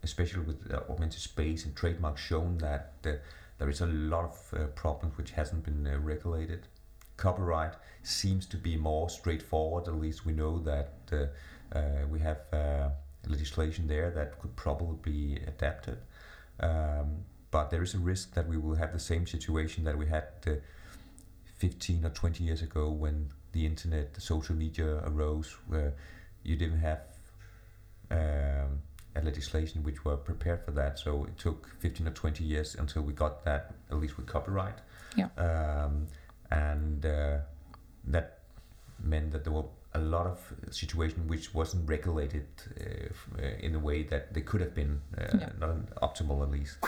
especially 0.04 0.42
with 0.42 0.70
augmented 0.88 1.20
space 1.20 1.64
and 1.64 1.74
trademark, 1.74 2.16
shown 2.16 2.58
that 2.58 2.92
uh, 3.04 3.12
there 3.58 3.68
is 3.68 3.80
a 3.80 3.86
lot 3.86 4.24
of 4.24 4.54
uh, 4.54 4.66
problems 4.74 5.16
which 5.16 5.32
hasn't 5.32 5.64
been 5.64 5.86
uh, 5.86 5.98
regulated. 5.98 6.68
Copyright 7.16 7.74
seems 8.02 8.46
to 8.46 8.56
be 8.56 8.76
more 8.76 9.08
straightforward. 9.08 9.88
At 9.88 9.94
least 9.94 10.26
we 10.26 10.32
know 10.32 10.58
that 10.60 10.92
uh, 11.12 11.76
uh, 11.76 12.06
we 12.08 12.20
have 12.20 12.38
legislation 13.26 13.86
there 13.86 14.10
that 14.10 14.38
could 14.38 14.54
probably 14.54 14.98
be 15.02 15.36
adapted. 15.46 15.98
Um, 16.60 17.24
but 17.50 17.70
there 17.70 17.82
is 17.82 17.94
a 17.94 17.98
risk 17.98 18.34
that 18.34 18.46
we 18.46 18.56
will 18.58 18.74
have 18.74 18.92
the 18.92 18.98
same 18.98 19.26
situation 19.26 19.84
that 19.84 19.96
we 19.96 20.06
had 20.06 20.24
uh, 20.46 20.50
15 21.56 22.04
or 22.04 22.10
20 22.10 22.44
years 22.44 22.62
ago 22.62 22.90
when 22.90 23.30
the 23.52 23.64
internet, 23.64 24.12
the 24.14 24.20
social 24.20 24.54
media 24.56 25.00
arose, 25.06 25.56
where 25.68 25.94
you 26.42 26.56
didn't 26.56 26.80
have 26.80 27.00
um, 28.10 28.82
legislation 29.22 29.82
which 29.84 30.04
were 30.04 30.16
prepared 30.16 30.64
for 30.64 30.72
that. 30.72 30.98
So 30.98 31.24
it 31.24 31.38
took 31.38 31.68
15 31.80 32.08
or 32.08 32.10
20 32.10 32.42
years 32.44 32.74
until 32.74 33.02
we 33.02 33.12
got 33.12 33.44
that, 33.44 33.74
at 33.90 33.98
least 33.98 34.16
with 34.16 34.26
copyright. 34.26 34.78
Yeah. 35.16 35.28
Um, 35.36 36.06
and 36.50 37.04
uh, 37.06 37.38
that 38.08 38.38
meant 39.02 39.32
that 39.32 39.44
there 39.44 39.52
were 39.52 39.64
a 39.94 40.00
lot 40.00 40.26
of 40.26 40.40
situations 40.70 41.28
which 41.28 41.54
wasn't 41.54 41.88
regulated 41.88 42.46
uh, 42.80 43.42
in 43.60 43.74
a 43.74 43.78
way 43.78 44.02
that 44.02 44.34
they 44.34 44.40
could 44.40 44.60
have 44.60 44.74
been, 44.74 45.00
uh, 45.16 45.38
Yeah. 45.38 45.48
not 45.60 45.70
an 45.70 45.88
optimal 46.02 46.42
at 46.42 46.50
least. 46.50 46.78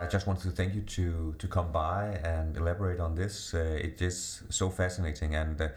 I 0.00 0.06
just 0.06 0.26
wanted 0.26 0.42
to 0.44 0.50
thank 0.50 0.74
you 0.74 0.82
to 0.82 1.34
to 1.38 1.48
come 1.48 1.72
by 1.72 2.04
and 2.24 2.56
elaborate 2.56 3.00
on 3.00 3.14
this. 3.16 3.52
Uh, 3.52 3.78
it's 3.80 4.42
so 4.48 4.70
fascinating, 4.70 5.34
and 5.34 5.60
uh, 5.60 5.68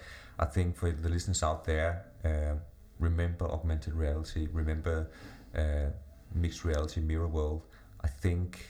I 0.42 0.46
think 0.46 0.76
for 0.78 0.92
the 0.92 1.10
listeners 1.10 1.44
out 1.44 1.66
there, 1.66 2.06
uh, 2.26 2.56
remember 3.00 3.46
augmented 3.46 3.94
reality, 3.94 4.48
remember 4.52 5.10
uh, 5.56 5.92
mixed 6.34 6.66
reality, 6.66 7.02
mirror 7.02 7.28
world. 7.28 7.64
I 8.04 8.08
think 8.08 8.66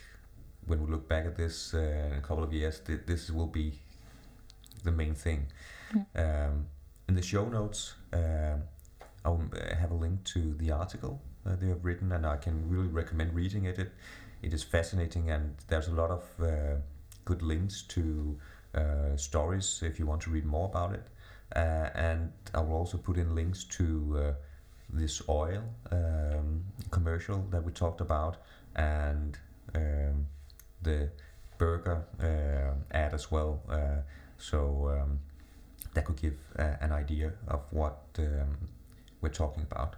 when 0.67 0.83
we 0.85 0.91
look 0.91 1.07
back 1.09 1.25
at 1.25 1.35
this 1.37 1.73
uh, 1.73 1.79
in 2.11 2.17
a 2.17 2.21
couple 2.21 2.43
of 2.43 2.53
years, 2.53 2.79
th- 2.81 3.01
this 3.07 3.29
will 3.31 3.47
be 3.47 3.79
the 4.83 4.91
main 4.91 5.13
thing. 5.15 5.47
Um, 6.15 6.67
in 7.07 7.15
the 7.15 7.21
show 7.21 7.45
notes, 7.47 7.95
um 8.13 8.63
I'll 9.25 9.41
uh, 9.53 9.75
have 9.75 9.91
a 9.91 9.95
link 9.95 10.23
to 10.35 10.55
the 10.55 10.71
article 10.71 11.21
uh, 11.45 11.55
they 11.55 11.67
have 11.67 11.85
written, 11.85 12.11
and 12.11 12.25
I 12.25 12.37
can 12.37 12.69
really 12.69 12.87
recommend 12.87 13.35
reading 13.35 13.65
it. 13.65 13.79
It, 13.79 13.91
it 14.43 14.53
is 14.53 14.63
fascinating, 14.63 15.29
and 15.31 15.55
there's 15.67 15.87
a 15.89 15.93
lot 15.93 16.11
of 16.11 16.23
uh, 16.41 16.77
good 17.25 17.41
links 17.41 17.83
to 17.89 18.37
uh, 18.75 19.17
stories 19.17 19.81
if 19.83 19.99
you 19.99 20.07
want 20.07 20.21
to 20.23 20.31
read 20.31 20.45
more 20.45 20.67
about 20.67 20.93
it. 20.93 21.07
Uh, 21.55 21.89
and 21.95 22.31
I 22.53 22.59
will 22.61 22.77
also 22.77 22.97
put 22.97 23.17
in 23.17 23.35
links 23.35 23.63
to 23.65 24.17
uh, 24.17 24.33
this 24.89 25.21
oil 25.29 25.63
um, 25.91 26.63
commercial 26.91 27.45
that 27.51 27.63
we 27.63 27.71
talked 27.71 28.01
about, 28.01 28.37
and 28.75 29.37
um, 29.75 30.27
the 30.81 31.09
burger 31.57 32.03
uh, 32.19 32.95
ad 32.97 33.13
as 33.13 33.31
well. 33.31 33.61
Uh, 33.69 34.01
so 34.37 34.89
um, 35.01 35.19
that 35.93 36.05
could 36.05 36.21
give 36.21 36.37
uh, 36.57 36.75
an 36.81 36.91
idea 36.91 37.33
of 37.47 37.61
what 37.71 37.99
um, 38.19 38.57
we're 39.21 39.29
talking 39.29 39.63
about. 39.63 39.95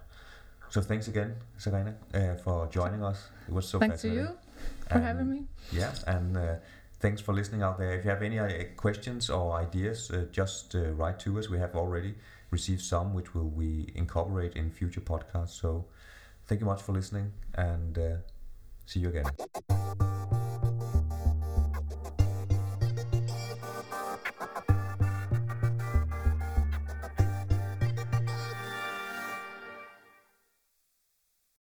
So 0.70 0.80
thanks 0.80 1.08
again, 1.08 1.36
Serena, 1.56 1.94
uh, 2.12 2.34
for 2.42 2.66
joining 2.66 3.02
us. 3.04 3.28
It 3.46 3.54
was 3.54 3.68
so 3.68 3.78
Thanks 3.78 4.02
to 4.02 4.08
you 4.08 4.28
for 4.88 4.94
And, 4.94 5.04
having 5.04 5.30
me. 5.30 5.44
Yeah, 5.72 5.92
and 6.06 6.36
uh, 6.36 6.56
thanks 7.04 7.20
for 7.20 7.34
listening 7.34 7.60
out 7.60 7.76
there. 7.76 7.92
If 7.92 8.04
you 8.06 8.10
have 8.10 8.22
any 8.22 8.38
uh, 8.38 8.48
questions 8.78 9.28
or 9.28 9.52
ideas, 9.52 10.10
uh, 10.10 10.24
just 10.32 10.74
uh, 10.74 10.92
write 10.92 11.18
to 11.20 11.38
us. 11.38 11.50
We 11.50 11.58
have 11.58 11.76
already 11.76 12.14
received 12.50 12.80
some, 12.80 13.12
which 13.12 13.34
will 13.34 13.50
we 13.50 13.92
incorporate 13.94 14.56
in 14.56 14.70
future 14.70 15.02
podcasts. 15.02 15.60
So 15.60 15.84
thank 16.46 16.62
you 16.62 16.66
much 16.66 16.80
for 16.80 16.92
listening, 16.92 17.30
and 17.56 17.98
uh, 17.98 18.16
see 18.86 19.00
you 19.00 19.10
again. 19.10 19.26